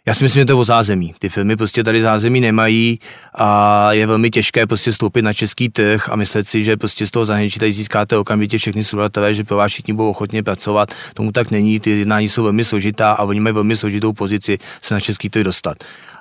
Já 0.08 0.14
si 0.14 0.24
myslím, 0.24 0.40
že 0.40 0.44
to 0.44 0.52
je 0.52 0.56
o 0.56 0.64
zázemí. 0.64 1.14
Ty 1.18 1.28
firmy 1.28 1.56
prostě 1.56 1.84
tady 1.84 2.00
zázemí 2.00 2.40
nemají 2.40 3.00
a 3.34 3.92
je 3.92 4.06
velmi 4.06 4.30
těžké 4.30 4.66
prostě 4.66 4.92
stoupit 4.92 5.22
na 5.22 5.32
český 5.32 5.68
trh 5.68 6.08
a 6.08 6.16
myslet 6.16 6.48
si, 6.48 6.64
že 6.64 6.76
prostě 6.76 7.06
z 7.06 7.10
toho 7.10 7.24
zahraničí 7.24 7.58
tady 7.58 7.72
získáte 7.72 8.16
okamžitě 8.16 8.58
všechny 8.58 8.84
subdodatelé, 8.84 9.34
že 9.34 9.44
pro 9.44 9.56
vás 9.56 9.72
všichni 9.72 9.94
budou 9.94 10.10
ochotně 10.10 10.42
pracovat. 10.42 10.94
Tomu 11.14 11.32
tak 11.32 11.50
není, 11.50 11.80
ty 11.80 11.90
jednání 11.90 12.28
jsou 12.28 12.42
velmi 12.42 12.64
složitá 12.64 13.12
a 13.12 13.24
oni 13.24 13.40
mají 13.40 13.54
velmi 13.54 13.76
složitou 13.76 14.12
pozici 14.12 14.58
se 14.80 14.94
na 14.94 15.00
český 15.00 15.30
trh 15.30 15.44
dostat. 15.44 15.76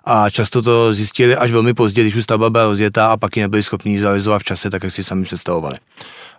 A 0.06 0.30
často 0.30 0.62
to 0.62 0.94
zjistili 0.94 1.36
až 1.36 1.52
velmi 1.52 1.74
pozdě, 1.74 2.02
když 2.02 2.16
už 2.16 2.24
stavba 2.24 2.50
byla 2.50 2.64
rozjetá 2.64 3.08
a 3.08 3.18
pak 3.18 3.38
ji 3.38 3.42
nebyli 3.42 3.64
schopni 3.64 4.00
zrealizovat 4.00 4.42
v 4.42 4.44
čase, 4.44 4.70
tak 4.70 4.84
jak 4.84 4.92
si 4.92 5.04
sami 5.04 5.24
představovali. 5.24 5.78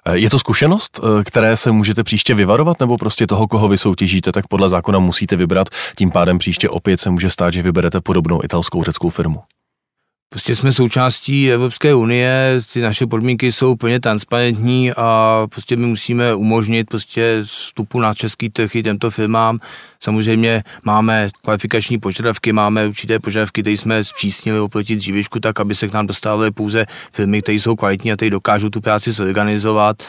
Eh, 0.06 0.18
je 0.18 0.30
to 0.30 0.38
zkušenost, 0.38 1.00
eh, 1.02 1.24
které 1.24 1.56
se 1.56 1.72
můžete 1.72 2.04
příště 2.04 2.34
vyvarovat, 2.34 2.80
nebo 2.80 2.96
prostě 2.96 3.26
toho, 3.26 3.46
koho 3.46 3.68
vy 3.68 3.78
soutěžíte, 3.78 4.32
tak 4.32 4.46
podle 4.46 4.68
zákona 4.68 4.98
musíte 4.98 5.36
vybrat, 5.36 5.68
tím 5.98 6.10
pádem 6.10 6.38
příště 6.38 6.68
opět 6.68 7.00
se 7.00 7.10
může 7.10 7.30
stát, 7.30 7.52
že 7.52 7.62
vyberete 7.62 8.00
podobnou 8.00 8.44
italskou 8.44 8.84
řeckou 8.84 9.10
firmu? 9.10 9.40
Prostě 10.28 10.56
jsme 10.56 10.72
součástí 10.72 11.52
Evropské 11.52 11.94
unie, 11.94 12.58
ty 12.72 12.80
naše 12.80 13.06
podmínky 13.06 13.52
jsou 13.52 13.76
plně 13.76 14.00
transparentní 14.00 14.92
a 14.92 15.42
prostě 15.50 15.76
my 15.76 15.86
musíme 15.86 16.34
umožnit 16.34 16.88
prostě 16.88 17.40
vstupu 17.44 18.00
na 18.00 18.14
český 18.14 18.50
trh 18.50 18.76
i 18.76 18.82
těmto 18.82 19.10
firmám. 19.10 19.58
Samozřejmě 20.00 20.62
máme 20.84 21.28
kvalifikační 21.42 21.98
požadavky, 21.98 22.52
máme 22.52 22.86
určité 22.86 23.18
požadavky, 23.18 23.62
které 23.62 23.76
jsme 23.76 24.04
zpřísnili 24.04 24.60
oproti 24.60 24.96
dřívěžku, 24.96 25.40
tak 25.40 25.60
aby 25.60 25.74
se 25.74 25.88
k 25.88 25.92
nám 25.92 26.06
dostávaly 26.06 26.50
pouze 26.50 26.86
firmy, 27.12 27.42
které 27.42 27.56
jsou 27.56 27.76
kvalitní 27.76 28.12
a 28.12 28.16
které 28.16 28.30
dokážou 28.30 28.68
tu 28.68 28.80
práci 28.80 29.12
zorganizovat 29.12 30.02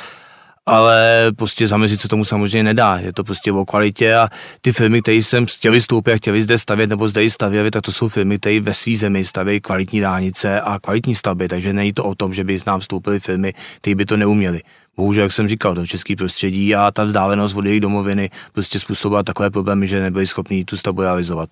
ale 0.67 1.25
prostě 1.35 1.67
zamezit 1.67 2.01
se 2.01 2.07
tomu 2.07 2.25
samozřejmě 2.25 2.63
nedá. 2.63 2.97
Je 2.97 3.13
to 3.13 3.23
prostě 3.23 3.51
o 3.51 3.65
kvalitě 3.65 4.15
a 4.15 4.29
ty 4.61 4.73
firmy, 4.73 5.01
které 5.01 5.17
jsem 5.17 5.45
chtěl 5.45 5.71
vystoupit 5.71 6.13
a 6.13 6.17
chtěli 6.17 6.41
zde 6.41 6.57
stavět 6.57 6.89
nebo 6.89 7.07
zde 7.07 7.23
i 7.23 7.29
stavěli, 7.29 7.71
tak 7.71 7.81
to 7.81 7.91
jsou 7.91 8.09
firmy, 8.09 8.39
které 8.39 8.59
ve 8.59 8.73
své 8.73 8.95
zemi 8.95 9.25
stavějí 9.25 9.61
kvalitní 9.61 9.99
dálnice 9.99 10.61
a 10.61 10.79
kvalitní 10.79 11.15
stavby, 11.15 11.47
takže 11.47 11.73
není 11.73 11.93
to 11.93 12.03
o 12.03 12.15
tom, 12.15 12.33
že 12.33 12.43
by 12.43 12.59
nám 12.67 12.79
vstoupily 12.79 13.19
firmy, 13.19 13.53
které 13.81 13.95
by 13.95 14.05
to 14.05 14.17
neuměly 14.17 14.61
bohužel, 14.97 15.23
jak 15.23 15.31
jsem 15.31 15.47
říkal, 15.47 15.73
do 15.73 15.87
český 15.87 16.15
prostředí 16.15 16.75
a 16.75 16.91
ta 16.91 17.03
vzdálenost 17.03 17.55
od 17.55 17.65
jejich 17.65 17.81
domoviny 17.81 18.29
prostě 18.53 18.79
způsobila 18.79 19.23
takové 19.23 19.49
problémy, 19.49 19.87
že 19.87 20.01
nebyli 20.01 20.27
schopni 20.27 20.65
tu 20.65 20.77
stavbu 20.77 21.01
realizovat. 21.01 21.49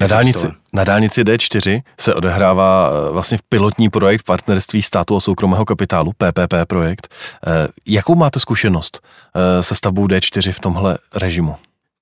Na 0.00 0.06
dálnici, 0.06 0.48
na 0.72 0.84
dálnici 0.84 1.22
D4 1.22 1.82
se 2.00 2.14
odehrává 2.14 2.90
eh, 2.90 3.12
vlastně 3.12 3.38
v 3.38 3.42
pilotní 3.42 3.90
projekt 3.90 4.22
partnerství 4.22 4.82
státu 4.82 5.16
a 5.16 5.20
soukromého 5.20 5.64
kapitálu, 5.64 6.12
PPP 6.12 6.54
projekt. 6.66 7.08
Eh, 7.46 7.68
jakou 7.86 8.14
máte 8.14 8.40
zkušenost 8.40 9.00
eh, 9.34 9.62
se 9.62 9.74
stavbou 9.74 10.06
D4 10.06 10.52
v 10.52 10.60
tomhle 10.60 10.98
režimu? 11.14 11.56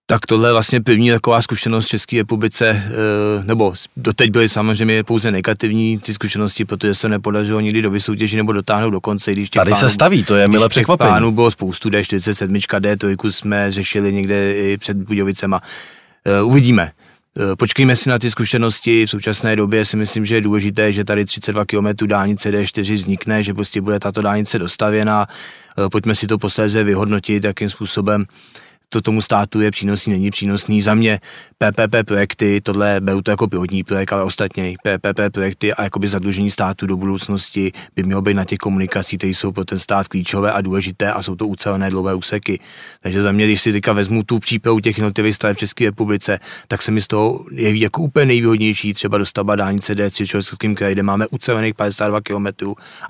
Tak 0.09 0.27
tohle 0.27 0.49
je 0.49 0.53
vlastně 0.53 0.81
první 0.81 1.11
taková 1.11 1.42
zkušenost 1.42 1.87
v 1.87 1.88
České 1.88 2.16
republice, 2.16 2.66
eh, 2.69 3.45
nebo 3.45 3.75
doteď 3.97 4.31
byly 4.31 4.49
samozřejmě 4.49 5.05
pouze 5.05 5.31
negativní 5.31 5.99
ty 5.99 6.14
zkušenosti, 6.14 6.64
protože 6.64 6.95
se 6.95 7.09
nepodařilo 7.09 7.61
nikdy 7.61 7.83
do 7.83 7.90
vysoutěži 7.90 8.37
nebo 8.37 8.53
dotáhnout 8.53 8.90
do 8.90 9.01
konce. 9.01 9.33
Když 9.33 9.51
Tady 9.51 9.71
plánů, 9.71 9.81
se 9.81 9.90
staví, 9.90 10.25
to 10.25 10.37
je 10.37 10.49
milé 10.49 10.69
překvapení. 10.69 11.11
Plánů 11.11 11.33
bylo 11.33 11.51
spoustu, 11.51 11.88
D47, 11.88 12.81
D3 12.81 13.31
jsme 13.31 13.73
řešili 13.73 14.12
někde 14.12 14.55
i 14.55 14.79
před 14.79 14.97
Budovicema. 14.97 15.61
Eh, 16.25 16.42
uvidíme. 16.42 16.90
Eh, 17.38 17.57
počkejme 17.57 17.97
si 17.97 18.09
na 18.09 18.19
ty 18.19 18.31
zkušenosti. 18.31 19.07
V 19.07 19.11
současné 19.11 19.57
době 19.57 19.85
si 19.85 19.97
myslím, 19.97 20.25
že 20.25 20.35
je 20.35 20.40
důležité, 20.40 20.92
že 20.92 21.05
tady 21.05 21.25
32 21.25 21.64
km 21.64 22.07
dálnice 22.07 22.51
D4 22.51 22.95
vznikne, 22.95 23.42
že 23.42 23.55
prostě 23.55 23.81
bude 23.81 24.01
tato 24.01 24.23
dálnice 24.23 24.59
dostavěna. 24.59 25.27
Pojďme 25.92 26.14
si 26.14 26.27
to 26.27 26.38
posléze 26.38 26.85
vyhodnotit, 26.85 27.45
jakým 27.45 27.69
způsobem 27.69 28.25
to 28.88 29.01
tomu 29.01 29.22
státu 29.22 29.61
je 29.61 29.70
přínosný, 29.70 30.12
není 30.12 30.31
přínosný. 30.31 30.83
Za 30.83 30.94
mě 30.94 31.20
PPP 31.59 32.07
projekty, 32.07 32.61
tohle 32.61 33.01
beru 33.01 33.22
to 33.22 33.31
jako 33.31 33.49
pilotní 33.49 33.85
projekt, 33.85 34.12
ale 34.12 34.22
ostatně 34.22 34.77
PPP 34.83 35.20
projekty 35.33 35.75
a 35.75 35.83
jakoby 35.83 36.09
zadlužení 36.09 36.51
státu 36.51 36.87
do 36.87 36.96
budoucnosti 36.96 37.72
by 37.96 38.03
mělo 38.03 38.22
být 38.22 38.35
na 38.35 38.44
těch 38.44 38.59
komunikacích, 38.59 39.18
které 39.18 39.31
jsou 39.31 39.53
pro 39.53 39.64
ten 39.64 39.79
stát 39.79 40.09
klíčové 40.09 40.53
a 40.53 40.61
důležité 40.61 41.12
a 41.12 41.22
jsou 41.22 41.37
to 41.37 41.46
ucelené 41.46 41.90
dlouhé 41.90 42.14
úseky. 42.14 42.61
Takže 43.01 43.22
za 43.22 43.33
mě, 43.33 43.44
když 43.44 43.62
si 43.62 43.72
teďka 43.72 43.92
vezmu 43.92 44.22
tu 44.22 44.38
přípravu 44.38 44.81
těch 44.81 44.99
jednotlivých 44.99 45.35
staveb 45.35 45.57
v 45.57 45.61
České 45.61 45.85
republice, 45.85 46.38
tak 46.68 46.83
se 46.83 46.90
mi 46.90 47.01
z 47.01 47.07
toho 47.07 47.44
jeví 47.51 47.81
jako 47.81 48.03
úplně 48.03 48.27
nejvýhodnější 48.27 48.94
třeba 48.94 49.18
dostavba 49.18 49.57
dálnice 49.57 49.94
D3 49.94 50.25
v 50.25 50.29
Českém 50.29 50.75
kraji, 50.75 50.94
kde 50.94 51.03
máme 51.03 51.27
ucelených 51.27 51.75
52 51.75 52.20
km 52.20 52.46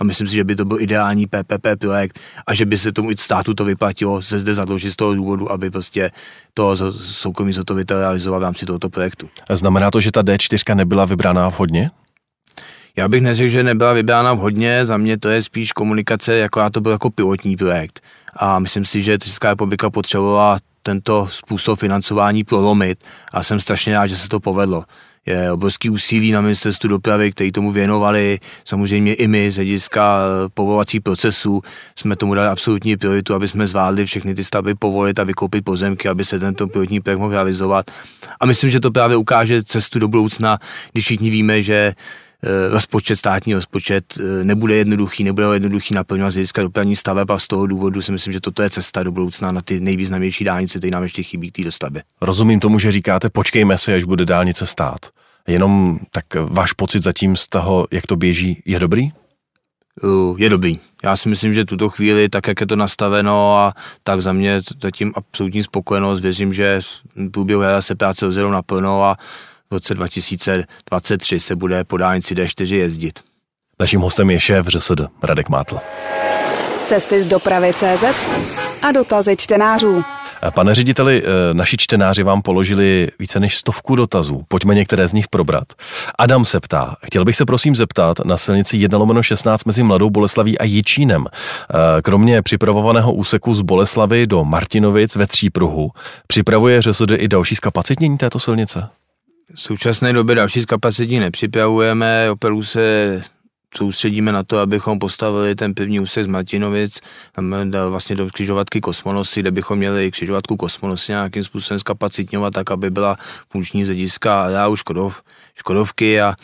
a 0.00 0.04
myslím 0.04 0.28
si, 0.28 0.34
že 0.34 0.44
by 0.44 0.56
to 0.56 0.64
byl 0.64 0.80
ideální 0.80 1.26
PPP 1.26 1.66
projekt 1.78 2.20
a 2.46 2.54
že 2.54 2.66
by 2.66 2.78
se 2.78 2.92
tomu 2.92 3.10
státu 3.16 3.54
to 3.54 3.64
vyplatilo 3.64 4.22
se 4.22 4.38
zde 4.38 4.54
zadlužit 4.54 4.92
z 4.92 4.96
toho 4.96 5.14
důvodu, 5.14 5.52
aby 5.52 5.65
prostě 5.70 6.10
to 6.54 6.92
soukromý 6.92 7.52
zotovitel 7.52 8.00
realizoval 8.00 8.40
v 8.40 8.42
rámci 8.42 8.66
tohoto 8.66 8.90
projektu. 8.90 9.28
Znamená 9.50 9.90
to, 9.90 10.00
že 10.00 10.12
ta 10.12 10.22
D4 10.22 10.74
nebyla 10.74 11.04
vybrána 11.04 11.48
vhodně? 11.48 11.90
Já 12.96 13.08
bych 13.08 13.22
neřekl, 13.22 13.50
že 13.50 13.62
nebyla 13.62 13.92
vybrána 13.92 14.34
vhodně, 14.34 14.86
za 14.86 14.96
mě 14.96 15.18
to 15.18 15.28
je 15.28 15.42
spíš 15.42 15.72
komunikace, 15.72 16.36
jako 16.36 16.60
já 16.60 16.70
to 16.70 16.80
byl 16.80 16.92
jako 16.92 17.10
pilotní 17.10 17.56
projekt. 17.56 18.00
A 18.36 18.58
myslím 18.58 18.84
si, 18.84 19.02
že 19.02 19.18
Česká 19.18 19.48
republika 19.50 19.90
potřebovala 19.90 20.58
tento 20.82 21.26
způsob 21.30 21.78
financování 21.78 22.44
prolomit 22.44 23.04
a 23.32 23.42
jsem 23.42 23.60
strašně 23.60 23.94
rád, 23.94 24.06
že 24.06 24.16
se 24.16 24.28
to 24.28 24.40
povedlo 24.40 24.84
je 25.26 25.52
obrovský 25.52 25.90
úsilí 25.90 26.32
na 26.32 26.40
ministerstvu 26.40 26.88
dopravy, 26.88 27.32
který 27.32 27.52
tomu 27.52 27.72
věnovali. 27.72 28.40
Samozřejmě 28.64 29.14
i 29.14 29.28
my 29.28 29.50
z 29.50 29.54
hlediska 29.54 30.18
eh, 30.18 30.48
povolovací 30.54 31.00
procesu 31.00 31.62
jsme 31.98 32.16
tomu 32.16 32.34
dali 32.34 32.48
absolutní 32.48 32.96
prioritu, 32.96 33.34
aby 33.34 33.48
jsme 33.48 33.66
zvládli 33.66 34.06
všechny 34.06 34.34
ty 34.34 34.44
stavby 34.44 34.74
povolit 34.74 35.18
a 35.18 35.24
vykoupit 35.24 35.64
pozemky, 35.64 36.08
aby 36.08 36.24
se 36.24 36.38
tento 36.38 36.68
pilotní 36.68 37.00
projekt 37.00 37.18
mohl 37.18 37.32
realizovat. 37.32 37.90
A 38.40 38.46
myslím, 38.46 38.70
že 38.70 38.80
to 38.80 38.90
právě 38.90 39.16
ukáže 39.16 39.62
cestu 39.62 39.98
do 39.98 40.08
budoucna, 40.08 40.58
když 40.92 41.04
všichni 41.04 41.30
víme, 41.30 41.62
že 41.62 41.94
rozpočet, 42.70 43.16
státní 43.16 43.54
rozpočet 43.54 44.04
eh, 44.20 44.44
nebude 44.44 44.74
jednoduchý, 44.74 45.24
nebude 45.24 45.46
jednoduchý 45.52 45.94
naplňovat 45.94 46.30
z 46.30 46.34
hlediska 46.34 46.62
dopravní 46.62 46.96
staveb 46.96 47.30
a 47.30 47.38
z 47.38 47.46
toho 47.46 47.66
důvodu 47.66 48.02
si 48.02 48.12
myslím, 48.12 48.32
že 48.32 48.40
toto 48.40 48.62
je 48.62 48.70
cesta 48.70 49.02
do 49.02 49.12
budoucna 49.12 49.48
na 49.52 49.60
ty 49.62 49.80
nejvýznamnější 49.80 50.44
dálnice, 50.44 50.78
které 50.78 50.90
nám 50.90 51.02
ještě 51.02 51.22
chybí 51.22 51.50
k 51.50 51.56
té 51.56 51.64
dostavbě. 51.64 52.02
Rozumím 52.20 52.60
tomu, 52.60 52.78
že 52.78 52.92
říkáte, 52.92 53.30
počkejme 53.30 53.78
si, 53.78 53.94
až 53.94 54.04
bude 54.04 54.24
dálnice 54.24 54.66
stát. 54.66 54.98
Jenom 55.48 55.98
tak 56.10 56.24
váš 56.34 56.72
pocit 56.72 57.02
zatím 57.02 57.36
z 57.36 57.48
toho, 57.48 57.86
jak 57.92 58.06
to 58.06 58.16
běží, 58.16 58.62
je 58.66 58.78
dobrý? 58.78 59.10
Uh, 60.02 60.40
je 60.40 60.50
dobrý. 60.50 60.78
Já 61.04 61.16
si 61.16 61.28
myslím, 61.28 61.54
že 61.54 61.64
tuto 61.64 61.88
chvíli, 61.88 62.28
tak 62.28 62.46
jak 62.46 62.60
je 62.60 62.66
to 62.66 62.76
nastaveno 62.76 63.56
a 63.56 63.74
tak 64.02 64.22
za 64.22 64.32
mě 64.32 64.60
zatím 64.82 65.12
absolutní 65.16 65.62
spokojenost. 65.62 66.20
Věřím, 66.20 66.52
že 66.52 66.80
v 67.16 67.30
průběhu 67.30 67.62
se 67.80 67.94
práce 67.94 68.26
rozjedou 68.26 68.50
naplno 68.50 69.04
a 69.04 69.16
roce 69.76 69.94
2023 69.94 71.40
se 71.40 71.56
bude 71.56 71.84
po 71.84 71.96
dálnici 71.96 72.34
D4 72.34 72.74
jezdit. 72.74 73.20
Naším 73.80 74.00
hostem 74.00 74.30
je 74.30 74.40
šéf 74.40 74.66
ŘSD 74.66 75.00
Radek 75.22 75.48
Mátl. 75.48 75.78
Cesty 76.84 77.22
z 77.22 77.26
dopravy 77.26 77.72
CZ 77.74 78.04
a 78.82 78.92
dotazy 78.92 79.36
čtenářů. 79.36 80.04
Pane 80.54 80.74
řediteli, 80.74 81.22
eh, 81.24 81.54
naši 81.54 81.76
čtenáři 81.76 82.22
vám 82.22 82.42
položili 82.42 83.08
více 83.18 83.40
než 83.40 83.56
stovku 83.56 83.96
dotazů. 83.96 84.42
Pojďme 84.48 84.74
některé 84.74 85.08
z 85.08 85.12
nich 85.12 85.28
probrat. 85.28 85.72
Adam 86.18 86.44
se 86.44 86.60
ptá, 86.60 86.96
chtěl 87.06 87.24
bych 87.24 87.36
se 87.36 87.44
prosím 87.44 87.76
zeptat 87.76 88.18
na 88.24 88.36
silnici 88.36 88.76
1 88.76 88.98
lomeno 88.98 89.22
16 89.22 89.64
mezi 89.64 89.82
Mladou 89.82 90.10
Boleslaví 90.10 90.58
a 90.58 90.64
Jičínem. 90.64 91.26
Eh, 91.26 92.02
kromě 92.02 92.42
připravovaného 92.42 93.12
úseku 93.12 93.54
z 93.54 93.62
Boleslavy 93.62 94.26
do 94.26 94.44
Martinovic 94.44 95.16
ve 95.16 95.26
Třípruhu, 95.26 95.90
připravuje 96.26 96.82
ŘSD 96.82 97.10
i 97.16 97.28
další 97.28 97.54
zkapacitnění 97.54 98.18
této 98.18 98.38
silnice? 98.38 98.88
V 99.54 99.60
současné 99.60 100.12
době 100.12 100.34
další 100.34 100.62
zkapacitní 100.62 101.20
nepřipravujeme, 101.20 102.30
opravdu 102.30 102.62
se 102.62 103.22
soustředíme 103.76 104.32
na 104.32 104.42
to, 104.42 104.58
abychom 104.58 104.98
postavili 104.98 105.54
ten 105.54 105.74
první 105.74 106.00
úsek 106.00 106.24
z 106.24 106.26
Martinovic, 106.26 107.00
vlastně 107.88 108.16
do 108.16 108.26
křižovatky 108.26 108.80
Kosmonosy, 108.80 109.40
kde 109.40 109.50
bychom 109.50 109.78
měli 109.78 110.10
křižovatku 110.10 110.56
Kosmonosy 110.56 111.12
nějakým 111.12 111.44
způsobem 111.44 111.78
zkapacitňovat 111.78 112.54
tak, 112.54 112.70
aby 112.70 112.90
byla 112.90 113.16
funkční 113.50 113.84
z 113.84 113.86
hlediska 113.86 114.42
areálu 114.42 114.76
Škodov, 114.76 115.22
Škodovky 115.58 116.20
a 116.20 116.34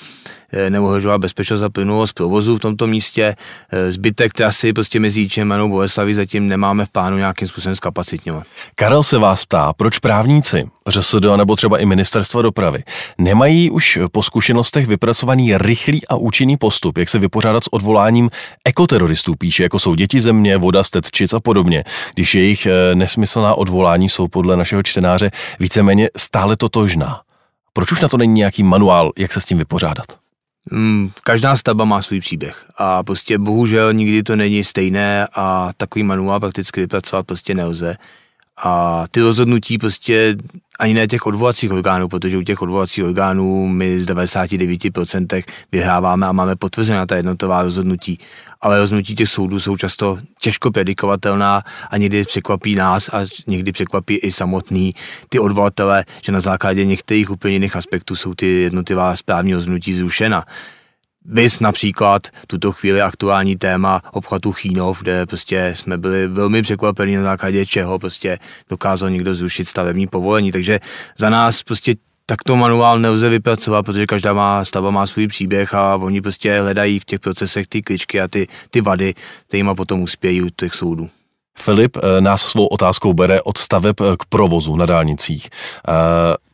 e, 0.53 0.71
neohrožovala 0.71 1.19
bezpečnost 1.19 1.63
a 1.63 1.69
plynulost 1.69 2.15
provozu 2.15 2.57
v 2.57 2.61
tomto 2.61 2.87
místě. 2.87 3.37
E, 3.73 3.93
zbytek 3.93 4.33
trasy 4.33 4.73
prostě 4.73 5.01
mezi 5.01 5.21
Jíčem 5.21 5.53
a 5.53 5.67
Boleslaví 5.67 6.15
zatím 6.15 6.47
nemáme 6.47 6.85
v 6.85 6.89
plánu 6.89 7.17
nějakým 7.17 7.49
způsobem 7.49 7.77
zkapacitňovat. 7.77 8.45
Karel 8.75 9.03
se 9.03 9.19
vás 9.19 9.45
ptá, 9.45 9.73
proč 9.73 9.99
právníci, 9.99 10.65
ŘSD 10.89 11.25
nebo 11.37 11.57
třeba 11.57 11.79
i 11.79 11.87
ministerstva 11.87 12.43
dopravy, 12.43 12.85
nemají 13.19 13.71
už 13.71 13.99
po 14.13 14.23
zkušenostech 14.23 14.87
vypracovaný 14.87 15.59
rychlý 15.59 16.07
a 16.07 16.17
účinný 16.17 16.57
postup, 16.57 16.99
jak 16.99 17.09
se 17.09 17.19
vypořádat 17.19 17.65
s 17.65 17.73
odvoláním 17.73 18.29
ekoteroristů, 18.65 19.35
píše, 19.35 19.63
jako 19.63 19.79
jsou 19.79 19.95
děti 19.95 20.21
země, 20.21 20.57
voda, 20.57 20.85
stetčic 20.85 21.33
a 21.33 21.41
podobně, 21.41 21.85
když 22.15 22.35
jejich 22.35 22.67
e, 22.67 22.95
nesmyslná 22.95 23.55
odvolání 23.55 24.09
jsou 24.09 24.29
podle 24.29 24.57
našeho 24.57 24.83
čtenáře 24.83 25.31
víceméně 25.61 26.09
stále 26.17 26.57
totožná. 26.57 27.21
Proč 27.73 27.93
už 27.93 28.01
na 28.01 28.09
to 28.09 28.17
není 28.17 28.33
nějaký 28.33 28.63
manuál, 28.63 29.13
jak 29.19 29.33
se 29.33 29.41
s 29.41 29.45
tím 29.45 29.59
vypořádat? 29.59 30.07
Hmm, 30.71 31.11
každá 31.25 31.57
stavba 31.57 31.85
má 31.85 32.03
svůj 32.03 32.21
příběh 32.21 32.71
a 32.79 33.03
prostě 33.03 33.39
bohužel 33.39 33.93
nikdy 33.93 34.23
to 34.23 34.37
není 34.37 34.65
stejné 34.65 35.27
a 35.35 35.71
takový 35.77 36.03
manuál 36.03 36.41
prakticky 36.41 36.81
vypracovat 36.81 37.27
prostě 37.27 37.55
nelze. 37.55 37.97
A 38.63 39.05
ty 39.11 39.21
rozhodnutí 39.21 39.79
prostě 39.79 40.37
ani 40.79 40.95
ne 40.95 41.07
těch 41.07 41.27
odvolacích 41.27 41.73
orgánů, 41.73 42.09
protože 42.09 42.39
u 42.39 42.43
těch 42.43 42.63
odvolacích 42.63 43.05
orgánů 43.05 43.69
my 43.69 44.01
z 44.01 44.07
99% 44.07 45.43
vyhráváme 45.73 46.27
a 46.27 46.33
máme 46.33 46.57
potvrzená 46.57 47.07
ta 47.07 47.17
jednotová 47.17 47.63
rozhodnutí. 47.63 48.19
Ale 48.61 48.79
rozhodnutí 48.79 49.15
těch 49.15 49.29
soudů 49.29 49.61
jsou 49.61 49.77
často 49.77 50.19
těžko 50.41 50.71
predikovatelná 50.71 51.63
a 51.91 51.97
někdy 51.97 52.25
překvapí 52.25 52.75
nás 52.75 53.09
a 53.09 53.19
někdy 53.47 53.73
překvapí 53.73 54.17
i 54.17 54.33
samotný 54.33 54.95
ty 55.29 55.39
odvolatele, 55.39 56.05
že 56.23 56.33
na 56.33 56.41
základě 56.41 56.85
některých 56.85 57.31
úplně 57.31 57.55
jiných 57.55 57.77
aspektů 57.77 58.17
jsou 58.17 58.35
ty 58.35 58.47
jednotlivá 58.47 59.17
správní 59.17 59.55
rozhodnutí 59.55 59.95
zrušena. 59.95 60.45
Vys 61.25 61.61
například 61.61 62.23
tuto 62.47 62.73
chvíli 62.73 63.03
aktuální 63.03 63.57
téma 63.57 64.01
obchvatu 64.13 64.53
Chínov, 64.53 65.03
kde 65.03 65.27
prostě 65.27 65.73
jsme 65.77 65.99
byli 65.99 66.29
velmi 66.29 66.63
překvapení 66.63 67.17
na 67.17 67.23
základě 67.23 67.67
čeho 67.67 67.99
prostě 67.99 68.39
dokázal 68.71 69.11
někdo 69.11 69.35
zrušit 69.35 69.69
stavební 69.69 70.07
povolení. 70.07 70.53
Takže 70.53 70.81
za 71.19 71.31
nás 71.31 71.63
prostě 71.63 71.95
takto 72.27 72.57
manuál 72.57 72.99
nelze 72.99 73.29
vypracovat, 73.29 73.83
protože 73.83 74.07
každá 74.07 74.33
má 74.33 74.65
stavba 74.65 74.91
má 74.91 75.07
svůj 75.07 75.27
příběh 75.27 75.75
a 75.75 75.97
oni 75.97 76.21
prostě 76.21 76.61
hledají 76.61 76.99
v 76.99 77.05
těch 77.05 77.21
procesech 77.21 77.67
ty 77.67 77.83
kličky 77.83 78.21
a 78.21 78.29
ty, 78.29 78.47
ty 78.71 78.81
vady, 78.81 79.15
kterými 79.49 79.71
potom 79.75 80.01
uspějí 80.01 80.43
u 80.43 80.49
těch 80.49 80.75
soudů. 80.75 81.09
Filip 81.59 81.97
eh, 81.97 82.21
nás 82.21 82.43
svou 82.43 82.67
otázkou 82.67 83.13
bere 83.13 83.43
od 83.43 83.59
staveb 83.59 84.01
eh, 84.01 84.17
k 84.19 84.25
provozu 84.25 84.77
na 84.77 84.87
dálnicích. 84.87 85.49
Eh, 85.89 85.93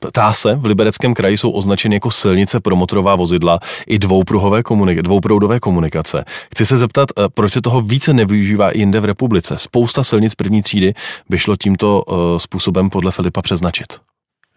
Ptá 0.00 0.32
se, 0.32 0.54
v 0.54 0.66
Libereckém 0.66 1.14
kraji 1.14 1.38
jsou 1.38 1.50
označeny 1.50 1.96
jako 1.96 2.10
silnice 2.10 2.60
pro 2.60 2.76
motorová 2.76 3.16
vozidla 3.16 3.58
i 3.86 3.98
dvoupruhové 3.98 4.60
komunika- 4.60 5.02
dvouproudové 5.02 5.60
komunikace. 5.60 6.24
Chci 6.50 6.66
se 6.66 6.78
zeptat, 6.78 7.08
proč 7.34 7.52
se 7.52 7.60
toho 7.60 7.82
více 7.82 8.12
nevyužívá 8.12 8.70
i 8.70 8.78
jinde 8.78 9.00
v 9.00 9.04
republice. 9.04 9.58
Spousta 9.58 10.04
silnic 10.04 10.34
první 10.34 10.62
třídy 10.62 10.94
by 11.28 11.38
šlo 11.38 11.56
tímto 11.56 12.02
způsobem 12.36 12.90
podle 12.90 13.12
Filipa 13.12 13.42
přeznačit. 13.42 14.07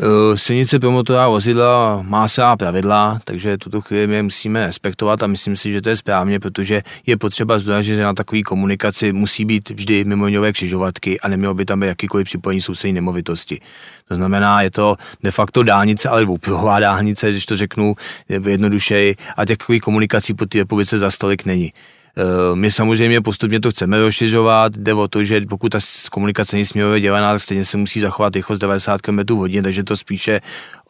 Eh, 0.04 0.38
silnice 0.38 0.80
pro 0.80 0.91
motorová 0.91 1.30
vozidla 1.30 2.02
má 2.02 2.28
svá 2.28 2.58
pravidla, 2.58 3.20
takže 3.24 3.58
tuto 3.58 3.82
chvíli 3.82 4.08
my 4.08 4.24
musíme 4.24 4.66
respektovat 4.66 5.24
a 5.24 5.28
myslím 5.28 5.56
si, 5.56 5.74
že 5.74 5.82
to 5.82 5.89
je 5.89 5.95
správně, 5.95 6.39
protože 6.39 6.82
je 7.06 7.18
potřeba 7.18 7.60
zdůraznit, 7.60 7.95
že 7.95 8.04
na 8.04 8.14
takové 8.14 8.41
komunikaci 8.41 9.14
musí 9.14 9.45
být 9.45 9.70
vždy 9.70 10.06
mimoňové 10.06 10.54
křižovatky 10.54 11.20
a 11.20 11.28
nemělo 11.28 11.54
by 11.54 11.66
tam 11.66 11.80
být 11.80 11.88
jakýkoliv 11.88 12.26
připojení 12.26 12.62
sousední 12.62 12.93
nemovitosti. 12.93 13.62
To 14.08 14.16
znamená, 14.16 14.62
je 14.62 14.72
to 14.72 14.95
de 15.24 15.32
facto 15.32 15.64
dálnice, 15.64 16.10
ale 16.10 16.26
dvoupruhová 16.26 16.80
dálnice, 16.80 17.30
když 17.30 17.45
to 17.45 17.58
řeknu 17.58 17.95
jednodušeji, 18.30 19.16
a 19.38 19.45
takových 19.45 19.82
komunikací 19.82 20.34
po 20.34 20.45
té 20.45 20.58
republice 20.58 20.99
za 20.99 21.12
stolik 21.12 21.45
není. 21.45 21.74
Eh, 22.18 22.55
my 22.55 22.72
samozřejmě 22.72 23.22
postupně 23.22 23.59
to 23.59 23.72
chceme 23.72 24.01
rozšiřovat, 24.01 24.78
jde 24.78 24.93
o 24.93 25.07
to, 25.07 25.24
že 25.24 25.41
pokud 25.49 25.70
ta 25.70 25.80
komunikace 26.12 26.55
není 26.55 26.66
směrově 26.66 26.99
dělaná, 26.99 27.32
tak 27.32 27.41
stejně 27.41 27.66
se 27.66 27.78
musí 27.78 27.99
zachovat 27.99 28.36
rychlost 28.36 28.59
90 28.59 29.01
km 29.01 29.20
hodin, 29.30 29.64
takže 29.64 29.84
to 29.84 29.97
spíše 29.97 30.41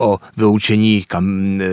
o 0.02 0.18
vyloučení 0.38 1.04
kam, 1.08 1.62
e, 1.62 1.68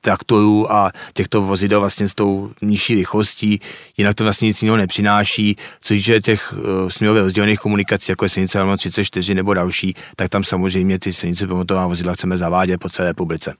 traktorů 0.00 0.72
a 0.72 0.90
těchto 1.12 1.42
vozidel 1.42 1.80
vlastně 1.80 2.08
s 2.08 2.14
tou 2.14 2.50
nižší 2.62 2.94
rychlostí, 2.94 3.60
jinak 3.96 4.14
to 4.14 4.24
vlastně 4.24 4.46
nic 4.46 4.62
jiného 4.62 4.76
nepřináší, 4.76 5.56
což 5.80 6.06
je 6.06 6.22
těch 6.22 6.54
e, 6.86 6.90
směrově 6.90 7.22
rozdělených 7.22 7.58
komunikací, 7.58 8.12
jako 8.12 8.24
je 8.24 8.28
silnice 8.28 8.58
34 8.76 9.34
nebo 9.34 9.54
další, 9.54 9.94
tak 10.16 10.28
tam 10.28 10.44
samozřejmě 10.44 10.98
ty 10.98 11.12
silnice 11.12 11.46
pomotová 11.46 11.86
vozidla 11.86 12.14
chceme 12.14 12.36
zavádět 12.36 12.78
po 12.78 12.88
celé 12.88 13.08
republice. 13.08 13.54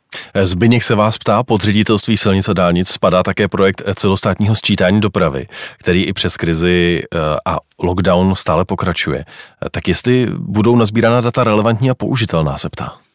Zbyněk 0.45 0.83
se 0.83 0.95
vás 0.95 1.19
ptá, 1.19 1.43
pod 1.43 1.63
ředitelství 1.63 2.17
silnic 2.17 2.49
a 2.49 2.53
dálnic 2.53 2.89
spadá 2.89 3.23
také 3.23 3.49
projekt 3.49 3.83
celostátního 3.95 4.57
sčítání 4.57 5.01
dopravy, 5.01 5.47
který 5.79 6.05
i 6.05 6.13
přes 6.13 6.37
krizi 6.37 7.03
a 7.47 7.59
lockdown 7.79 8.35
stále 8.35 8.65
pokračuje. 8.65 9.25
Tak 9.71 9.89
jestli 9.89 10.29
budou 10.39 10.77
nazbírána 10.77 11.21
data 11.21 11.45
relevantní 11.45 11.91
a 11.91 11.95
použitelná, 11.95 12.59
se 12.59 12.69
ptá. 12.69 13.08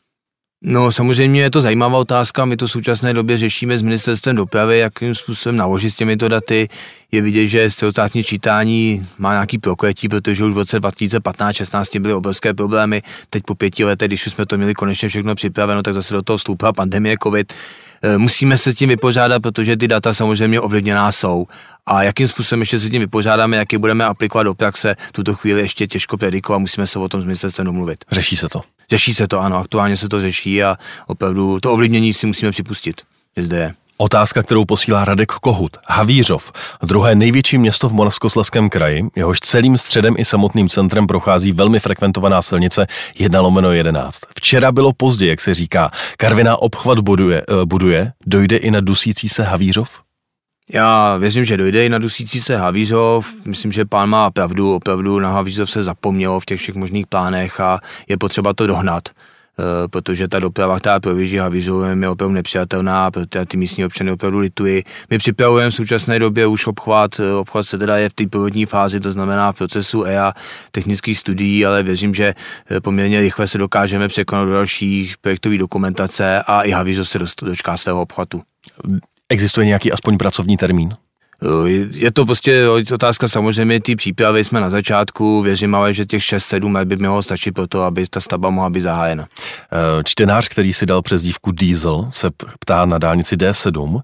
No 0.66 0.91
samozřejmě 0.91 1.41
je 1.41 1.49
to 1.49 1.61
zajímavá 1.61 1.97
otázka, 1.97 2.45
my 2.45 2.57
to 2.57 2.68
v 2.68 2.72
současné 2.72 3.14
době 3.14 3.38
řešíme 3.38 3.78
s 3.78 3.82
ministerstvem 3.82 4.36
dopravy, 4.36 4.80
jakým 4.80 5.16
způsobem 5.16 5.55
naložit 5.55 5.89
s 5.89 5.95
těmito 5.95 6.28
daty. 6.28 6.70
Je 7.11 7.22
vidět, 7.22 7.47
že 7.47 7.72
celostátní 7.72 8.24
čítání 8.24 9.05
má 9.18 9.34
nějaký 9.34 9.57
prokletí, 9.57 10.09
protože 10.09 10.45
už 10.45 10.53
v 10.53 10.57
roce 10.57 10.80
2015-16 10.80 11.99
byly 11.99 12.14
obrovské 12.14 12.53
problémy. 12.53 13.01
Teď 13.30 13.43
po 13.43 13.55
pěti 13.55 13.86
letech, 13.86 14.07
když 14.07 14.28
už 14.28 14.34
jsme 14.34 14.45
to 14.45 14.57
měli 14.57 14.74
konečně 14.74 15.09
všechno 15.09 15.36
připraveno, 15.36 15.84
tak 15.84 15.93
zase 15.93 16.14
do 16.14 16.22
toho 16.22 16.38
vstoupila 16.38 16.74
pandemie 16.74 17.18
COVID. 17.24 17.53
E, 18.03 18.17
musíme 18.17 18.57
se 18.57 18.71
s 18.71 18.75
tím 18.75 18.89
vypořádat, 18.89 19.41
protože 19.41 19.77
ty 19.77 19.87
data 19.87 20.13
samozřejmě 20.13 20.61
ovlivněná 20.61 21.11
jsou. 21.11 21.47
A 21.85 22.03
jakým 22.03 22.27
způsobem 22.27 22.61
ještě 22.61 22.79
se 22.79 22.89
tím 22.89 23.01
vypořádáme, 23.01 23.57
jak 23.57 23.73
je 23.73 23.79
budeme 23.79 24.05
aplikovat 24.05 24.43
do 24.43 24.53
praxe, 24.53 24.95
tuto 25.11 25.33
chvíli 25.35 25.61
ještě 25.61 25.87
těžko 25.87 26.17
predikovat, 26.17 26.59
musíme 26.59 26.87
se 26.87 26.99
o 26.99 27.09
tom 27.09 27.21
s 27.21 27.23
ministerstvem 27.23 27.65
domluvit. 27.65 28.05
Řeší 28.11 28.37
se 28.37 28.49
to. 28.49 28.61
Řeší 28.89 29.13
se 29.13 29.27
to, 29.27 29.39
ano, 29.39 29.57
aktuálně 29.57 29.97
se 29.97 30.09
to 30.09 30.21
řeší 30.21 30.63
a 30.63 30.77
opravdu 31.07 31.59
to 31.59 31.73
ovlivnění 31.73 32.13
si 32.13 32.27
musíme 32.27 32.51
připustit, 32.51 33.01
že 33.37 33.43
zde 33.43 33.57
je. 33.57 33.73
Otázka, 33.97 34.43
kterou 34.43 34.65
posílá 34.65 35.05
Radek 35.05 35.31
Kohut. 35.31 35.77
Havířov, 35.87 36.51
druhé 36.83 37.15
největší 37.15 37.57
město 37.57 37.89
v 37.89 37.93
Moravskoslezském 37.93 38.69
kraji, 38.69 39.03
jehož 39.15 39.39
celým 39.39 39.77
středem 39.77 40.15
i 40.17 40.25
samotným 40.25 40.69
centrem 40.69 41.07
prochází 41.07 41.51
velmi 41.51 41.79
frekventovaná 41.79 42.41
silnice 42.41 42.87
1 43.19 43.41
lomeno 43.41 43.71
11. 43.71 44.19
Včera 44.35 44.71
bylo 44.71 44.93
pozdě, 44.93 45.27
jak 45.27 45.41
se 45.41 45.53
říká. 45.53 45.89
Karviná 46.17 46.57
obchvat 46.57 46.99
buduje, 46.99 47.41
eh, 47.41 47.65
buduje 47.65 48.11
dojde 48.25 48.57
i 48.57 48.71
na 48.71 48.79
dusící 48.79 49.29
se 49.29 49.43
Havířov? 49.43 50.01
Já 50.73 51.17
věřím, 51.17 51.45
že 51.45 51.57
dojde 51.57 51.85
i 51.85 51.89
na 51.89 51.97
dusící 51.97 52.41
se 52.41 52.57
Havířov. 52.57 53.27
Myslím, 53.45 53.71
že 53.71 53.85
pán 53.85 54.09
má 54.09 54.31
pravdu, 54.31 54.75
opravdu 54.75 55.19
na 55.19 55.31
Havířov 55.31 55.71
se 55.71 55.83
zapomnělo 55.83 56.39
v 56.39 56.45
těch 56.45 56.59
všech 56.59 56.75
možných 56.75 57.07
plánech 57.07 57.59
a 57.59 57.79
je 58.07 58.17
potřeba 58.17 58.53
to 58.53 58.67
dohnat. 58.67 59.09
Eh, 59.59 59.87
protože 59.87 60.27
ta 60.27 60.39
doprava, 60.39 60.79
která 60.79 60.99
províží 60.99 61.37
Havířovem, 61.37 62.03
je 62.03 62.09
opravdu 62.09 62.33
nepřijatelná, 62.33 63.11
protože 63.11 63.45
ty 63.45 63.57
místní 63.57 63.85
občany 63.85 64.11
opravdu 64.11 64.39
litují. 64.39 64.83
My 65.09 65.17
připravujeme 65.17 65.71
v 65.71 65.75
současné 65.75 66.19
době 66.19 66.47
už 66.47 66.67
obchvat, 66.67 67.19
eh, 67.19 67.33
obchvat 67.33 67.65
se 67.65 67.77
teda 67.77 67.97
je 67.97 68.09
v 68.09 68.13
té 68.13 68.27
původní 68.27 68.65
fázi, 68.65 68.99
to 68.99 69.11
znamená 69.11 69.51
v 69.51 69.55
procesu 69.55 70.03
EA 70.03 70.33
technických 70.71 71.17
studií, 71.19 71.65
ale 71.65 71.83
věřím, 71.83 72.13
že 72.13 72.35
eh, 72.71 72.81
poměrně 72.81 73.21
rychle 73.21 73.47
se 73.47 73.57
dokážeme 73.57 74.07
překonat 74.07 74.45
do 74.45 74.53
dalších 74.53 75.17
projektových 75.17 75.59
dokumentace 75.59 76.41
a 76.47 76.61
i 76.61 76.71
Havířov 76.71 77.09
se 77.09 77.19
dočká 77.41 77.77
svého 77.77 78.01
obchvatu. 78.01 78.41
Existuje 79.29 79.65
nějaký 79.65 79.91
aspoň 79.91 80.17
pracovní 80.17 80.57
termín? 80.57 80.95
Je 81.91 82.11
to 82.11 82.25
prostě 82.25 82.67
otázka 82.93 83.27
samozřejmě 83.27 83.81
ty 83.81 83.95
přípravy, 83.95 84.43
jsme 84.43 84.61
na 84.61 84.69
začátku, 84.69 85.41
věřím 85.41 85.75
ale, 85.75 85.93
že 85.93 86.05
těch 86.05 86.21
6-7 86.21 86.75
let 86.75 86.87
by 86.87 86.95
mělo 86.95 87.23
stačit 87.23 87.51
pro 87.51 87.67
to, 87.67 87.81
aby 87.83 88.07
ta 88.09 88.19
stavba 88.19 88.49
mohla 88.49 88.69
být 88.69 88.81
zahájena. 88.81 89.27
Eh, 89.71 90.03
čtenář, 90.03 90.47
který 90.47 90.73
si 90.73 90.85
dal 90.85 91.01
přezdívku 91.01 91.51
Diesel, 91.51 92.09
se 92.11 92.29
ptá 92.59 92.85
na 92.85 92.97
dálnici 92.97 93.35
D7, 93.35 94.01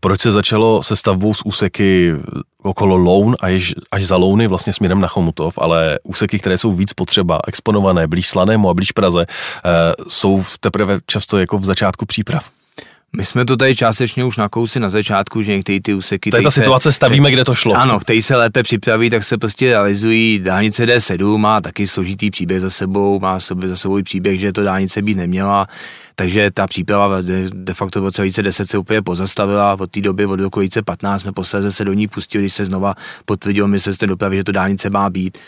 proč 0.00 0.20
se 0.20 0.32
začalo 0.32 0.82
se 0.82 0.96
stavbou 0.96 1.34
z 1.34 1.42
úseky 1.44 2.14
okolo 2.62 2.96
Loun 2.96 3.36
a 3.42 3.60
až 3.90 4.04
za 4.04 4.16
Louny 4.16 4.46
vlastně 4.46 4.72
směrem 4.72 5.00
na 5.00 5.08
Chomutov, 5.08 5.58
ale 5.58 5.98
úseky, 6.02 6.38
které 6.38 6.58
jsou 6.58 6.72
víc 6.72 6.92
potřeba, 6.92 7.40
exponované, 7.46 8.06
blíž 8.06 8.28
Slanému 8.28 8.70
a 8.70 8.74
blíž 8.74 8.92
Praze, 8.92 9.26
eh, 9.26 9.92
jsou 10.08 10.44
teprve 10.60 10.98
často 11.06 11.38
jako 11.38 11.58
v 11.58 11.64
začátku 11.64 12.06
příprav. 12.06 12.59
My 13.16 13.24
jsme 13.24 13.44
to 13.44 13.56
tady 13.56 13.76
částečně 13.76 14.24
už 14.24 14.36
nakousi 14.36 14.80
na 14.80 14.90
začátku, 14.90 15.42
že 15.42 15.52
některé 15.52 15.80
ty 15.80 15.94
úseky... 15.94 16.30
To 16.30 16.36
je 16.36 16.42
ta 16.42 16.50
situace, 16.50 16.92
stavíme, 16.92 17.30
kde 17.30 17.44
to 17.44 17.54
šlo. 17.54 17.74
Ano, 17.74 18.00
který 18.00 18.22
se 18.22 18.36
lépe 18.36 18.62
připraví, 18.62 19.10
tak 19.10 19.24
se 19.24 19.38
prostě 19.38 19.70
realizují. 19.70 20.38
Dálnice 20.38 20.86
D7 20.86 21.38
má 21.38 21.60
taky 21.60 21.86
složitý 21.86 22.30
příběh 22.30 22.60
za 22.60 22.70
sebou, 22.70 23.20
má 23.20 23.40
sobě 23.40 23.68
za 23.68 23.76
sebou 23.76 24.02
příběh, 24.02 24.40
že 24.40 24.52
to 24.52 24.62
dálnice 24.62 25.02
být 25.02 25.16
neměla, 25.16 25.66
takže 26.14 26.50
ta 26.50 26.66
příprava 26.66 27.20
de, 27.20 27.50
de 27.52 27.74
facto 27.74 28.00
v 28.00 28.04
roce 28.04 28.22
2010 28.22 28.70
se 28.70 28.78
úplně 28.78 29.02
pozastavila, 29.02 29.76
od 29.80 29.90
té 29.90 30.00
doby 30.00 30.26
od 30.26 30.40
roku 30.40 30.60
2015 30.60 31.22
jsme 31.22 31.32
posledně 31.32 31.70
se 31.70 31.84
do 31.84 31.92
ní 31.92 32.08
pustili, 32.08 32.44
když 32.44 32.52
se 32.52 32.64
znova 32.64 32.94
potvrdilo 33.24 33.68
ministerstvo 33.68 34.06
dopravy, 34.06 34.36
že 34.36 34.44
to 34.44 34.52
dálnice 34.52 34.90
má 34.90 35.10
být 35.10 35.38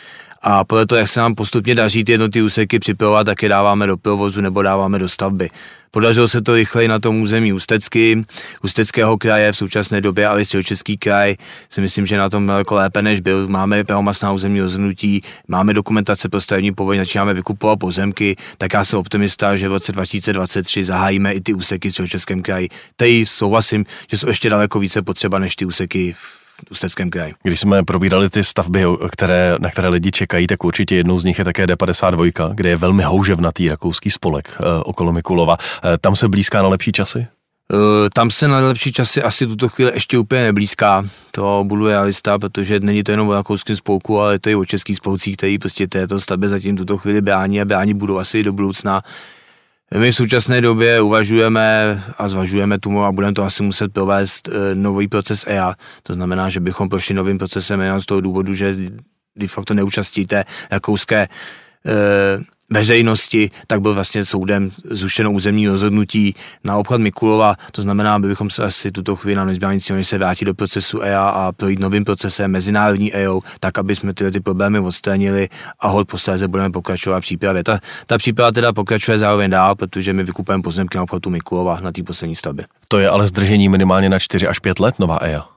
a 0.42 0.64
podle 0.64 0.86
toho, 0.86 0.98
jak 0.98 1.08
se 1.08 1.20
nám 1.20 1.34
postupně 1.34 1.74
daří 1.74 2.04
ty 2.04 2.12
jednotlivé 2.12 2.46
úseky 2.46 2.78
připravovat, 2.78 3.24
tak 3.24 3.42
je 3.42 3.48
dáváme 3.48 3.86
do 3.86 3.96
provozu 3.96 4.40
nebo 4.40 4.62
dáváme 4.62 4.98
do 4.98 5.08
stavby. 5.08 5.48
Podařilo 5.90 6.28
se 6.28 6.42
to 6.42 6.54
rychleji 6.54 6.88
na 6.88 6.98
tom 6.98 7.22
území 7.22 7.52
Ústecky, 7.52 8.22
Ústeckého 8.62 9.18
kraje 9.18 9.52
v 9.52 9.56
současné 9.56 10.00
době, 10.00 10.26
ale 10.26 10.44
Středočeský 10.44 10.96
kraj 10.96 11.36
si 11.68 11.80
myslím, 11.80 12.06
že 12.06 12.18
na 12.18 12.30
tom 12.30 12.46
daleko 12.46 12.74
lépe 12.74 13.02
než 13.02 13.20
byl. 13.20 13.48
Máme 13.48 13.84
pravomastná 13.84 14.32
územní 14.32 14.60
rozhodnutí, 14.60 15.22
máme 15.48 15.74
dokumentace 15.74 16.28
pro 16.28 16.40
stavební 16.40 16.72
povolení, 16.74 16.98
začínáme 16.98 17.34
vykupovat 17.34 17.78
pozemky, 17.78 18.36
tak 18.58 18.72
já 18.74 18.84
jsem 18.84 18.98
optimista, 18.98 19.56
že 19.56 19.68
v 19.68 19.72
roce 19.72 19.92
2023 19.92 20.84
zahájíme 20.84 21.32
i 21.32 21.40
ty 21.40 21.54
úseky 21.54 21.88
v 21.88 21.92
Středočeském 21.92 22.42
kraji. 22.42 22.68
Tady 22.96 23.26
souhlasím, 23.26 23.84
že 24.10 24.18
jsou 24.18 24.28
ještě 24.28 24.50
daleko 24.50 24.78
více 24.78 25.02
potřeba 25.02 25.38
než 25.38 25.56
ty 25.56 25.64
úseky 25.64 26.14
Ústeckém 26.70 27.10
kraji. 27.10 27.34
Když 27.42 27.60
jsme 27.60 27.82
probírali 27.82 28.30
ty 28.30 28.44
stavby, 28.44 28.84
které, 29.10 29.56
na 29.60 29.70
které 29.70 29.88
lidi 29.88 30.10
čekají, 30.10 30.46
tak 30.46 30.64
určitě 30.64 30.94
jednou 30.94 31.18
z 31.18 31.24
nich 31.24 31.38
je 31.38 31.44
také 31.44 31.66
D52, 31.66 32.54
kde 32.54 32.68
je 32.68 32.76
velmi 32.76 33.02
houževnatý 33.02 33.68
rakouský 33.68 34.10
spolek 34.10 34.56
uh, 34.60 34.66
okolo 34.84 35.12
Mikulova. 35.12 35.56
Uh, 35.58 35.90
tam 36.00 36.16
se 36.16 36.28
blízká 36.28 36.62
na 36.62 36.68
lepší 36.68 36.92
časy? 36.92 37.26
Uh, 37.72 37.78
tam 38.14 38.30
se 38.30 38.48
na 38.48 38.58
lepší 38.58 38.92
časy 38.92 39.22
asi 39.22 39.46
tuto 39.46 39.68
chvíli 39.68 39.90
ještě 39.94 40.18
úplně 40.18 40.42
neblízká, 40.42 41.04
to 41.30 41.64
budu 41.66 41.86
realista, 41.86 42.38
protože 42.38 42.80
není 42.80 43.02
to 43.02 43.10
jenom 43.10 43.28
o 43.28 43.34
rakouském 43.34 43.76
spolku, 43.76 44.20
ale 44.20 44.34
je 44.34 44.38
to 44.38 44.50
i 44.50 44.54
o 44.54 44.64
českých 44.64 44.96
spolcích, 44.96 45.36
který 45.36 45.58
prostě 45.58 45.86
této 45.86 46.20
stavbě 46.20 46.48
zatím 46.48 46.76
tuto 46.76 46.98
chvíli 46.98 47.20
brání 47.20 47.60
a 47.60 47.64
brání 47.64 47.94
budou 47.94 48.18
asi 48.18 48.38
i 48.38 48.42
do 48.42 48.52
budoucna. 48.52 49.02
My 49.98 50.10
v 50.10 50.16
současné 50.16 50.60
době 50.60 51.00
uvažujeme 51.00 52.00
a 52.18 52.28
zvažujeme 52.28 52.78
tomu 52.78 53.04
a 53.04 53.12
budeme 53.12 53.32
to 53.32 53.44
asi 53.44 53.62
muset 53.62 53.92
provést 53.92 54.48
eh, 54.48 54.74
nový 54.74 55.08
proces 55.08 55.44
EA. 55.48 55.74
To 56.02 56.14
znamená, 56.14 56.48
že 56.48 56.60
bychom 56.60 56.88
prošli 56.88 57.14
novým 57.14 57.38
procesem 57.38 57.80
EA 57.80 58.00
z 58.00 58.04
toho 58.04 58.20
důvodu, 58.20 58.54
že 58.54 58.74
de 59.36 59.48
facto 59.48 59.74
neúčastíte 59.74 60.44
rakouské 60.70 61.28
eh, 61.28 62.40
veřejnosti, 62.72 63.50
tak 63.66 63.80
byl 63.80 63.94
vlastně 63.94 64.24
soudem 64.24 64.70
zrušeno 64.84 65.32
územní 65.32 65.68
rozhodnutí 65.68 66.34
na 66.64 66.76
obchod 66.76 67.00
Mikulova. 67.00 67.56
To 67.72 67.82
znamená, 67.82 68.14
aby 68.14 68.28
bychom 68.28 68.50
se 68.50 68.64
asi 68.64 68.92
tuto 68.92 69.16
chvíli 69.16 69.36
na 69.36 69.44
nezbývá 69.44 69.72
nic 69.72 69.90
se 70.02 70.18
vrátit 70.18 70.44
do 70.44 70.54
procesu 70.54 71.00
EA 71.00 71.28
a 71.28 71.52
projít 71.52 71.78
novým 71.78 72.04
procesem 72.04 72.50
mezinárodní 72.50 73.14
EO, 73.14 73.40
tak 73.60 73.78
aby 73.78 73.96
jsme 73.96 74.14
tyhle 74.14 74.30
ty 74.30 74.40
problémy 74.40 74.78
odstranili 74.78 75.48
a 75.80 75.88
hod 75.88 76.08
posléze 76.08 76.48
budeme 76.48 76.70
pokračovat 76.70 77.18
v 77.18 77.22
přípravě. 77.22 77.64
Ta, 77.64 77.80
ta 78.06 78.18
příprava 78.18 78.52
teda 78.52 78.72
pokračuje 78.72 79.18
zároveň 79.18 79.50
dál, 79.50 79.74
protože 79.74 80.12
my 80.12 80.24
vykupujeme 80.24 80.62
pozemky 80.62 80.98
na 80.98 81.02
obchodu 81.02 81.30
Mikulova 81.30 81.80
na 81.80 81.92
té 81.92 82.02
poslední 82.02 82.36
stavbě. 82.36 82.64
To 82.88 82.98
je 82.98 83.08
ale 83.08 83.28
zdržení 83.28 83.68
minimálně 83.68 84.08
na 84.08 84.18
4 84.18 84.48
až 84.48 84.58
5 84.58 84.80
let 84.80 84.98
nová 84.98 85.18
EA. 85.22 85.51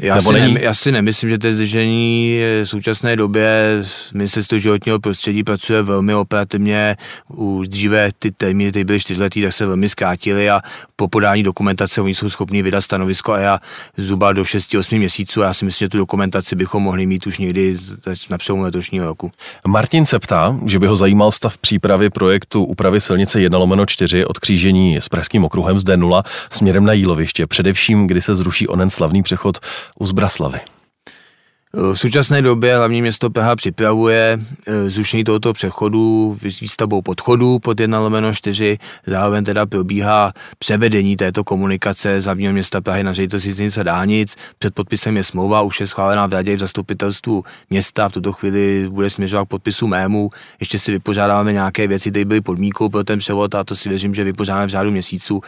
Já 0.00 0.20
si, 0.20 0.32
ne, 0.32 0.60
já 0.60 0.74
si 0.74 0.92
nemyslím, 0.92 1.30
že 1.30 1.38
to 1.38 1.46
je 1.46 1.52
zdržení 1.52 2.40
v 2.62 2.68
současné 2.68 3.16
době 3.16 3.82
ministerstvo 4.14 4.58
životního 4.58 5.00
prostředí 5.00 5.44
pracuje 5.44 5.82
velmi 5.82 6.14
operativně. 6.14 6.96
Už 7.28 7.68
dříve 7.68 8.10
ty 8.18 8.30
termíny, 8.30 8.72
ty 8.72 8.84
byly 8.84 9.00
čtyřletý, 9.00 9.42
tak 9.42 9.52
se 9.52 9.66
velmi 9.66 9.88
zkrátily 9.88 10.50
a 10.50 10.60
po 10.96 11.08
podání 11.08 11.42
dokumentace 11.42 12.00
oni 12.00 12.14
jsou 12.14 12.28
schopni 12.28 12.62
vydat 12.62 12.80
stanovisko 12.80 13.32
a 13.32 13.38
já 13.38 13.58
zhruba 13.96 14.32
do 14.32 14.42
6-8 14.42 14.98
měsíců. 14.98 15.40
Já 15.40 15.54
si 15.54 15.64
myslím, 15.64 15.84
že 15.84 15.88
tu 15.88 15.98
dokumentaci 15.98 16.56
bychom 16.56 16.82
mohli 16.82 17.06
mít 17.06 17.26
už 17.26 17.38
někdy 17.38 17.76
na 18.30 18.38
přelomu 18.38 18.62
letošního 18.62 19.06
roku. 19.06 19.32
Martin 19.66 20.06
se 20.06 20.18
ptá, 20.18 20.58
že 20.66 20.78
by 20.78 20.86
ho 20.86 20.96
zajímal 20.96 21.32
stav 21.32 21.58
přípravy 21.58 22.10
projektu 22.10 22.64
úpravy 22.64 23.00
silnice 23.00 23.40
1 23.40 23.58
lomeno 23.58 23.86
4 23.86 24.24
od 24.24 24.38
křížení 24.38 24.96
s 24.96 25.08
Pražským 25.08 25.44
okruhem 25.44 25.80
z 25.80 25.84
D0 25.84 26.22
směrem 26.50 26.84
na 26.84 26.92
Jíloviště, 26.92 27.46
především 27.46 28.06
kdy 28.06 28.20
se 28.22 28.34
zruší 28.34 28.68
onen 28.68 28.90
slavný 28.90 29.22
přechod 29.22 29.58
u 29.98 30.06
Zbraslavy. 30.06 30.60
V 31.72 31.96
současné 31.96 32.42
době 32.42 32.76
hlavní 32.76 33.02
město 33.02 33.30
Praha 33.30 33.56
připravuje 33.56 34.38
eh, 34.66 34.90
zrušení 34.90 35.24
tohoto 35.24 35.52
přechodu 35.52 36.36
výstavbou 36.60 37.02
podchodu 37.02 37.58
pod 37.58 37.80
1 37.80 37.98
lomeno 37.98 38.34
4. 38.34 38.78
Zároveň 39.06 39.44
teda 39.44 39.66
probíhá 39.66 40.32
převedení 40.58 41.16
této 41.16 41.44
komunikace 41.44 42.20
z 42.20 42.24
hlavního 42.24 42.52
města 42.52 42.80
Prahy 42.80 43.02
na 43.02 43.12
ředitelství 43.12 43.52
silnic 43.52 43.78
a 43.78 43.82
dálnic. 43.82 44.36
Před 44.58 44.74
podpisem 44.74 45.16
je 45.16 45.24
smlouva, 45.24 45.62
už 45.62 45.80
je 45.80 45.86
schválená 45.86 46.26
v 46.26 46.32
radě 46.32 46.56
v 46.56 46.58
zastupitelstvu 46.58 47.44
města. 47.70 48.08
V 48.08 48.12
tuto 48.12 48.32
chvíli 48.32 48.88
bude 48.90 49.10
směřovat 49.10 49.44
k 49.44 49.48
podpisu 49.48 49.86
mému. 49.86 50.30
Ještě 50.60 50.78
si 50.78 50.92
vypořádáme 50.92 51.52
nějaké 51.52 51.86
věci, 51.86 52.10
které 52.10 52.24
byly 52.24 52.40
podmínkou 52.40 52.88
pro 52.88 53.04
ten 53.04 53.18
převod 53.18 53.54
a 53.54 53.64
to 53.64 53.76
si 53.76 53.88
věřím, 53.88 54.14
že 54.14 54.24
vypořádáme 54.24 54.66
v 54.66 54.70
řádu 54.70 54.90
měsíců. 54.90 55.40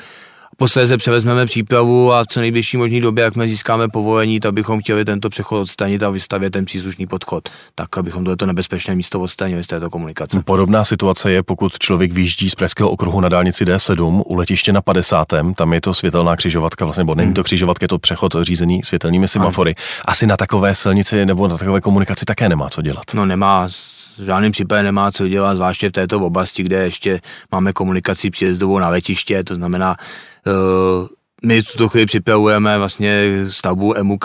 Posléze 0.60 0.96
převezmeme 0.96 1.46
přípravu 1.46 2.12
a 2.12 2.24
v 2.24 2.26
co 2.26 2.40
nejbližší 2.40 2.76
možný 2.76 3.00
době, 3.00 3.24
jak 3.24 3.36
my 3.36 3.48
získáme 3.48 3.88
povolení, 3.88 4.40
tak 4.40 4.52
bychom 4.52 4.80
chtěli 4.80 5.04
tento 5.04 5.30
přechod 5.30 5.60
odstranit 5.60 6.02
a 6.02 6.10
vystavět 6.10 6.50
ten 6.50 6.64
příslušný 6.64 7.06
podchod, 7.06 7.48
tak 7.74 7.98
abychom 7.98 8.24
tohleto 8.24 8.46
nebezpečné 8.46 8.94
místo 8.94 9.20
odstranili 9.20 9.64
z 9.64 9.66
této 9.66 9.90
komunikace. 9.90 10.42
Podobná 10.44 10.84
situace 10.84 11.32
je, 11.32 11.42
pokud 11.42 11.78
člověk 11.78 12.12
vyjíždí 12.12 12.50
z 12.50 12.54
Pražského 12.54 12.90
okruhu 12.90 13.20
na 13.20 13.28
dálnici 13.28 13.64
D7 13.64 14.22
u 14.26 14.34
letiště 14.34 14.72
na 14.72 14.82
50. 14.82 15.26
Tam 15.54 15.72
je 15.72 15.80
to 15.80 15.94
světelná 15.94 16.36
křižovatka, 16.36 16.84
vlastně, 16.84 17.00
nebo 17.00 17.14
není 17.14 17.34
to 17.34 17.40
hmm. 17.40 17.44
křižovatka, 17.44 17.84
je 17.84 17.88
to 17.88 17.98
přechod 17.98 18.36
řízený 18.42 18.80
světelnými 18.84 19.28
semafory. 19.28 19.74
Asi 20.04 20.26
na 20.26 20.36
takové 20.36 20.74
silnici 20.74 21.26
nebo 21.26 21.48
na 21.48 21.58
takové 21.58 21.80
komunikaci 21.80 22.24
také 22.24 22.48
nemá 22.48 22.68
co 22.68 22.82
dělat. 22.82 23.04
No 23.14 23.26
nemá, 23.26 23.68
v 24.18 24.24
žádném 24.24 24.52
případě 24.52 24.82
nemá 24.82 25.12
co 25.12 25.28
dělat, 25.28 25.54
zvláště 25.54 25.88
v 25.88 25.92
této 25.92 26.20
oblasti, 26.20 26.62
kde 26.62 26.76
ještě 26.76 27.20
máme 27.52 27.72
komunikaci 27.72 28.30
příjezdovou 28.30 28.78
na 28.78 28.88
letiště, 28.88 29.44
to 29.44 29.54
znamená, 29.54 29.96
uh, 30.46 31.08
my 31.44 31.62
v 31.62 31.72
tuto 31.72 31.88
chvíli 31.88 32.06
připravujeme 32.06 32.78
vlastně 32.78 33.22
stavbu 33.48 33.94
MUK, 34.02 34.24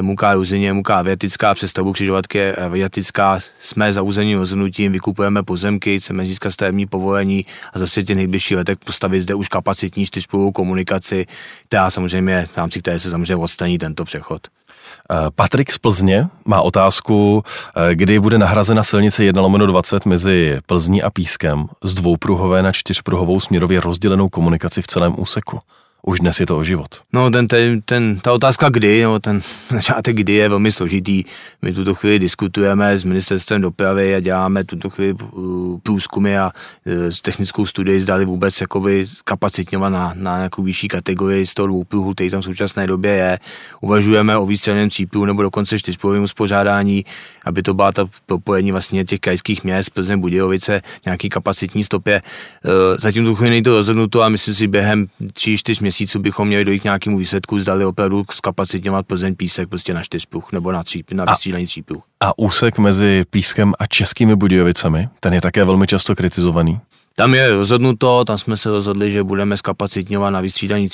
MUK 0.00 0.22
Ruzině, 0.34 0.72
MUK 0.72 0.90
Aviatická, 0.90 1.54
přestavbu 1.54 1.92
křižovatky 1.92 2.52
Aviatická. 2.52 3.38
Jsme 3.58 3.92
za 3.92 4.02
územním 4.02 4.38
rozhodnutím, 4.38 4.92
vykupujeme 4.92 5.42
pozemky, 5.42 6.00
chceme 6.00 6.24
získat 6.24 6.50
stavební 6.50 6.86
povolení 6.86 7.46
a 7.72 7.78
zase 7.78 8.02
těch 8.02 8.16
nejbližší 8.16 8.56
letech 8.56 8.78
postavit 8.78 9.22
zde 9.22 9.34
už 9.34 9.48
kapacitní 9.48 10.06
čtyřpůlovou 10.06 10.52
komunikaci, 10.52 11.26
která 11.66 11.90
samozřejmě, 11.90 12.46
v 12.52 12.56
rámci 12.56 12.80
které 12.80 13.00
se 13.00 13.10
samozřejmě 13.10 13.36
odstaní 13.36 13.78
tento 13.78 14.04
přechod. 14.04 14.40
Eh, 15.12 15.30
Patrik 15.34 15.72
z 15.72 15.78
Plzně 15.78 16.28
má 16.44 16.60
otázku, 16.60 17.44
eh, 17.76 17.94
kdy 17.94 18.20
bude 18.20 18.38
nahrazena 18.38 18.84
silnice 18.84 19.24
1 19.24 19.42
lomeno 19.42 19.66
20 19.66 20.06
mezi 20.06 20.60
Plzní 20.66 21.02
a 21.02 21.10
Pískem 21.10 21.66
z 21.84 21.94
dvoupruhové 21.94 22.62
na 22.62 22.72
čtyřpruhovou 22.72 23.40
směrově 23.40 23.80
rozdělenou 23.80 24.28
komunikaci 24.28 24.82
v 24.82 24.86
celém 24.86 25.14
úseku 25.18 25.60
už 26.06 26.20
dnes 26.20 26.40
je 26.40 26.46
to 26.46 26.58
o 26.58 26.64
život. 26.64 26.88
No, 27.12 27.30
ten, 27.30 27.46
ten, 27.46 27.82
ten, 27.82 28.18
ta 28.18 28.32
otázka 28.32 28.68
kdy, 28.68 29.02
no, 29.02 29.20
ten 29.20 29.40
začátek 29.68 30.16
kdy 30.16 30.32
je 30.32 30.48
velmi 30.48 30.72
složitý. 30.72 31.24
My 31.62 31.72
tuto 31.72 31.94
chvíli 31.94 32.18
diskutujeme 32.18 32.98
s 32.98 33.04
ministerstvem 33.04 33.60
dopravy 33.60 34.14
a 34.14 34.20
děláme 34.20 34.64
tuto 34.64 34.90
chvíli 34.90 35.12
uh, 35.12 35.78
průzkumy 35.82 36.38
a 36.38 36.50
s 36.84 37.16
uh, 37.16 37.22
technickou 37.22 37.66
studii 37.66 38.00
zdali 38.00 38.24
vůbec 38.24 38.60
jakoby 38.60 39.06
kapacitňovat 39.24 39.92
na, 39.92 40.12
na 40.16 40.36
nějakou 40.36 40.62
vyšší 40.62 40.88
kategorii 40.88 41.46
z 41.46 41.54
toho 41.54 41.66
dvoupruhu, 41.66 42.14
který 42.14 42.30
tam 42.30 42.40
v 42.40 42.44
současné 42.44 42.86
době 42.86 43.10
je. 43.10 43.38
Uvažujeme 43.80 44.36
o 44.36 44.46
výstřelném 44.46 44.88
třípruhu 44.88 45.24
nebo 45.24 45.42
dokonce 45.42 45.78
čtyřpruhovém 45.78 46.22
uspořádání, 46.22 47.04
aby 47.44 47.62
to 47.62 47.74
byla 47.74 47.92
ta 47.92 48.08
propojení 48.26 48.72
vlastně 48.72 49.04
těch 49.04 49.20
krajských 49.20 49.64
měst, 49.64 49.90
Plzeň, 49.90 50.20
Budějovice, 50.20 50.82
nějaký 51.04 51.28
kapacitní 51.28 51.84
stopě. 51.84 52.22
Uh, 52.64 52.72
zatím 52.98 53.24
tu 53.24 53.34
chvíli 53.34 53.62
to 53.62 53.76
rozhodnuto 53.76 54.22
a 54.22 54.28
myslím 54.28 54.54
si 54.54 54.66
během 54.66 55.06
3-4 55.20 55.82
měsíců 55.82 55.91
bychom 56.18 56.48
měli 56.48 56.64
dojít 56.64 56.80
k 56.80 56.84
nějakému 56.84 57.18
výsledku, 57.18 57.58
zdali 57.58 57.84
opravdu 57.84 58.24
zkapacitňovat 58.30 59.06
Plzeň 59.06 59.34
písek 59.34 59.68
prostě 59.68 59.94
na 59.94 60.02
čtyřpruh 60.02 60.52
nebo 60.52 60.72
na, 60.72 60.82
tří, 60.82 61.04
na 61.12 61.24
vystřílení 61.24 61.66
třípruh. 61.66 62.02
A 62.20 62.38
úsek 62.38 62.78
mezi 62.78 63.24
Pískem 63.30 63.72
a 63.78 63.86
Českými 63.86 64.36
Budějovicemi, 64.36 65.08
ten 65.20 65.34
je 65.34 65.40
také 65.40 65.64
velmi 65.64 65.86
často 65.86 66.16
kritizovaný. 66.16 66.80
Tam 67.16 67.34
je 67.34 67.54
rozhodnuto, 67.54 68.24
tam 68.24 68.38
jsme 68.38 68.56
se 68.56 68.70
rozhodli, 68.70 69.12
že 69.12 69.22
budeme 69.22 69.56
zkapacitňovat 69.56 70.32
na 70.32 70.40
vystřídaný 70.40 70.88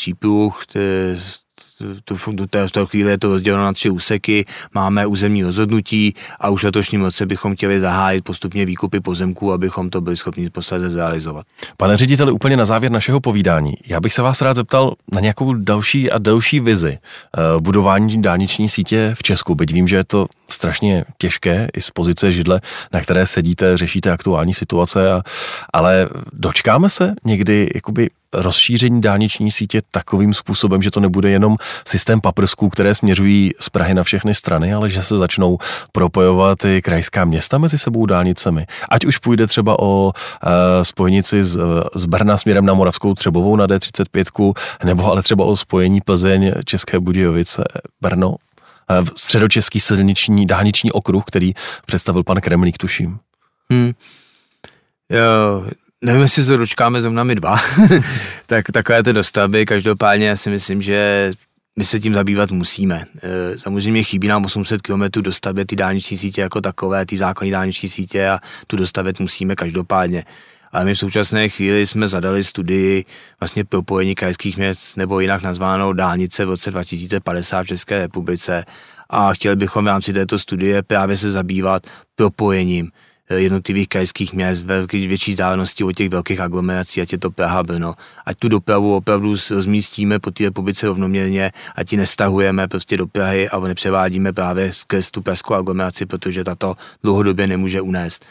třípruh, 1.78 2.34
tu, 2.36 2.46
tu, 2.46 2.58
v 2.66 2.70
té 2.70 2.86
chvíli 2.86 3.10
je 3.10 3.18
to 3.18 3.28
rozděleno 3.28 3.64
na 3.64 3.72
tři 3.72 3.90
úseky, 3.90 4.44
máme 4.74 5.06
územní 5.06 5.42
rozhodnutí 5.42 6.14
a 6.40 6.50
už 6.50 6.62
v 6.62 6.64
letošním 6.64 7.00
roce 7.00 7.26
bychom 7.26 7.56
chtěli 7.56 7.80
zahájit 7.80 8.24
postupně 8.24 8.64
výkupy 8.64 9.00
pozemků, 9.00 9.52
abychom 9.52 9.90
to 9.90 10.00
byli 10.00 10.16
schopni 10.16 10.50
posledně 10.50 10.90
zrealizovat. 10.90 11.46
Pane 11.76 11.96
řediteli, 11.96 12.32
úplně 12.32 12.56
na 12.56 12.64
závěr 12.64 12.92
našeho 12.92 13.20
povídání, 13.20 13.74
já 13.86 14.00
bych 14.00 14.12
se 14.12 14.22
vás 14.22 14.42
rád 14.42 14.54
zeptal 14.54 14.94
na 15.14 15.20
nějakou 15.20 15.52
další 15.52 16.10
a 16.10 16.18
další 16.18 16.60
vizi 16.60 16.98
uh, 17.54 17.60
budování 17.62 18.22
dálniční 18.22 18.68
sítě 18.68 19.14
v 19.14 19.22
Česku, 19.22 19.54
byť 19.54 19.72
vím, 19.72 19.88
že 19.88 19.96
je 19.96 20.04
to 20.04 20.26
strašně 20.50 21.04
těžké 21.18 21.68
i 21.76 21.80
z 21.80 21.90
pozice 21.90 22.32
židle, 22.32 22.60
na 22.92 23.00
které 23.00 23.26
sedíte, 23.26 23.76
řešíte 23.76 24.10
aktuální 24.10 24.54
situace, 24.54 25.12
a, 25.12 25.22
ale 25.72 26.08
dočkáme 26.32 26.90
se 26.90 27.14
někdy 27.24 27.70
jakoby 27.74 28.10
rozšíření 28.32 29.00
dálniční 29.00 29.50
sítě 29.50 29.82
takovým 29.90 30.34
způsobem, 30.34 30.82
že 30.82 30.90
to 30.90 31.00
nebude 31.00 31.30
jenom 31.30 31.56
systém 31.86 32.20
paprsků, 32.20 32.68
které 32.68 32.94
směřují 32.94 33.52
z 33.60 33.68
Prahy 33.68 33.94
na 33.94 34.02
všechny 34.02 34.34
strany, 34.34 34.74
ale 34.74 34.88
že 34.88 35.02
se 35.02 35.16
začnou 35.16 35.58
propojovat 35.92 36.64
i 36.64 36.82
krajská 36.82 37.24
města 37.24 37.58
mezi 37.58 37.78
sebou 37.78 38.06
dálnicemi. 38.06 38.66
Ať 38.88 39.04
už 39.04 39.18
půjde 39.18 39.46
třeba 39.46 39.78
o 39.78 40.12
e, 40.12 40.84
spojnici 40.84 41.44
z, 41.44 41.60
z 41.94 42.04
Brna 42.06 42.38
směrem 42.38 42.66
na 42.66 42.74
Moravskou 42.74 43.14
Třebovou 43.14 43.56
na 43.56 43.66
D35, 43.66 44.52
nebo 44.84 45.10
ale 45.10 45.22
třeba 45.22 45.44
o 45.44 45.56
spojení 45.56 46.00
Plzeň, 46.00 46.52
České 46.64 47.00
Budějovice, 47.00 47.64
Brno, 48.00 48.36
e, 48.90 49.04
středočeský 49.16 49.80
silniční 49.80 50.46
dálniční 50.46 50.92
okruh, 50.92 51.24
který 51.24 51.52
představil 51.86 52.24
pan 52.24 52.40
Kremlík, 52.40 52.78
tuším. 52.78 53.18
Hmm. 53.70 53.92
Jo, 55.12 55.64
Nevím, 56.04 56.22
jestli 56.22 56.44
se 56.44 56.56
dočkáme 56.56 57.00
ze 57.00 57.10
nami 57.10 57.34
dva, 57.34 57.56
tak 58.46 58.70
takové 58.72 59.02
to 59.02 59.12
dostavby. 59.12 59.66
Každopádně 59.66 60.28
já 60.28 60.36
si 60.36 60.50
myslím, 60.50 60.82
že 60.82 61.32
my 61.78 61.84
se 61.84 62.00
tím 62.00 62.14
zabývat 62.14 62.50
musíme. 62.50 63.04
E, 63.22 63.58
samozřejmě 63.58 64.02
chybí 64.02 64.28
nám 64.28 64.44
800 64.44 64.82
km 64.82 65.02
dostavit 65.22 65.66
ty 65.66 65.76
dálniční 65.76 66.18
sítě 66.18 66.40
jako 66.40 66.60
takové, 66.60 67.06
ty 67.06 67.16
základní 67.18 67.50
dálniční 67.50 67.88
sítě 67.88 68.28
a 68.28 68.38
tu 68.66 68.76
dostavit 68.76 69.20
musíme 69.20 69.54
každopádně. 69.54 70.24
Ale 70.72 70.84
my 70.84 70.94
v 70.94 70.98
současné 70.98 71.48
chvíli 71.48 71.86
jsme 71.86 72.08
zadali 72.08 72.44
studii 72.44 73.04
vlastně 73.40 73.64
propojení 73.64 74.14
krajských 74.14 74.56
měst 74.56 74.96
nebo 74.96 75.20
jinak 75.20 75.42
nazváno 75.42 75.92
dálnice 75.92 76.44
v 76.44 76.48
roce 76.48 76.70
2050 76.70 77.62
v 77.62 77.66
České 77.66 77.98
republice 77.98 78.64
a 79.10 79.32
chtěli 79.32 79.56
bychom 79.56 79.84
v 79.84 79.88
rámci 79.88 80.12
této 80.12 80.38
studie 80.38 80.82
právě 80.82 81.16
se 81.16 81.30
zabývat 81.30 81.82
propojením 82.14 82.90
jednotlivých 83.36 83.88
krajských 83.88 84.32
měst, 84.32 84.64
velký, 84.64 85.06
větší 85.06 85.30
vzdálenosti 85.30 85.84
od 85.84 85.92
těch 85.92 86.08
velkých 86.08 86.40
aglomerací, 86.40 87.00
ať 87.00 87.12
je 87.12 87.18
to 87.18 87.30
Praha, 87.30 87.62
Brno. 87.62 87.94
Ať 88.26 88.36
tu 88.38 88.48
dopravu 88.48 88.96
opravdu 88.96 89.34
rozmístíme 89.50 90.18
po 90.18 90.30
té 90.30 90.44
republice 90.44 90.86
rovnoměrně, 90.86 91.52
ať 91.74 91.92
ji 91.92 91.98
nestahujeme 91.98 92.68
prostě 92.68 92.96
do 92.96 93.06
Prahy 93.06 93.48
a 93.48 93.60
nepřevádíme 93.60 94.32
právě 94.32 94.72
skrz 94.72 95.10
tu 95.10 95.22
pražskou 95.22 95.54
aglomeraci, 95.54 96.06
protože 96.06 96.44
tato 96.44 96.74
dlouhodobě 97.02 97.46
nemůže 97.46 97.80
unést. 97.80 98.24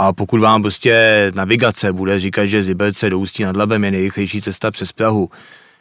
A 0.00 0.12
pokud 0.12 0.40
vám 0.40 0.62
prostě 0.62 1.32
navigace 1.34 1.92
bude 1.92 2.20
říkat, 2.20 2.46
že 2.46 2.62
z 2.62 2.66
Liberce 2.68 3.10
do 3.10 3.18
Ústí 3.18 3.42
nad 3.42 3.56
Labem 3.56 3.84
je 3.84 3.90
nejrychlejší 3.90 4.42
cesta 4.42 4.70
přes 4.70 4.92
Prahu, 4.92 5.30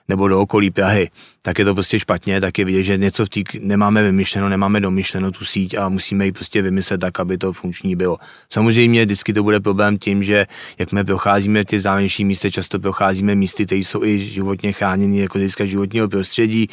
nebo 0.07 0.27
do 0.27 0.41
okolí 0.41 0.71
Prahy, 0.71 1.09
tak 1.41 1.59
je 1.59 1.65
to 1.65 1.73
prostě 1.73 1.99
špatně, 1.99 2.41
tak 2.41 2.59
je 2.59 2.65
vidět, 2.65 2.83
že 2.83 2.97
něco 2.97 3.25
v 3.25 3.29
tý, 3.29 3.43
nemáme 3.59 4.03
vymyšleno, 4.03 4.49
nemáme 4.49 4.79
domyšleno 4.79 5.31
tu 5.31 5.45
síť 5.45 5.77
a 5.77 5.89
musíme 5.89 6.25
ji 6.25 6.31
prostě 6.31 6.61
vymyslet 6.61 6.97
tak, 7.01 7.19
aby 7.19 7.37
to 7.37 7.53
funkční 7.53 7.95
bylo. 7.95 8.17
Samozřejmě 8.49 9.05
vždycky 9.05 9.33
to 9.33 9.43
bude 9.43 9.59
problém 9.59 9.97
tím, 9.97 10.23
že 10.23 10.45
jak 10.79 10.91
my 10.91 11.03
procházíme 11.03 11.65
ty 11.65 11.79
závěrečné 11.79 12.25
místy, 12.25 12.51
často 12.51 12.79
procházíme 12.79 13.35
místy, 13.35 13.65
které 13.65 13.79
jsou 13.79 14.03
i 14.03 14.19
životně 14.19 14.71
chráněny 14.71 15.19
jako 15.19 15.37
hlediska 15.37 15.65
životního 15.65 16.09
prostředí, 16.09 16.69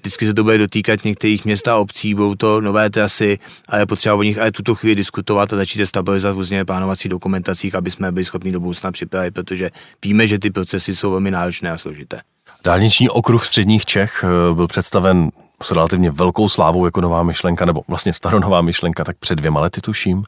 vždycky 0.00 0.26
se 0.26 0.34
to 0.34 0.42
bude 0.44 0.58
dotýkat 0.58 1.04
některých 1.04 1.44
měst 1.44 1.68
a 1.68 1.76
obcí, 1.76 2.14
budou 2.14 2.34
to 2.34 2.60
nové 2.60 2.90
trasy 2.90 3.38
a 3.68 3.78
je 3.78 3.86
potřeba 3.86 4.14
o 4.14 4.22
nich 4.22 4.38
ale 4.38 4.52
tuto 4.52 4.74
chvíli 4.74 4.94
diskutovat 4.94 5.52
a 5.52 5.56
začít 5.56 5.86
stabilizovat 5.86 6.36
různě 6.36 6.64
plánovací 6.64 7.08
dokumentacích, 7.08 7.74
aby 7.74 7.90
jsme 7.90 8.12
byli 8.12 8.24
schopni 8.24 8.52
do 8.52 8.60
budoucna 8.60 8.92
připravit, 8.92 9.34
protože 9.34 9.70
víme, 10.04 10.26
že 10.26 10.38
ty 10.38 10.50
procesy 10.50 10.94
jsou 10.94 11.10
velmi 11.10 11.30
náročné 11.30 11.70
a 11.70 11.78
složité. 11.78 12.20
Dálniční 12.64 13.08
okruh 13.08 13.46
středních 13.46 13.86
Čech 13.86 14.24
eh, 14.24 14.54
byl 14.54 14.66
představen 14.66 15.30
s 15.62 15.70
relativně 15.70 16.10
velkou 16.10 16.48
slávou 16.48 16.84
jako 16.84 17.00
nová 17.00 17.22
myšlenka, 17.22 17.64
nebo 17.64 17.82
vlastně 17.88 18.12
staronová 18.12 18.62
myšlenka, 18.62 19.04
tak 19.04 19.16
před 19.16 19.34
dvěma 19.34 19.60
lety 19.60 19.80
tuším. 19.80 20.22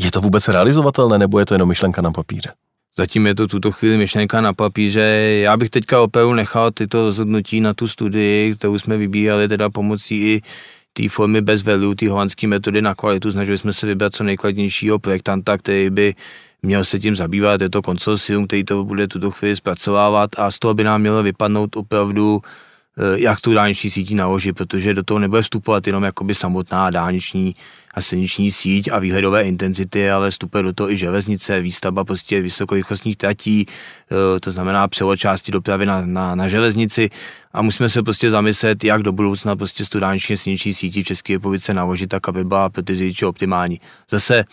Je 0.00 0.10
to 0.10 0.20
vůbec 0.20 0.48
realizovatelné, 0.48 1.18
nebo 1.18 1.38
je 1.38 1.46
to 1.46 1.54
jenom 1.54 1.68
myšlenka 1.68 2.02
na 2.02 2.10
papíře? 2.10 2.52
Zatím 2.98 3.26
je 3.26 3.34
to 3.34 3.46
tuto 3.46 3.72
chvíli 3.72 3.96
myšlenka 3.96 4.40
na 4.40 4.52
papíře. 4.52 5.00
Já 5.42 5.56
bych 5.56 5.70
teďka 5.70 6.00
opravdu 6.00 6.34
nechal 6.34 6.70
tyto 6.70 7.02
rozhodnutí 7.02 7.60
na 7.60 7.74
tu 7.74 7.88
studii, 7.88 8.54
kterou 8.54 8.78
jsme 8.78 8.96
vybírali 8.96 9.48
teda 9.48 9.70
pomocí 9.70 10.22
i 10.22 10.42
té 10.92 11.08
formy 11.08 11.40
bez 11.40 11.62
value, 11.62 11.96
té 11.96 12.08
holandské 12.08 12.46
metody 12.46 12.82
na 12.82 12.94
kvalitu. 12.94 13.32
Snažili 13.32 13.58
jsme 13.58 13.72
se 13.72 13.86
vybrat 13.86 14.14
co 14.14 14.24
nejkladnějšího 14.24 14.98
projektanta, 14.98 15.58
který 15.58 15.90
by 15.90 16.14
měl 16.62 16.84
se 16.84 16.98
tím 16.98 17.16
zabývat. 17.16 17.60
Je 17.60 17.70
to 17.70 17.82
konsorcium, 17.82 18.46
který 18.46 18.64
to 18.64 18.84
bude 18.84 19.08
tuto 19.08 19.30
chvíli 19.30 19.56
zpracovávat 19.56 20.30
a 20.38 20.50
z 20.50 20.58
toho 20.58 20.74
by 20.74 20.84
nám 20.84 21.00
mělo 21.00 21.22
vypadnout 21.22 21.76
opravdu 21.76 22.40
jak 23.14 23.40
tu 23.40 23.54
dálniční 23.54 23.90
sítí 23.90 24.14
naložit, 24.14 24.52
protože 24.52 24.94
do 24.94 25.02
toho 25.02 25.18
nebude 25.18 25.42
vstupovat 25.42 25.86
jenom 25.86 26.04
jakoby 26.04 26.34
samotná 26.34 26.90
dálniční 26.90 27.56
a 27.94 28.00
silniční 28.00 28.52
síť 28.52 28.88
a 28.92 28.98
výhledové 28.98 29.42
intenzity, 29.42 30.10
ale 30.10 30.30
vstupuje 30.30 30.62
do 30.62 30.72
toho 30.72 30.90
i 30.90 30.96
železnice, 30.96 31.60
výstavba 31.60 32.04
prostě 32.04 32.40
vysokorychlostních 32.40 33.16
tratí, 33.16 33.66
eh, 33.66 34.40
to 34.40 34.50
znamená 34.50 34.88
převod 34.88 35.16
části 35.16 35.52
dopravy 35.52 35.86
na, 35.86 36.06
na, 36.06 36.34
na 36.34 36.48
železnici 36.48 37.10
a 37.52 37.62
musíme 37.62 37.88
se 37.88 38.02
prostě 38.02 38.30
zamyslet, 38.30 38.84
jak 38.84 39.02
do 39.02 39.12
budoucna 39.12 39.56
prostě 39.56 39.84
tu 39.84 40.00
dálniční 40.00 40.36
silniční 40.36 40.74
sítí 40.74 41.02
v 41.02 41.06
České 41.06 41.32
republice 41.32 41.74
naložit 41.74 42.06
tak, 42.06 42.28
aby 42.28 42.44
byla 42.44 42.68
pro 42.68 42.82
ty 42.82 42.94
řidiče 42.94 43.26
optimální. 43.26 43.80
Zase 44.10 44.44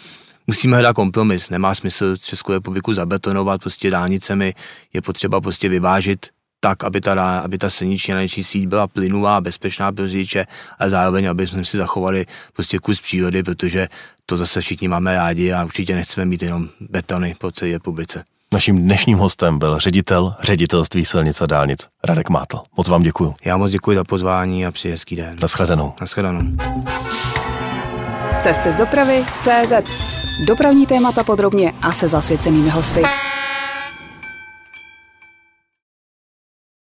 musíme 0.47 0.75
hledat 0.75 0.93
kompromis. 0.93 1.49
Nemá 1.49 1.75
smysl 1.75 2.17
Českou 2.17 2.53
republiku 2.53 2.93
zabetonovat 2.93 3.61
prostě 3.61 3.89
dálnicemi, 3.89 4.53
je 4.93 5.01
potřeba 5.01 5.41
prostě 5.41 5.69
vyvážit 5.69 6.25
tak, 6.63 6.83
aby 6.83 7.01
ta, 7.01 7.39
aby 7.39 7.57
ta 7.57 7.69
silniční 7.69 8.13
a 8.13 8.27
síť 8.27 8.67
byla 8.67 8.87
plynulá, 8.87 9.41
bezpečná 9.41 9.91
pro 9.91 10.07
řidiče 10.07 10.45
a 10.79 10.89
zároveň, 10.89 11.29
aby 11.29 11.47
jsme 11.47 11.65
si 11.65 11.77
zachovali 11.77 12.25
prostě 12.53 12.79
kus 12.79 13.01
přírody, 13.01 13.43
protože 13.43 13.87
to 14.25 14.37
zase 14.37 14.61
všichni 14.61 14.87
máme 14.87 15.15
rádi 15.15 15.53
a 15.53 15.65
určitě 15.65 15.95
nechceme 15.95 16.25
mít 16.25 16.43
jenom 16.43 16.69
betony 16.79 17.35
po 17.37 17.51
celé 17.51 17.71
republice. 17.71 18.23
Naším 18.53 18.77
dnešním 18.77 19.17
hostem 19.17 19.59
byl 19.59 19.79
ředitel 19.79 20.35
ředitelství 20.39 21.05
silnic 21.05 21.41
a 21.41 21.45
dálnic 21.45 21.87
Radek 22.03 22.29
Mátl. 22.29 22.59
Moc 22.77 22.87
vám 22.87 23.03
děkuji. 23.03 23.33
Já 23.45 23.57
moc 23.57 23.71
děkuji 23.71 23.97
za 23.97 24.03
pozvání 24.03 24.65
a 24.65 24.71
přeji 24.71 24.91
hezký 24.91 25.15
den. 25.15 25.35
Naschledanou. 25.41 25.93
Naschledanou. 26.01 26.41
Cesty 28.39 28.71
z 28.71 28.75
dopravy 28.75 29.25
CZ. 29.41 29.73
Dopravní 30.47 30.85
témata 30.85 31.23
podrobně 31.23 31.73
a 31.81 31.91
se 31.91 32.07
zasvěcenými 32.07 32.69
hosty. 32.69 33.03